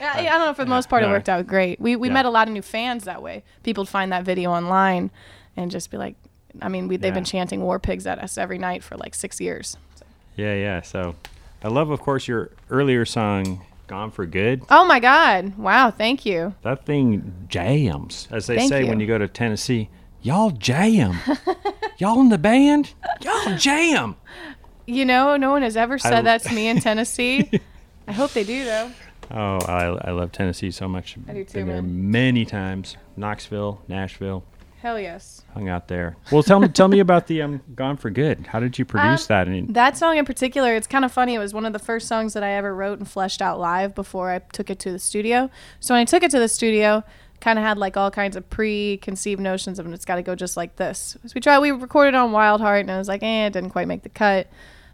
Yeah, 0.00 0.12
I, 0.14 0.22
don't 0.22 0.46
know. 0.46 0.54
For 0.54 0.62
the 0.64 0.70
most 0.70 0.88
part, 0.88 1.02
it 1.02 1.08
worked 1.08 1.28
out 1.28 1.48
great. 1.48 1.80
We 1.80 1.96
we 1.96 2.06
Yeah. 2.06 2.14
met 2.14 2.24
a 2.24 2.30
lot 2.30 2.46
of 2.46 2.54
new 2.54 2.62
fans 2.62 3.02
that 3.04 3.20
way. 3.20 3.42
People 3.64 3.82
would 3.82 3.88
find 3.88 4.12
that 4.12 4.22
video 4.22 4.52
online, 4.52 5.10
and 5.56 5.72
just 5.72 5.90
be 5.90 5.96
like, 5.96 6.14
I 6.62 6.68
mean, 6.68 6.86
we, 6.86 6.96
they've 6.96 7.12
been 7.12 7.24
Yeah. 7.24 7.30
chanting 7.30 7.62
war 7.62 7.80
pigs 7.80 8.06
at 8.06 8.20
us 8.20 8.38
every 8.38 8.58
night 8.58 8.84
for 8.84 8.96
like 8.96 9.14
six 9.16 9.40
years. 9.40 9.76
yeah 10.36 10.54
yeah. 10.54 10.82
So 10.82 11.16
I 11.64 11.68
love, 11.68 11.90
of 11.90 12.00
course, 12.00 12.28
your 12.28 12.50
earlier 12.70 13.04
song 13.04 13.62
"Gone 13.88 14.12
for 14.12 14.24
Good." 14.24 14.62
Oh 14.70 14.84
my 14.84 15.00
God! 15.00 15.58
Wow, 15.58 15.90
thank 15.90 16.24
you. 16.24 16.54
That 16.62 16.86
thing 16.86 17.46
jams, 17.48 18.28
as 18.30 18.46
they 18.46 18.56
Thank 18.58 18.68
say 18.68 18.82
you. 18.84 18.88
when 18.88 19.00
you 19.00 19.06
go 19.08 19.18
to 19.18 19.26
Tennessee. 19.26 19.88
Y'all 20.22 20.50
jam. 20.50 21.16
Y'all 21.98 22.20
in 22.20 22.28
the 22.28 22.38
band. 22.38 22.94
Y'all 23.22 23.56
jam. 23.56 24.16
You 24.86 25.04
know, 25.04 25.36
no 25.36 25.50
one 25.50 25.62
has 25.62 25.76
ever 25.76 25.98
said 25.98 26.12
l- 26.14 26.22
that 26.22 26.42
to 26.44 26.54
me 26.54 26.68
in 26.68 26.80
Tennessee. 26.80 27.50
I 28.06 28.12
hope 28.12 28.32
they 28.32 28.44
do 28.44 28.64
though. 28.64 28.90
Oh, 29.30 29.58
I, 29.66 29.84
I 30.08 30.10
love 30.12 30.32
Tennessee 30.32 30.70
so 30.70 30.88
much. 30.88 31.16
I 31.28 31.32
do 31.34 31.44
too, 31.44 31.52
Been 31.58 31.66
there 31.66 31.82
man. 31.82 32.10
many 32.10 32.44
times. 32.46 32.96
Knoxville, 33.16 33.82
Nashville, 33.88 34.44
Hell 34.80 34.98
yes. 34.98 35.42
hung 35.52 35.68
out 35.68 35.88
there. 35.88 36.16
Well, 36.30 36.42
tell 36.44 36.60
me, 36.60 36.68
tell 36.68 36.86
me 36.88 37.00
about 37.00 37.26
the 37.26 37.42
um, 37.42 37.60
"Gone 37.74 37.96
for 37.98 38.08
Good." 38.10 38.46
How 38.46 38.60
did 38.60 38.78
you 38.78 38.84
produce 38.84 39.26
that? 39.26 39.48
I 39.48 39.50
mean, 39.50 39.72
That 39.72 39.98
song 39.98 40.16
in 40.16 40.24
particular, 40.24 40.74
it's 40.76 40.86
kind 40.86 41.04
of 41.04 41.10
funny. 41.12 41.34
It 41.34 41.38
was 41.40 41.52
one 41.52 41.66
of 41.66 41.72
the 41.72 41.78
first 41.80 42.06
songs 42.08 42.32
that 42.34 42.42
I 42.44 42.52
ever 42.52 42.74
wrote 42.74 42.98
and 43.00 43.10
fleshed 43.10 43.42
out 43.42 43.58
live 43.58 43.94
before 43.94 44.30
I 44.30 44.38
took 44.38 44.70
it 44.70 44.78
to 44.80 44.92
the 44.92 44.98
studio. 45.00 45.50
So 45.80 45.94
when 45.94 46.00
I 46.00 46.04
took 46.04 46.22
it 46.22 46.30
to 46.30 46.38
the 46.38 46.48
studio, 46.48 47.02
kind 47.40 47.58
of 47.58 47.64
had 47.64 47.78
like 47.78 47.96
all 47.96 48.10
kinds 48.10 48.36
of 48.36 48.48
preconceived 48.50 49.40
notions 49.40 49.78
of 49.78 49.86
it's 49.92 50.04
got 50.04 50.16
to 50.16 50.22
go 50.22 50.34
just 50.34 50.56
like 50.56 50.76
this. 50.76 51.16
So 51.24 51.32
we 51.34 51.40
tried, 51.40 51.60
we 51.60 51.70
recorded 51.70 52.14
on 52.14 52.32
Wild 52.32 52.60
Heart, 52.60 52.82
and 52.82 52.90
I 52.90 52.98
was 52.98 53.08
like, 53.08 53.22
eh, 53.22 53.46
it 53.46 53.52
didn't 53.52 53.70
quite 53.70 53.88
make 53.88 54.02
the 54.02 54.08
cut. 54.08 54.48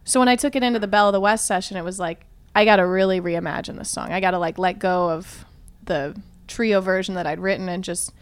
So 0.05 0.21
when 0.21 0.29
I 0.29 0.37
took 0.37 0.55
it 0.55 0.63
into 0.63 0.79
the 0.79 0.87
Belle 0.87 1.09
of 1.09 1.13
the 1.13 1.21
West 1.21 1.47
session, 1.47 1.77
it 1.77 1.85
was 1.85 1.99
like, 1.99 2.27
I 2.55 2.65
got 2.65 2.77
to 2.77 2.87
really 2.87 3.21
reimagine 3.21 3.79
this 3.79 3.91
song. 3.91 4.13
I 4.13 4.21
got 4.21 4.33
to 4.33 4.39
like 4.39 4.59
let 4.59 4.79
go 4.79 5.11
of 5.11 5.45
the 5.85 6.21
trio 6.47 6.81
version 6.81 7.15
that 7.15 7.27
I'd 7.27 7.41
written 7.41 7.69
and 7.69 7.83
just 7.83 8.13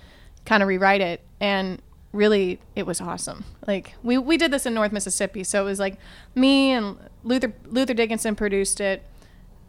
kind 0.45 0.63
of 0.63 0.69
rewrite 0.69 1.01
it. 1.01 1.21
And 1.41 1.83
really, 2.13 2.61
it 2.77 2.87
was 2.87 3.01
awesome. 3.01 3.45
Like 3.67 3.95
we, 4.03 4.17
we 4.19 4.37
did 4.37 4.51
this 4.51 4.65
in 4.65 4.75
North 4.75 4.93
Mississippi, 4.93 5.45
so 5.45 5.61
it 5.63 5.65
was 5.65 5.81
like 5.81 5.99
me 6.35 6.71
and 6.71 6.97
Luther 7.25 7.53
Luther 7.67 7.95
Dickinson 7.95 8.37
produced 8.37 8.81
it. 8.81 9.03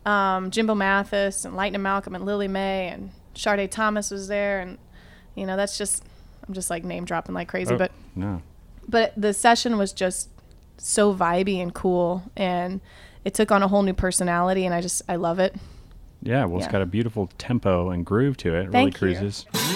Um, 0.06 0.52
Jimbo 0.52 0.76
Mathus 0.76 1.46
and 1.46 1.56
Lightning 1.56 1.82
Malcolm 1.82 2.14
and 2.14 2.26
Lillie 2.26 2.50
Mae 2.50 2.90
and 2.90 3.12
Sharde 3.36 3.70
Thomas 3.70 4.12
was 4.12 4.28
there, 4.28 4.60
and 4.62 4.78
you 5.36 5.46
know 5.46 5.56
that's 5.58 5.78
just 5.78 6.04
I'm 6.48 6.54
just 6.54 6.70
like 6.70 6.84
name 6.84 7.06
dropping 7.06 7.34
like 7.36 7.48
crazy, 7.48 7.74
oh, 7.74 7.78
but 7.78 7.92
no. 8.16 8.42
but 8.88 9.14
the 9.18 9.34
session 9.34 9.78
was 9.78 9.94
just 9.94 10.30
so 10.78 11.14
vibey 11.14 11.62
and 11.62 11.74
cool 11.74 12.24
and 12.36 12.82
it 13.24 13.34
took 13.34 13.52
on 13.52 13.62
a 13.64 13.68
whole 13.68 13.84
new 13.84 13.94
personality 13.94 14.66
and 14.66 14.74
i 14.74 14.82
just 14.82 15.02
i 15.08 15.16
love 15.16 15.38
it 15.40 15.56
Yeah, 16.22 16.46
well, 16.46 16.58
it's 16.58 16.66
Yeah. 16.66 16.72
got 16.74 16.82
a 16.82 16.86
beautiful 16.88 17.30
tempo 17.38 17.90
and 17.92 18.06
groove 18.06 18.36
to 18.38 18.56
it. 18.56 18.66
It 18.66 18.72
Thank 18.72 19.00
you. 19.00 19.08
really 19.08 19.18
cruises. 19.20 19.46
I'm 19.54 19.76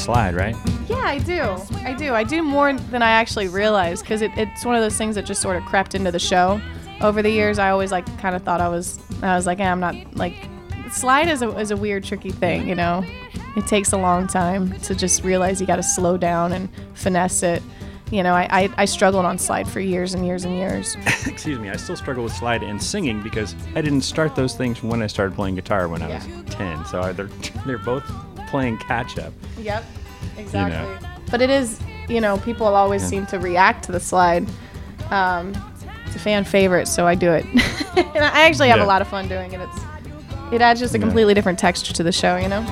slide, 0.00 0.34
right? 0.34 0.56
Yeah, 0.88 0.96
I 0.96 1.18
do. 1.18 1.56
I 1.84 1.94
do. 1.94 2.14
I 2.14 2.24
do 2.24 2.42
more 2.42 2.72
than 2.72 3.02
I 3.02 3.10
actually 3.10 3.48
realize 3.48 4.00
because 4.00 4.22
it, 4.22 4.30
it's 4.36 4.64
one 4.64 4.74
of 4.74 4.82
those 4.82 4.96
things 4.96 5.14
that 5.14 5.24
just 5.24 5.40
sort 5.40 5.56
of 5.56 5.64
crept 5.64 5.94
into 5.94 6.10
the 6.10 6.18
show. 6.18 6.60
Over 7.00 7.22
the 7.22 7.30
years, 7.30 7.58
I 7.58 7.70
always 7.70 7.92
like 7.92 8.04
kind 8.18 8.34
of 8.34 8.42
thought 8.42 8.60
I 8.60 8.68
was. 8.68 8.98
I 9.22 9.36
was 9.36 9.46
like, 9.46 9.60
eh, 9.60 9.70
I'm 9.70 9.80
not 9.80 9.94
like. 10.16 10.34
Slide 10.90 11.28
is 11.28 11.40
a 11.42 11.56
is 11.58 11.70
a 11.70 11.76
weird, 11.76 12.02
tricky 12.04 12.30
thing, 12.32 12.68
you 12.68 12.74
know. 12.74 13.04
It 13.56 13.66
takes 13.66 13.92
a 13.92 13.96
long 13.98 14.26
time 14.26 14.78
to 14.80 14.94
just 14.94 15.24
realize 15.24 15.60
you 15.60 15.66
got 15.66 15.76
to 15.76 15.82
slow 15.82 16.16
down 16.16 16.52
and 16.52 16.68
finesse 16.94 17.42
it. 17.42 17.62
You 18.10 18.24
know, 18.24 18.34
I, 18.34 18.48
I 18.50 18.70
I 18.78 18.84
struggled 18.86 19.24
on 19.24 19.38
slide 19.38 19.68
for 19.68 19.78
years 19.78 20.14
and 20.14 20.26
years 20.26 20.44
and 20.44 20.56
years. 20.56 20.96
Excuse 21.26 21.58
me, 21.60 21.70
I 21.70 21.76
still 21.76 21.94
struggle 21.96 22.24
with 22.24 22.32
slide 22.32 22.64
and 22.64 22.82
singing 22.82 23.22
because 23.22 23.54
I 23.76 23.80
didn't 23.82 24.00
start 24.02 24.34
those 24.34 24.56
things 24.56 24.82
when 24.82 25.00
I 25.00 25.06
started 25.06 25.36
playing 25.36 25.54
guitar 25.54 25.86
when 25.86 26.02
I 26.02 26.08
was 26.08 26.26
10. 26.54 26.84
So 26.86 27.00
I- 27.02 27.12
they're, 27.12 27.26
they're 27.66 27.78
both 27.78 28.02
playing 28.50 28.78
catch 28.78 29.18
up. 29.18 29.32
Yep, 29.58 29.84
exactly. 30.36 31.08
But 31.30 31.40
it 31.40 31.50
is, 31.50 31.80
you 32.08 32.20
know, 32.20 32.38
people 32.38 32.66
always 32.66 33.02
seem 33.06 33.26
to 33.26 33.38
react 33.38 33.84
to 33.84 33.92
the 33.92 34.00
slide. 34.00 34.48
Um, 35.10 35.52
it's 36.06 36.16
a 36.16 36.18
fan 36.18 36.44
favorite, 36.44 36.88
so 36.88 37.06
I 37.06 37.14
do 37.14 37.32
it. 37.32 37.44
and 37.96 38.24
I 38.24 38.42
actually 38.46 38.68
have 38.68 38.78
Yeah. 38.78 38.84
a 38.84 38.86
lot 38.86 39.00
of 39.00 39.08
fun 39.08 39.28
doing 39.28 39.52
it. 39.52 39.60
It's 39.60 39.80
it 40.52 40.60
adds 40.60 40.80
just 40.80 40.94
a 40.94 40.98
Yeah. 40.98 41.04
completely 41.04 41.34
different 41.34 41.58
texture 41.60 41.92
to 41.94 42.02
the 42.02 42.10
show, 42.12 42.36
you 42.36 42.48
know. 42.48 42.66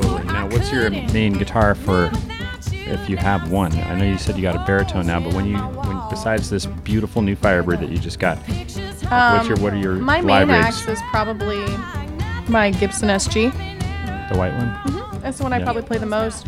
Totally. 0.00 0.24
Now, 0.24 0.48
what's 0.48 0.70
your 0.72 0.90
main 0.90 1.32
guitar 1.34 1.74
for 1.74 2.10
if 2.72 3.08
you 3.08 3.16
have 3.16 3.50
one? 3.50 3.72
I 3.72 3.94
know 3.98 4.04
you 4.04 4.18
said 4.18 4.36
you 4.36 4.42
got 4.42 4.56
a 4.56 4.64
baritone 4.64 5.06
now, 5.06 5.20
but 5.20 5.34
when 5.34 5.46
you, 5.46 5.56
when 5.58 6.08
besides 6.10 6.50
this 6.50 6.66
beautiful 6.66 7.22
new 7.22 7.36
Firebird 7.36 7.80
that 7.80 7.90
you 7.90 7.98
just 7.98 8.18
got, 8.18 8.38
what's 8.38 8.76
your, 9.48 9.56
what 9.58 9.72
are 9.72 9.76
your 9.76 9.94
Um, 9.94 10.04
My 10.04 10.20
main 10.20 10.50
axe 10.50 10.86
is 10.88 11.00
probably 11.10 11.58
my 12.48 12.70
Gibson 12.70 13.08
SG. 13.08 13.52
The 14.30 14.36
white 14.38 14.52
one? 14.54 15.20
That's 15.20 15.38
the 15.38 15.44
one 15.44 15.52
I 15.52 15.62
probably 15.62 15.82
play 15.82 15.98
the 15.98 16.06
most. 16.06 16.46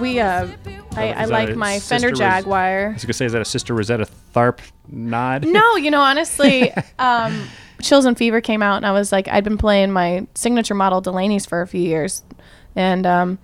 We, 0.00 0.18
uh, 0.20 0.48
I, 0.96 1.12
I 1.12 1.24
like 1.26 1.56
my 1.56 1.78
Fender 1.80 2.10
Jaguar. 2.10 2.88
I 2.90 2.92
was 2.92 3.04
gonna 3.04 3.12
say, 3.14 3.26
is 3.26 3.32
that 3.32 3.42
a 3.42 3.44
Sister 3.44 3.74
Rosetta 3.74 4.06
Tharpe 4.34 4.60
nod? 4.88 5.46
No, 5.46 5.76
you 5.76 5.90
know, 5.90 6.00
honestly, 6.00 6.72
um, 6.98 7.46
Chills 7.80 8.04
and 8.04 8.16
Fever 8.16 8.40
came 8.40 8.62
out, 8.62 8.76
and 8.76 8.86
I 8.86 8.92
was 8.92 9.12
like, 9.12 9.28
I'd 9.28 9.44
been 9.44 9.58
playing 9.58 9.92
my 9.92 10.26
signature 10.34 10.74
model 10.74 11.00
Delaney's 11.00 11.46
for 11.46 11.62
a 11.62 11.66
few 11.66 11.80
years, 11.80 12.22
and 12.76 13.06
um, 13.06 13.38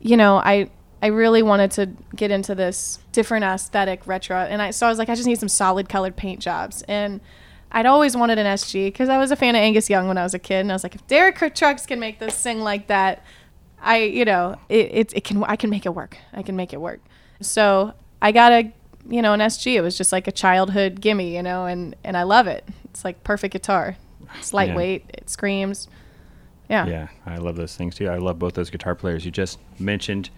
you 0.00 0.16
know, 0.16 0.36
I 0.38 0.70
I 1.02 1.08
really 1.08 1.42
wanted 1.42 1.70
to 1.72 1.90
get 2.14 2.30
into 2.30 2.54
this 2.54 2.98
different 3.12 3.44
aesthetic 3.44 4.06
retro, 4.06 4.38
and 4.38 4.62
I 4.62 4.70
so 4.70 4.86
I 4.86 4.90
was 4.90 4.98
like, 4.98 5.08
I 5.08 5.14
just 5.14 5.26
need 5.26 5.38
some 5.38 5.48
solid 5.48 5.88
colored 5.88 6.16
paint 6.16 6.40
jobs, 6.40 6.82
and 6.82 7.20
I'd 7.72 7.86
always 7.86 8.16
wanted 8.16 8.38
an 8.38 8.46
SG 8.46 8.86
because 8.86 9.08
I 9.08 9.18
was 9.18 9.30
a 9.30 9.36
fan 9.36 9.54
of 9.54 9.60
Angus 9.60 9.90
Young 9.90 10.08
when 10.08 10.18
I 10.18 10.22
was 10.22 10.34
a 10.34 10.38
kid, 10.38 10.60
and 10.60 10.70
I 10.70 10.74
was 10.74 10.82
like, 10.82 10.94
if 10.94 11.06
Derek 11.06 11.54
Trucks 11.54 11.86
can 11.86 12.00
make 12.00 12.18
this 12.18 12.34
sing 12.36 12.60
like 12.60 12.86
that, 12.86 13.22
I 13.80 13.98
you 13.98 14.24
know, 14.24 14.56
it, 14.68 14.90
it 14.92 15.12
it 15.16 15.24
can 15.24 15.44
I 15.44 15.56
can 15.56 15.70
make 15.70 15.86
it 15.86 15.94
work. 15.94 16.16
I 16.32 16.42
can 16.42 16.56
make 16.56 16.72
it 16.72 16.80
work. 16.80 17.00
So 17.40 17.92
I 18.22 18.32
got 18.32 18.52
a 18.52 18.72
you 19.08 19.22
know 19.22 19.32
an 19.32 19.40
SG. 19.40 19.74
It 19.74 19.82
was 19.82 19.96
just 19.98 20.12
like 20.12 20.26
a 20.26 20.32
childhood 20.32 21.00
gimme, 21.00 21.36
you 21.36 21.42
know, 21.42 21.66
and 21.66 21.94
and 22.04 22.16
I 22.16 22.22
love 22.22 22.46
it. 22.46 22.64
It's 22.84 23.04
like 23.04 23.22
perfect 23.22 23.52
guitar. 23.52 23.96
It's 24.38 24.52
lightweight. 24.54 25.04
It 25.14 25.30
screams. 25.30 25.88
Yeah, 26.68 26.86
Yeah, 26.86 27.08
I 27.24 27.36
love 27.36 27.56
those 27.56 27.76
things 27.76 27.94
too. 27.94 28.08
I 28.08 28.16
love 28.18 28.38
both 28.38 28.54
those 28.54 28.70
guitar 28.70 28.94
players 28.94 29.24
you 29.24 29.30
just 29.30 29.58
mentioned 29.78 30.30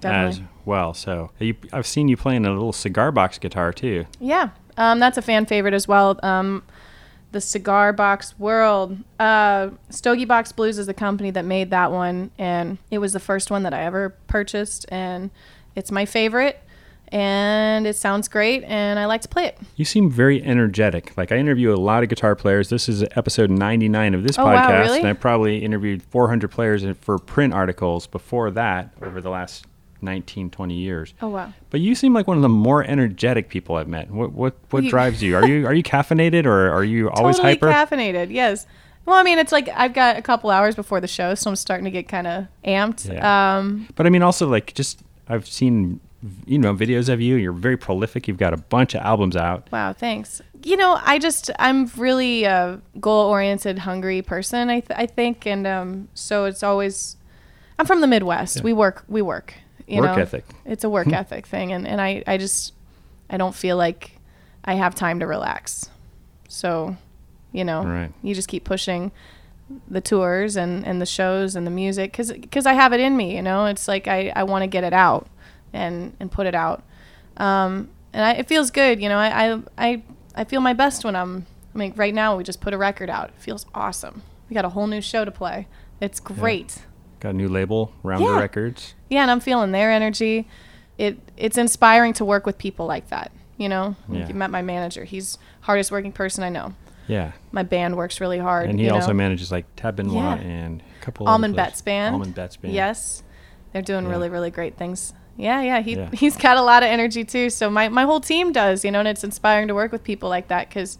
definitely. 0.00 0.42
as 0.42 0.48
well. 0.64 0.94
So 0.94 1.30
you, 1.38 1.54
I've 1.72 1.86
seen 1.86 2.08
you 2.08 2.16
playing 2.16 2.44
a 2.44 2.50
little 2.50 2.72
cigar 2.72 3.12
box 3.12 3.38
guitar 3.38 3.72
too. 3.72 4.06
Yeah, 4.20 4.50
um, 4.76 4.98
that's 4.98 5.16
a 5.16 5.22
fan 5.22 5.46
favorite 5.46 5.74
as 5.74 5.88
well. 5.88 6.18
Um, 6.22 6.62
the 7.32 7.40
Cigar 7.40 7.92
Box 7.92 8.38
World. 8.38 8.98
Uh, 9.18 9.70
Stogie 9.90 10.24
Box 10.24 10.52
Blues 10.52 10.78
is 10.78 10.86
the 10.86 10.94
company 10.94 11.30
that 11.32 11.44
made 11.44 11.70
that 11.70 11.92
one, 11.92 12.30
and 12.38 12.78
it 12.90 12.98
was 12.98 13.12
the 13.12 13.20
first 13.20 13.50
one 13.50 13.62
that 13.64 13.74
I 13.74 13.82
ever 13.82 14.10
purchased, 14.26 14.86
and 14.88 15.30
it's 15.74 15.90
my 15.90 16.06
favorite. 16.06 16.62
And 17.12 17.86
it 17.86 17.96
sounds 17.96 18.28
great, 18.28 18.64
and 18.64 18.98
I 18.98 19.06
like 19.06 19.20
to 19.22 19.28
play 19.28 19.46
it. 19.46 19.58
You 19.76 19.84
seem 19.84 20.10
very 20.10 20.42
energetic. 20.42 21.16
Like 21.16 21.30
I 21.32 21.36
interview 21.36 21.72
a 21.72 21.76
lot 21.76 22.02
of 22.02 22.08
guitar 22.08 22.34
players. 22.34 22.68
This 22.68 22.88
is 22.88 23.02
episode 23.14 23.50
99 23.50 24.14
of 24.14 24.22
this 24.24 24.38
Oh, 24.38 24.44
wow, 24.44 24.68
podcast, 24.68 24.80
really? 24.80 24.98
and 25.00 25.08
I 25.08 25.12
probably 25.12 25.58
interviewed 25.64 26.02
400 26.02 26.50
players 26.50 26.84
for 27.00 27.18
print 27.18 27.54
articles 27.54 28.06
before 28.06 28.50
that 28.52 28.90
over 29.02 29.20
the 29.20 29.30
last 29.30 29.66
19, 30.02 30.50
20 30.50 30.74
years. 30.74 31.14
Oh 31.22 31.28
wow. 31.28 31.52
But 31.70 31.80
you 31.80 31.94
seem 31.94 32.12
like 32.12 32.26
one 32.26 32.36
of 32.38 32.42
the 32.42 32.48
more 32.48 32.82
energetic 32.84 33.48
people 33.48 33.76
I've 33.76 33.88
met. 33.88 34.10
What 34.10 34.32
what 34.32 34.56
what 34.70 34.82
You- 34.84 34.90
drives 34.90 35.22
you? 35.22 35.36
Are 35.38 35.46
you 35.46 35.66
are 35.66 35.74
you 35.74 35.82
caffeinated 35.82 36.44
or 36.44 36.70
are 36.70 36.84
you 36.84 37.08
always 37.10 37.36
totally 37.36 37.54
hyper? 37.54 37.68
caffeinated. 37.68 38.30
Yes. 38.30 38.66
Well, 39.04 39.14
I 39.16 39.22
mean, 39.22 39.38
it's 39.38 39.52
like 39.52 39.68
I've 39.68 39.94
got 39.94 40.16
a 40.16 40.22
couple 40.22 40.50
hours 40.50 40.74
before 40.74 41.00
the 41.00 41.06
show, 41.06 41.36
so 41.36 41.48
I'm 41.48 41.54
starting 41.56 41.84
to 41.84 41.90
get 41.92 42.08
kind 42.08 42.26
of 42.26 42.46
amped. 42.64 43.10
Yeah. 43.12 43.56
Um, 43.58 43.86
But 43.94 44.06
I 44.06 44.10
mean, 44.10 44.22
also 44.22 44.48
like 44.48 44.74
just 44.74 45.00
I've 45.28 45.46
seen 45.46 46.00
you 46.46 46.58
know 46.58 46.74
videos 46.74 47.08
of 47.08 47.20
you. 47.20 47.36
You're 47.36 47.52
very 47.52 47.76
prolific. 47.76 48.26
You've 48.28 48.38
got 48.38 48.52
a 48.52 48.56
bunch 48.56 48.94
of 48.94 49.02
albums 49.02 49.36
out. 49.36 49.70
wow, 49.72 49.92
thanks. 49.92 50.40
You 50.62 50.76
know, 50.76 50.98
I 51.04 51.18
just 51.18 51.50
I'm 51.58 51.86
really 51.96 52.44
a 52.44 52.80
goal-oriented, 53.00 53.78
hungry 53.80 54.22
person. 54.22 54.68
I 54.70 54.80
th- 54.80 54.98
I 54.98 55.06
think, 55.06 55.46
and 55.46 55.66
um, 55.66 56.08
so 56.14 56.44
it's 56.46 56.62
always. 56.62 57.16
I'm 57.78 57.86
from 57.86 58.00
the 58.00 58.06
Midwest. 58.06 58.62
We 58.62 58.72
work. 58.72 59.04
We 59.08 59.20
work. 59.22 59.54
You 59.86 60.00
Work 60.00 60.16
know? 60.16 60.22
ethic. 60.22 60.44
It's 60.64 60.82
a 60.82 60.90
work 60.90 61.12
ethic 61.12 61.46
thing, 61.46 61.72
and 61.72 61.86
and 61.86 62.00
I 62.00 62.24
I 62.26 62.36
just 62.38 62.72
I 63.30 63.36
don't 63.36 63.54
feel 63.54 63.76
like 63.76 64.18
I 64.64 64.74
have 64.74 64.94
time 64.94 65.20
to 65.20 65.26
relax. 65.26 65.88
So, 66.48 66.96
you 67.52 67.64
know, 67.64 67.84
Right. 67.84 68.12
you 68.22 68.34
just 68.34 68.48
keep 68.48 68.64
pushing 68.64 69.12
the 69.88 70.00
tours 70.00 70.56
and, 70.56 70.86
and 70.86 71.00
the 71.02 71.06
shows 71.06 71.56
and 71.56 71.66
the 71.66 71.70
music 71.70 72.16
because 72.16 72.66
I 72.66 72.72
have 72.72 72.92
it 72.92 73.00
in 73.00 73.16
me, 73.16 73.36
you 73.36 73.42
know. 73.42 73.66
It's 73.66 73.86
like 73.88 74.08
I, 74.08 74.32
I 74.34 74.44
want 74.44 74.62
to 74.62 74.66
get 74.68 74.84
it 74.84 74.92
out 74.92 75.26
and, 75.76 76.16
and 76.18 76.30
put 76.30 76.46
it 76.46 76.54
out. 76.54 76.82
Um, 77.36 77.90
and 78.12 78.24
I, 78.24 78.32
it 78.32 78.48
feels 78.48 78.70
good, 78.70 79.00
you 79.00 79.08
know. 79.08 79.18
I, 79.18 79.60
I, 79.76 80.02
I, 80.34 80.44
feel 80.44 80.60
my 80.60 80.72
best 80.72 81.04
when 81.04 81.14
I'm, 81.14 81.46
I 81.74 81.78
mean, 81.78 81.92
right 81.96 82.14
now 82.14 82.36
we 82.36 82.44
just 82.44 82.60
put 82.60 82.72
a 82.72 82.78
record 82.78 83.10
out. 83.10 83.28
It 83.28 83.34
feels 83.38 83.66
awesome. 83.74 84.22
We 84.48 84.54
got 84.54 84.64
a 84.64 84.70
whole 84.70 84.86
new 84.86 85.02
show 85.02 85.24
to 85.24 85.30
play. 85.30 85.68
It's 86.00 86.18
great. 86.18 86.78
Got 87.20 87.30
a 87.30 87.32
new 87.34 87.48
label, 87.48 87.92
Rounder 88.02 88.24
Yeah. 88.24 88.40
Records. 88.40 88.94
Yeah, 89.10 89.22
and 89.22 89.30
I'm 89.30 89.40
feeling 89.40 89.72
their 89.72 89.90
energy. 89.90 90.48
It 90.98 91.18
it's 91.36 91.58
inspiring 91.58 92.14
to 92.14 92.24
work 92.24 92.46
with 92.46 92.56
people 92.56 92.86
like 92.86 93.08
that. 93.08 93.32
You 93.58 93.68
know, 93.68 93.96
Yeah. 94.10 94.28
you 94.28 94.34
met 94.34 94.50
my 94.50 94.62
manager. 94.62 95.04
He's 95.04 95.38
hardest 95.60 95.90
working 95.90 96.12
person 96.12 96.42
I 96.42 96.48
know. 96.48 96.74
Yeah. 97.08 97.32
My 97.52 97.62
band 97.62 97.96
works 97.96 98.20
really 98.20 98.38
hard. 98.38 98.68
And 98.70 98.80
he 98.80 98.90
also 98.90 99.08
know? 99.08 99.14
manages 99.14 99.52
like 99.52 99.64
Tab 99.76 99.96
Benoit 99.96 100.14
Yeah. 100.14 100.34
and 100.36 100.82
a 101.00 101.04
couple 101.04 101.26
of 101.26 101.32
Allman. 101.32 101.52
Betts 101.54 101.82
band. 101.82 102.14
Allman 102.14 102.32
Betts 102.32 102.56
band. 102.56 102.74
Yes, 102.74 103.22
they're 103.72 103.82
doing 103.82 104.04
Yeah. 104.04 104.10
really 104.10 104.28
really 104.28 104.50
great 104.50 104.76
things. 104.76 105.12
Yeah, 105.36 105.60
yeah. 105.62 105.80
He 105.80 105.94
Yeah. 105.96 106.08
he's 106.12 106.36
got 106.36 106.56
a 106.56 106.62
lot 106.62 106.82
of 106.82 106.88
energy 106.88 107.24
too. 107.24 107.50
So 107.50 107.68
my 107.70 107.88
my 107.88 108.04
whole 108.04 108.20
team 108.20 108.52
does. 108.52 108.84
You 108.84 108.90
know, 108.90 109.00
and 109.00 109.08
it's 109.08 109.24
inspiring 109.24 109.68
to 109.68 109.74
work 109.74 109.92
with 109.92 110.02
people 110.04 110.28
like 110.28 110.48
that 110.48 110.68
because, 110.68 110.98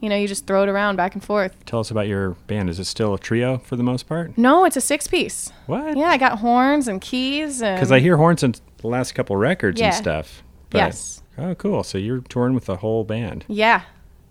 you 0.00 0.08
know, 0.08 0.16
you 0.16 0.26
just 0.28 0.46
throw 0.46 0.62
it 0.64 0.68
around 0.68 0.96
back 0.96 1.14
and 1.14 1.22
forth. 1.24 1.54
Tell 1.64 1.80
us 1.80 1.90
about 1.90 2.06
your 2.08 2.30
band. 2.46 2.68
Is 2.70 2.78
it 2.78 2.84
still 2.86 3.14
a 3.14 3.18
trio 3.18 3.58
for 3.58 3.76
the 3.76 3.82
most 3.82 4.08
part? 4.08 4.36
No, 4.36 4.64
it's 4.64 4.76
a 4.76 4.80
six 4.80 5.06
piece. 5.06 5.52
What? 5.66 5.96
Yeah, 5.96 6.06
I 6.08 6.16
got 6.16 6.38
horns 6.40 6.88
and 6.88 7.00
keys 7.00 7.62
and. 7.62 7.76
Because 7.76 7.92
I 7.92 8.00
hear 8.00 8.16
horns 8.16 8.42
in 8.42 8.54
the 8.78 8.88
last 8.88 9.14
couple 9.14 9.36
records 9.36 9.80
Yeah. 9.80 9.86
and 9.88 9.94
stuff. 9.94 10.42
but- 10.70 10.78
Yes. 10.78 11.22
Oh, 11.38 11.54
cool. 11.54 11.82
So 11.84 11.98
you're 11.98 12.20
touring 12.20 12.52
with 12.54 12.64
the 12.66 12.76
whole 12.76 13.04
band. 13.04 13.44
Yeah. 13.48 13.82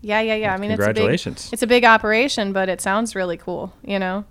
Yeah, 0.02 0.20
yeah, 0.20 0.34
yeah. 0.34 0.54
I 0.54 0.58
mean, 0.58 0.70
Congratulations. 0.70 1.36
it's 1.36 1.44
a 1.46 1.48
big, 1.48 1.52
it's 1.54 1.62
a 1.62 1.66
big 1.66 1.84
operation, 1.84 2.52
but 2.52 2.68
it 2.68 2.80
sounds 2.80 3.16
really 3.16 3.36
cool. 3.36 3.72
You 3.82 3.98
know, 3.98 4.24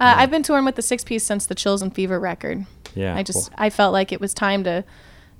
uh, 0.00 0.14
I've 0.16 0.30
been 0.32 0.42
touring 0.42 0.64
with 0.64 0.74
the 0.74 0.82
six 0.82 1.04
piece 1.04 1.24
since 1.24 1.46
the 1.46 1.54
Chills 1.54 1.82
and 1.82 1.94
Fever 1.94 2.18
record. 2.18 2.66
Yeah. 2.94 3.14
I 3.16 3.22
just 3.22 3.50
cool. 3.50 3.56
I 3.58 3.70
felt 3.70 3.92
like 3.92 4.12
it 4.12 4.20
was 4.20 4.34
time 4.34 4.64
to, 4.64 4.84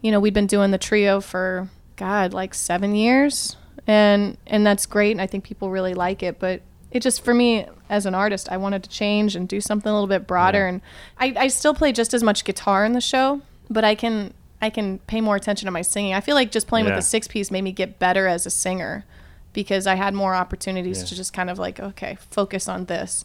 you 0.01 0.11
know, 0.11 0.21
we'd 0.21 0.35
been 0.35 0.47
doing 0.47 0.71
the 0.71 0.79
trio 0.79 1.21
for 1.21 1.69
God 1.97 2.33
like 2.33 2.55
seven 2.55 2.95
years, 2.95 3.57
and 3.87 4.37
and 4.47 4.67
that's 4.67 4.87
great. 4.87 5.13
And 5.13 5.21
I 5.21 5.27
think 5.27 5.45
people 5.45 5.71
really 5.71 5.95
like 5.95 6.23
it, 6.23 6.39
but 6.39 6.63
it 6.91 7.01
just 7.01 7.25
for 7.25 7.33
me 7.35 7.67
as 7.89 8.07
an 8.07 8.15
artist, 8.15 8.51
I 8.51 8.57
wanted 8.57 8.83
to 8.85 8.91
change 8.91 9.37
and 9.37 9.49
do 9.49 9.61
something 9.61 9.89
a 9.91 9.93
little 9.93 10.07
bit 10.09 10.27
broader. 10.27 10.61
Yeah. 10.61 10.69
And 10.69 10.81
I, 11.19 11.45
I 11.45 11.49
still 11.49 11.75
play 11.75 11.93
just 11.93 12.15
as 12.15 12.23
much 12.23 12.45
guitar 12.45 12.85
in 12.85 12.93
the 12.93 13.01
show, 13.01 13.41
but 13.71 13.85
I 13.85 13.95
can 13.95 14.35
I 14.61 14.71
can 14.71 14.99
pay 15.01 15.21
more 15.21 15.35
attention 15.37 15.67
to 15.67 15.73
my 15.73 15.83
singing. 15.83 16.15
I 16.15 16.21
feel 16.21 16.35
like 16.37 16.51
just 16.53 16.67
playing 16.69 16.87
Yeah. 16.87 16.93
with 16.95 17.05
the 17.05 17.09
six 17.09 17.27
piece 17.29 17.51
made 17.51 17.63
me 17.63 17.73
get 17.73 17.99
better 17.99 18.27
as 18.29 18.47
a 18.47 18.51
singer 18.51 19.05
because 19.53 19.87
I 19.87 19.97
had 19.97 20.15
more 20.15 20.35
opportunities 20.35 21.01
Yeah. 21.01 21.05
to 21.07 21.15
just 21.17 21.33
kind 21.33 21.51
of 21.51 21.59
like 21.59 21.81
okay 21.81 22.17
focus 22.31 22.69
on 22.69 22.87
this. 22.87 23.25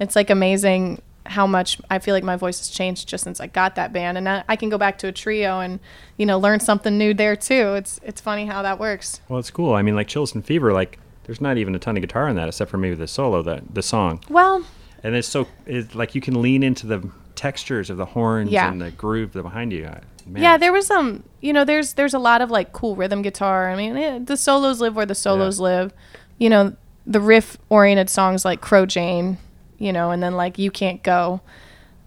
It's 0.00 0.14
like 0.16 0.30
amazing 0.30 1.02
how 1.28 1.46
much 1.46 1.78
I 1.90 1.98
feel 1.98 2.14
like 2.14 2.24
my 2.24 2.36
voice 2.36 2.58
has 2.58 2.68
changed 2.68 3.08
just 3.08 3.24
since 3.24 3.40
I 3.40 3.46
got 3.46 3.74
that 3.76 3.92
band, 3.92 4.18
and 4.18 4.28
I, 4.28 4.44
I 4.48 4.56
can 4.56 4.68
go 4.68 4.78
back 4.78 4.98
to 4.98 5.06
a 5.08 5.12
trio 5.12 5.60
and 5.60 5.78
you 6.16 6.26
know 6.26 6.38
learn 6.38 6.60
something 6.60 6.96
new 6.98 7.14
there 7.14 7.36
too. 7.36 7.74
It's 7.74 8.00
it's 8.02 8.20
funny 8.20 8.46
how 8.46 8.62
that 8.62 8.78
works. 8.78 9.20
Well, 9.28 9.38
it's 9.38 9.50
cool. 9.50 9.74
I 9.74 9.82
mean, 9.82 9.94
like 9.96 10.08
Chills 10.08 10.34
and 10.34 10.44
Fever, 10.44 10.72
like 10.72 10.98
there's 11.24 11.40
not 11.40 11.58
even 11.58 11.74
a 11.74 11.78
ton 11.78 11.96
of 11.96 12.00
guitar 12.00 12.28
in 12.28 12.36
that 12.36 12.48
except 12.48 12.70
for 12.70 12.78
maybe 12.78 12.94
the 12.96 13.06
solo, 13.06 13.42
that 13.42 13.74
the 13.74 13.82
song. 13.82 14.20
Well, 14.28 14.64
and 15.02 15.14
it's 15.14 15.28
so 15.28 15.46
it's 15.66 15.94
like 15.94 16.14
you 16.14 16.20
can 16.20 16.40
lean 16.42 16.62
into 16.62 16.86
the 16.86 17.08
textures 17.34 17.88
of 17.90 17.96
the 17.98 18.04
horns 18.06 18.50
Yeah. 18.50 18.70
and 18.70 18.80
the 18.80 18.90
groove 18.90 19.32
that 19.34 19.42
behind 19.42 19.72
you. 19.72 19.86
I- 19.86 20.00
Man. 20.26 20.42
Yeah, 20.42 20.58
there 20.58 20.74
was 20.74 20.86
some, 20.86 21.22
you 21.40 21.54
know, 21.54 21.64
there's 21.64 21.94
there's 21.94 22.12
a 22.12 22.18
lot 22.18 22.42
of 22.42 22.50
like 22.50 22.74
cool 22.74 22.94
rhythm 22.96 23.22
guitar. 23.22 23.70
I 23.70 23.76
mean, 23.76 23.96
eh, 23.96 24.18
the 24.22 24.36
solos 24.36 24.78
live 24.78 24.94
where 24.94 25.06
the 25.06 25.14
solos 25.14 25.58
live. 25.58 25.90
You 26.36 26.50
know, 26.50 26.76
the 27.06 27.18
riff 27.18 27.56
oriented 27.70 28.10
songs 28.10 28.44
like 28.44 28.60
Crow 28.60 28.84
Jane, 28.84 29.38
you 29.78 29.92
know, 29.92 30.10
and 30.10 30.22
then 30.22 30.34
like 30.34 30.58
You 30.58 30.70
Can't 30.70 31.02
Go. 31.02 31.40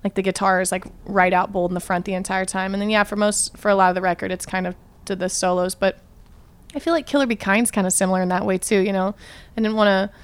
Like 0.04 0.16
the 0.16 0.24
guitar 0.24 0.62
is 0.62 0.72
like 0.72 0.86
right 1.06 1.32
out 1.32 1.52
bold 1.52 1.70
in 1.70 1.76
the 1.76 1.80
front 1.80 2.06
the 2.06 2.14
entire 2.14 2.46
time. 2.46 2.74
And 2.74 2.82
then 2.82 2.90
yeah, 2.90 3.04
for 3.04 3.16
most 3.16 3.56
for 3.58 3.70
a 3.70 3.76
lot 3.76 3.90
of 3.90 3.96
the 3.96 4.02
record 4.02 4.32
it's 4.32 4.46
kind 4.46 4.66
of 4.66 4.76
to 5.06 5.16
the 5.16 5.30
solos, 5.30 5.76
but 5.76 6.00
I 6.74 6.80
feel 6.80 6.94
like 6.94 7.06
Kill 7.06 7.22
or 7.22 7.28
Be 7.28 7.36
Kind's 7.36 7.72
kind 7.72 7.86
of 7.86 7.94
similar 7.94 8.22
in 8.22 8.30
that 8.30 8.46
way 8.46 8.58
too, 8.58 8.80
you 8.80 8.94
know. 8.94 9.16
I 9.58 9.62
didn't 9.62 9.76
want 9.76 9.88
to 9.88 10.16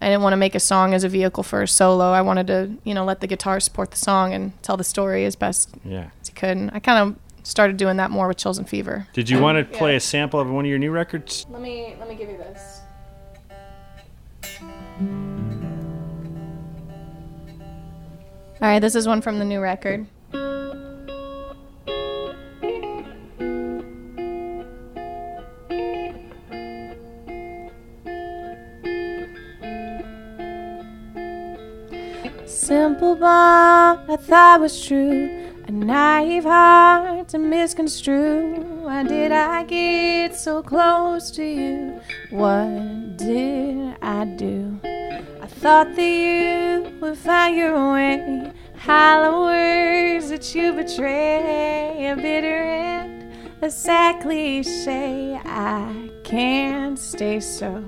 I 0.00 0.08
didn't 0.08 0.22
want 0.22 0.34
to 0.34 0.36
make 0.36 0.54
a 0.54 0.60
song 0.60 0.92
as 0.92 1.02
a 1.02 1.08
vehicle 1.08 1.42
for 1.42 1.62
a 1.62 1.68
solo. 1.68 2.10
I 2.12 2.20
wanted 2.20 2.46
to, 2.48 2.72
you 2.84 2.92
know, 2.92 3.04
let 3.04 3.20
the 3.20 3.26
guitar 3.26 3.58
support 3.58 3.90
the 3.90 3.96
song 3.96 4.34
and 4.34 4.52
tell 4.62 4.76
the 4.76 4.84
story 4.84 5.24
as 5.24 5.34
best 5.34 5.70
yeah. 5.84 6.10
as 6.20 6.28
you 6.28 6.34
could. 6.34 6.56
And 6.56 6.70
I 6.74 6.78
kind 6.78 7.08
of 7.08 7.16
started 7.42 7.76
doing 7.76 7.96
that 7.96 8.10
more 8.10 8.28
with 8.28 8.36
Chills 8.36 8.58
and 8.58 8.68
Fever. 8.68 9.08
Did 9.14 9.30
you 9.30 9.40
want 9.40 9.58
to 9.58 9.78
play 9.78 9.96
a 9.96 10.00
sample 10.00 10.40
of 10.40 10.50
one 10.50 10.66
of 10.66 10.68
your 10.68 10.78
new 10.78 10.90
records? 10.90 11.46
Let 11.48 11.62
me 11.62 11.96
let 11.98 12.08
me 12.08 12.16
give 12.16 12.28
you 12.28 12.36
this. 12.36 12.80
All 18.62 18.70
right, 18.70 18.78
this 18.78 18.94
is 18.94 19.06
one 19.06 19.20
from 19.20 19.38
the 19.38 19.44
new 19.44 19.60
record. 19.60 20.06
Simple 32.46 33.16
bond 33.16 34.10
I 34.10 34.16
thought 34.16 34.60
was 34.60 34.86
true. 34.86 35.50
A 35.66 35.70
naive 35.72 36.44
heart 36.44 37.28
to 37.28 37.38
misconstrue. 37.38 38.62
Why 38.82 39.02
did 39.02 39.32
I 39.32 39.64
get 39.64 40.36
so 40.36 40.62
close 40.62 41.30
to 41.32 41.44
you? 41.44 42.00
What 42.30 43.16
did 43.16 43.96
I 44.00 44.24
do? 44.24 44.78
Thought 45.64 45.96
that 45.96 46.02
you 46.02 46.92
would 47.00 47.16
find 47.16 47.56
your 47.56 47.94
way. 47.94 48.52
Hollow 48.76 49.44
words 49.44 50.28
that 50.28 50.54
you 50.54 50.74
betray. 50.74 52.06
A 52.10 52.14
bitter 52.14 52.64
end, 52.64 53.32
a 53.62 53.70
sad 53.70 54.20
cliche. 54.20 55.40
I 55.42 56.10
can't 56.22 56.98
stay 56.98 57.40
so. 57.40 57.82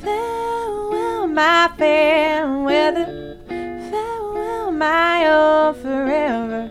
Farewell, 0.00 1.26
my 1.26 1.70
fair 1.76 2.58
weather. 2.58 3.36
Farewell, 3.46 4.72
my 4.72 5.30
old 5.30 5.76
forever. 5.76 6.70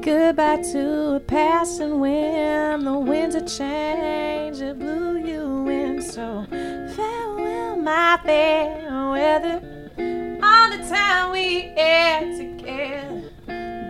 Goodbye 0.00 0.62
to 0.72 1.16
a 1.16 1.20
passing 1.20 2.00
wind. 2.00 2.86
The 2.86 2.98
winds 2.98 3.34
of 3.34 3.46
change 3.46 4.60
that 4.60 4.78
blew 4.78 5.18
you 5.18 5.68
in. 5.68 6.00
So 6.00 6.46
my 7.84 8.18
fair 8.24 9.10
weather. 9.10 9.60
All 10.42 10.70
the 10.70 10.84
time 10.88 11.32
we 11.32 11.72
had 11.76 12.36
together 12.36 13.30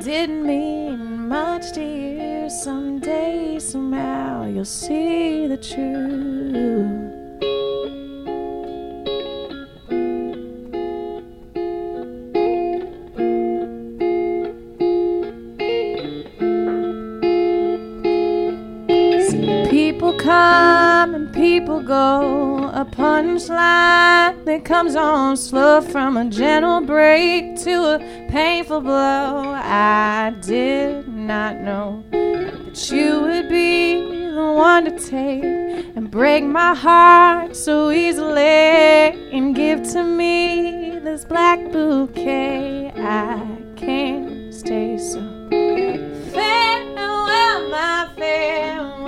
didn't 0.02 0.46
mean 0.46 1.28
much 1.28 1.72
to 1.72 1.82
you. 1.82 2.50
Someday, 2.50 3.58
somehow, 3.58 4.44
you'll 4.44 4.64
see 4.64 5.46
the 5.46 5.56
truth. 5.56 7.16
People 19.70 20.12
come 20.14 20.89
and 21.14 21.32
people 21.34 21.82
go. 21.82 22.70
A 22.72 22.84
punchline 22.84 24.44
that 24.44 24.64
comes 24.64 24.94
on 24.94 25.36
slow 25.36 25.80
from 25.80 26.16
a 26.16 26.24
gentle 26.30 26.80
break 26.80 27.56
to 27.64 27.96
a 27.96 27.98
painful 28.30 28.80
blow. 28.80 29.54
I 29.54 30.34
did 30.40 31.08
not 31.08 31.56
know 31.56 32.04
that 32.10 32.90
you 32.90 33.20
would 33.22 33.48
be 33.48 34.00
the 34.30 34.52
one 34.52 34.84
to 34.84 34.98
take 34.98 35.42
and 35.96 36.10
break 36.10 36.44
my 36.44 36.74
heart 36.74 37.56
so 37.56 37.90
easily 37.90 38.40
and 38.40 39.54
give 39.54 39.82
to 39.92 40.02
me 40.02 40.98
this 41.00 41.24
black 41.24 41.58
bouquet. 41.72 42.92
I 42.96 43.58
can't 43.76 44.54
stay 44.54 44.96
so. 44.98 45.20
Farewell, 46.32 47.68
my 47.70 48.08
fair. 48.16 48.99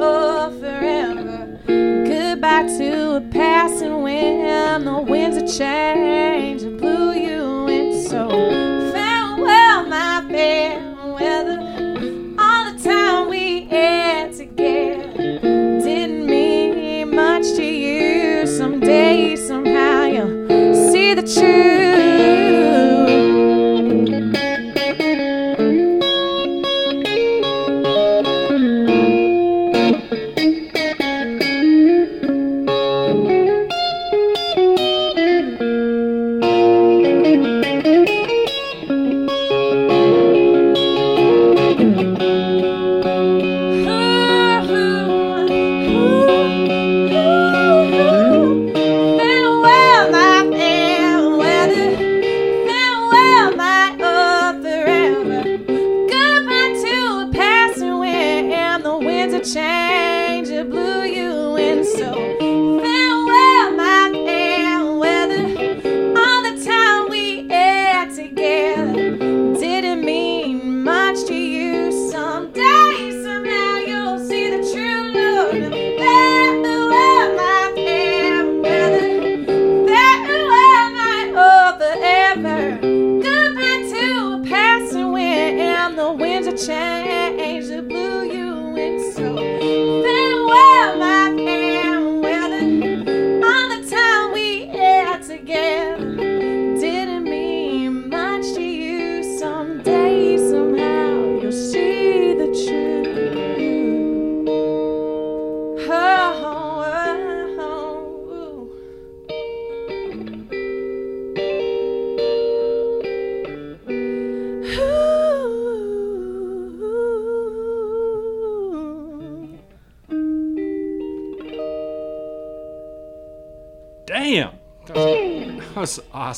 Old 0.00 0.60
forever. 0.60 1.58
Goodbye 1.66 2.68
to 2.78 3.16
a 3.16 3.20
passing 3.32 4.02
wind. 4.02 4.86
The 4.86 5.00
winds 5.00 5.36
of 5.36 5.58
change 5.58 6.62
blew 6.78 7.12
you 7.14 7.66
in. 7.66 8.06
So 8.06 8.28
farewell, 8.92 9.86
my 9.86 10.24
fair 10.30 10.80
weather. 11.04 11.58
All 12.38 12.72
the 12.72 12.80
time 12.82 13.28
we 13.28 13.64
had 13.64 14.32
together 14.34 15.12
didn't 15.40 16.26
mean 16.26 17.14
much 17.14 17.42
to 17.56 17.64
you. 17.64 18.46
Someday, 18.46 19.34
somehow, 19.34 20.04
you'll 20.04 20.92
see 20.92 21.14
the 21.14 21.22
truth. 21.22 22.07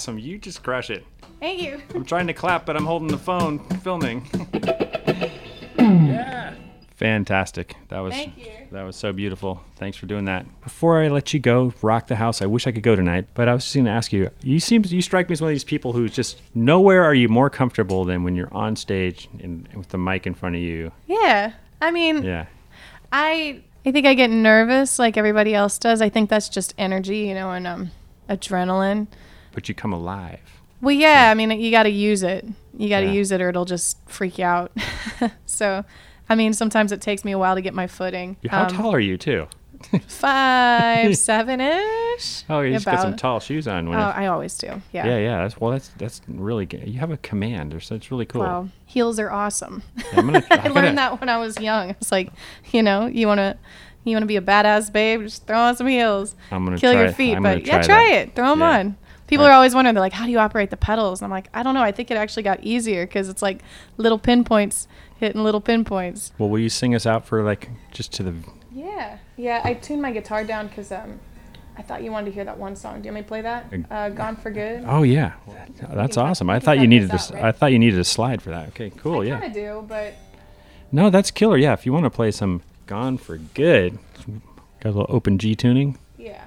Awesome. 0.01 0.19
You 0.19 0.39
just 0.39 0.63
crush 0.63 0.89
it. 0.89 1.05
Thank 1.41 1.61
you. 1.61 1.79
I'm 1.95 2.07
trying 2.07 2.27
to 2.29 2.33
clap, 2.33 2.65
but 2.65 2.75
I'm 2.75 2.87
holding 2.87 3.09
the 3.09 3.19
phone 3.19 3.59
filming. 3.81 4.27
yeah. 5.79 6.55
Fantastic. 6.97 7.77
That 7.89 7.99
was 8.01 8.15
Thank 8.15 8.39
you. 8.39 8.51
that 8.73 8.83
was 8.83 8.97
so 8.97 9.13
beautiful. 9.13 9.63
Thanks 9.77 9.99
for 9.99 10.07
doing 10.07 10.25
that. 10.25 10.47
Before 10.63 11.03
I 11.03 11.09
let 11.09 11.35
you 11.35 11.41
go, 11.41 11.75
rock 11.83 12.07
the 12.07 12.17
house. 12.17 12.41
I 12.41 12.47
wish 12.47 12.67
I 12.67 12.73
could 12.73 12.83
go 12.83 12.97
tonight, 12.97 13.27
but 13.35 13.47
I 13.47 13.53
was 13.53 13.65
just 13.65 13.75
going 13.75 13.85
to 13.85 13.91
ask 13.91 14.11
you. 14.11 14.31
You 14.43 14.59
seem 14.59 14.83
you 14.87 15.03
strike 15.03 15.29
me 15.29 15.35
as 15.35 15.43
one 15.43 15.51
of 15.51 15.55
these 15.55 15.65
people 15.65 15.93
who's 15.93 16.13
just 16.15 16.41
nowhere 16.55 17.05
are 17.05 17.15
you 17.15 17.29
more 17.29 17.51
comfortable 17.51 18.07
than 18.07 18.25
when 18.25 18.35
you're 18.35 18.53
on 18.55 18.75
stage 18.77 19.29
and 19.43 19.69
with 19.75 19.91
the 19.91 19.99
mic 19.99 20.27
in 20.27 20.33
front 20.33 20.57
of 20.57 20.63
you. 20.63 20.93
Yeah. 21.09 21.53
I 21.83 21.91
mean, 21.91 22.23
Yeah. 22.23 22.47
I 23.13 23.63
I 23.85 23.93
think 23.93 24.07
I 24.07 24.15
get 24.15 24.31
nervous 24.31 24.99
like 24.99 25.19
everybody 25.19 25.55
else 25.55 25.77
does. 25.79 26.01
I 26.01 26.09
think 26.09 26.31
that's 26.31 26.49
just 26.49 26.73
energy, 26.79 27.19
you 27.19 27.35
know, 27.35 27.51
and 27.51 27.67
um 27.67 27.91
adrenaline. 28.31 29.09
But 29.53 29.69
you 29.69 29.75
come 29.75 29.93
alive. 29.93 30.41
Well, 30.81 30.95
yeah, 30.95 31.31
I 31.31 31.35
mean, 31.35 31.51
you 31.51 31.71
got 31.71 31.83
to 31.83 31.91
use 31.91 32.23
it. 32.23 32.47
You 32.77 32.89
got 32.89 33.01
to 33.01 33.07
Yeah. 33.07 33.13
use 33.13 33.31
it 33.33 33.41
or 33.43 33.51
it'll 33.51 33.65
just 33.67 33.99
freak 34.09 34.39
you 34.39 34.45
out. 34.47 34.73
so, 35.47 35.85
I 36.29 36.35
mean, 36.35 36.53
sometimes 36.55 36.91
it 36.93 37.01
takes 37.03 37.25
me 37.25 37.33
a 37.33 37.39
while 37.39 37.55
to 37.55 37.61
get 37.61 37.75
my 37.75 37.87
footing. 37.87 38.37
How 38.49 38.63
Um, 38.63 38.69
tall 38.69 38.95
are 38.95 39.01
you 39.01 39.19
too? 39.19 39.47
Five, 40.09 41.17
seven 41.19 41.61
ish. 41.61 42.45
Oh, 42.51 42.61
you 42.61 42.73
just 42.75 42.85
got 42.85 43.01
some 43.01 43.17
tall 43.17 43.41
shoes 43.41 43.67
on. 43.67 43.89
When 43.89 43.99
Oh, 43.99 44.13
I 44.15 44.27
always 44.27 44.57
do. 44.59 44.83
Yeah. 44.93 45.07
yeah, 45.07 45.19
yeah. 45.19 45.43
That's 45.43 45.59
well. 45.61 45.71
That's 45.73 45.89
that's 45.97 46.21
really 46.29 46.67
good. 46.67 46.87
You 46.87 46.99
have 47.01 47.11
a 47.11 47.17
commander, 47.19 47.81
so 47.81 47.95
it's 47.95 48.11
really 48.11 48.27
cool. 48.27 48.43
Wow. 48.43 48.69
Heels 48.87 49.19
are 49.19 49.31
awesome. 49.31 49.83
I'm 50.13 50.27
gonna- 50.27 50.45
I 50.51 50.69
learned 50.69 50.99
that 50.99 51.21
when 51.21 51.29
I 51.29 51.39
was 51.39 51.59
young. 51.61 51.91
It's 51.91 52.13
like, 52.13 52.31
you 52.73 52.83
know, 52.83 53.07
you 53.07 53.27
want 53.27 53.39
to. 53.39 53.57
You 54.03 54.13
want 54.17 54.23
to 54.23 54.27
be 54.29 54.37
a 54.37 54.41
badass 54.41 54.91
babe? 54.91 55.21
Just 55.25 55.47
throw 55.47 55.59
on 55.59 55.77
some 55.77 55.87
heels. 55.87 56.35
I'm 56.51 56.65
gonna 56.65 56.79
kill 56.79 56.93
try 56.95 57.03
your 57.03 57.13
feet, 57.13 57.35
I'm 57.37 57.43
gonna 57.43 57.57
but 57.57 57.67
yeah, 57.67 57.75
try 57.75 57.83
try 57.83 58.11
that. 58.11 58.29
it. 58.29 58.35
Throw 58.35 58.49
them 58.51 58.61
Yeah. 58.61 58.79
on. 58.79 58.97
People 59.31 59.47
Right. 59.47 59.53
are 59.53 59.55
always 59.55 59.75
wondering. 59.75 59.95
They're 59.95 60.03
like, 60.03 60.13
"How 60.13 60.27
do 60.27 60.33
you 60.33 60.39
operate 60.41 60.71
the 60.71 60.77
pedals?" 60.77 61.21
And 61.23 61.25
I'm 61.27 61.31
like, 61.31 61.49
"I 61.55 61.63
don't 61.63 61.73
know. 61.75 61.83
I 61.83 61.93
think 61.93 62.11
it 62.11 62.17
actually 62.17 62.43
got 62.43 62.63
easier 62.63 63.07
because 63.07 63.29
it's 63.29 63.41
like 63.43 63.63
little 63.97 64.19
pinpoints 64.19 64.87
hitting 65.19 65.43
little 65.43 65.61
pinpoints." 65.61 66.33
Well, 66.37 66.49
will 66.51 66.59
you 66.59 66.69
sing 66.69 66.95
us 66.95 67.07
out 67.07 67.25
for 67.25 67.43
like 67.43 67.71
just 67.93 68.13
to 68.15 68.23
the? 68.25 68.35
Yeah, 68.75 69.19
yeah. 69.37 69.61
I 69.65 69.75
tuned 69.75 70.03
my 70.03 70.11
guitar 70.13 70.45
down 70.45 70.67
because 70.67 70.91
um, 70.93 71.21
I 71.79 71.83
thought 71.83 72.03
you 72.03 72.11
wanted 72.13 72.27
to 72.27 72.33
hear 72.33 72.45
that 72.45 72.59
one 72.59 72.75
song. 72.77 73.01
Do 73.03 73.09
you 73.09 73.15
want 73.15 73.15
me 73.15 73.23
to 73.23 73.29
play 73.29 73.41
that? 73.43 73.73
Uh, 73.91 74.09
"Gone 74.11 74.35
for 74.37 74.51
Good." 74.51 74.85
Oh 74.87 75.03
yeah, 75.05 75.33
that's 75.93 76.17
awesome. 76.17 76.51
I 76.51 76.55
we 76.55 76.59
can 76.61 76.65
thot 76.67 76.77
cut 76.77 76.83
you 76.83 76.89
needed 76.89 77.11
this 77.11 77.31
out, 77.31 77.37
s- 77.37 77.43
right? 77.43 77.45
I 77.45 77.53
thought 77.53 77.73
you 77.73 77.79
needed 77.79 78.01
a 78.01 78.05
slide 78.05 78.43
for 78.43 78.51
that. 78.51 78.69
Okay, 78.71 78.91
cool. 78.91 79.21
I 79.21 79.25
yeah. 79.27 79.39
kind 79.41 79.45
of 79.47 79.53
do, 79.55 79.85
but 79.89 80.15
No, 80.93 81.09
that's 81.09 81.31
killer. 81.31 81.57
Yeah, 81.57 81.73
if 81.73 81.87
you 81.87 81.93
want 81.93 82.05
to 82.05 82.11
play 82.11 82.33
some 82.33 82.63
Gone 82.87 83.17
for 83.17 83.37
Good, 83.39 83.99
got 84.81 84.89
a 84.89 84.93
little 84.99 85.07
open 85.09 85.39
G 85.39 85.55
tuning. 85.55 85.99
yeah. 86.19 86.43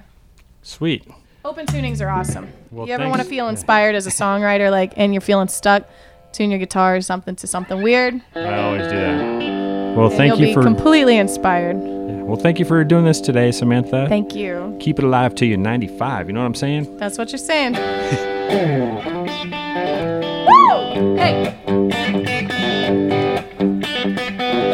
Sweet. 0.61 1.07
Open 1.45 1.65
tunings 1.65 2.01
are 2.01 2.09
awesome. 2.09 2.49
Well, 2.73 2.87
you 2.87 2.93
ever 2.93 3.07
want 3.07 3.21
to 3.21 3.27
feel 3.27 3.47
inspired 3.49 3.93
as 3.95 4.07
a 4.07 4.09
songwriter, 4.09 4.71
like, 4.71 4.93
and 4.97 5.13
you're 5.13 5.21
feeling 5.21 5.47
stuck? 5.47 5.83
Tune 6.31 6.49
your 6.49 6.57
guitar 6.59 6.95
or 6.95 7.01
something 7.01 7.35
to 7.35 7.45
something 7.45 7.83
weird. 7.83 8.19
I 8.35 8.61
always 8.63 8.87
do 8.87 8.95
that. 8.95 9.95
Well, 9.95 10.09
thank 10.09 10.31
You'll 10.31 10.39
you 10.39 10.47
be 10.47 10.53
for. 10.55 10.63
completely 10.63 11.17
inspired. 11.17 11.77
yeah, 11.77 12.23
well, 12.23 12.35
thank 12.37 12.57
you 12.57 12.65
for 12.65 12.83
doing 12.83 13.05
this 13.05 13.21
today, 13.21 13.51
Samantha. 13.51 14.07
Thank 14.09 14.33
you. 14.33 14.75
Keep 14.79 14.97
it 14.97 15.05
alive 15.05 15.35
till 15.35 15.47
you're 15.47 15.57
95. 15.59 16.27
You 16.27 16.33
know 16.33 16.39
what 16.39 16.47
I'm 16.47 16.55
saying? 16.55 16.97
That's 16.97 17.19
what 17.19 17.31
you're 17.31 17.37
saying. 17.37 17.73
Woo! 20.47 21.15
Hey, 21.15 21.55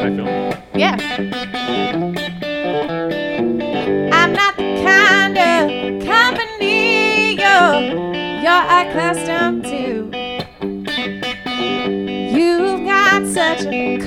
I 0.02 0.10
feel. 0.16 0.80
yeah. 0.80 0.96
You're, 8.60 8.68
you're 8.68 8.82
accustomed 8.82 9.64
to. 9.66 10.10
You've 12.36 12.86
got 12.86 13.26
such 13.28 13.66
a 13.66 13.99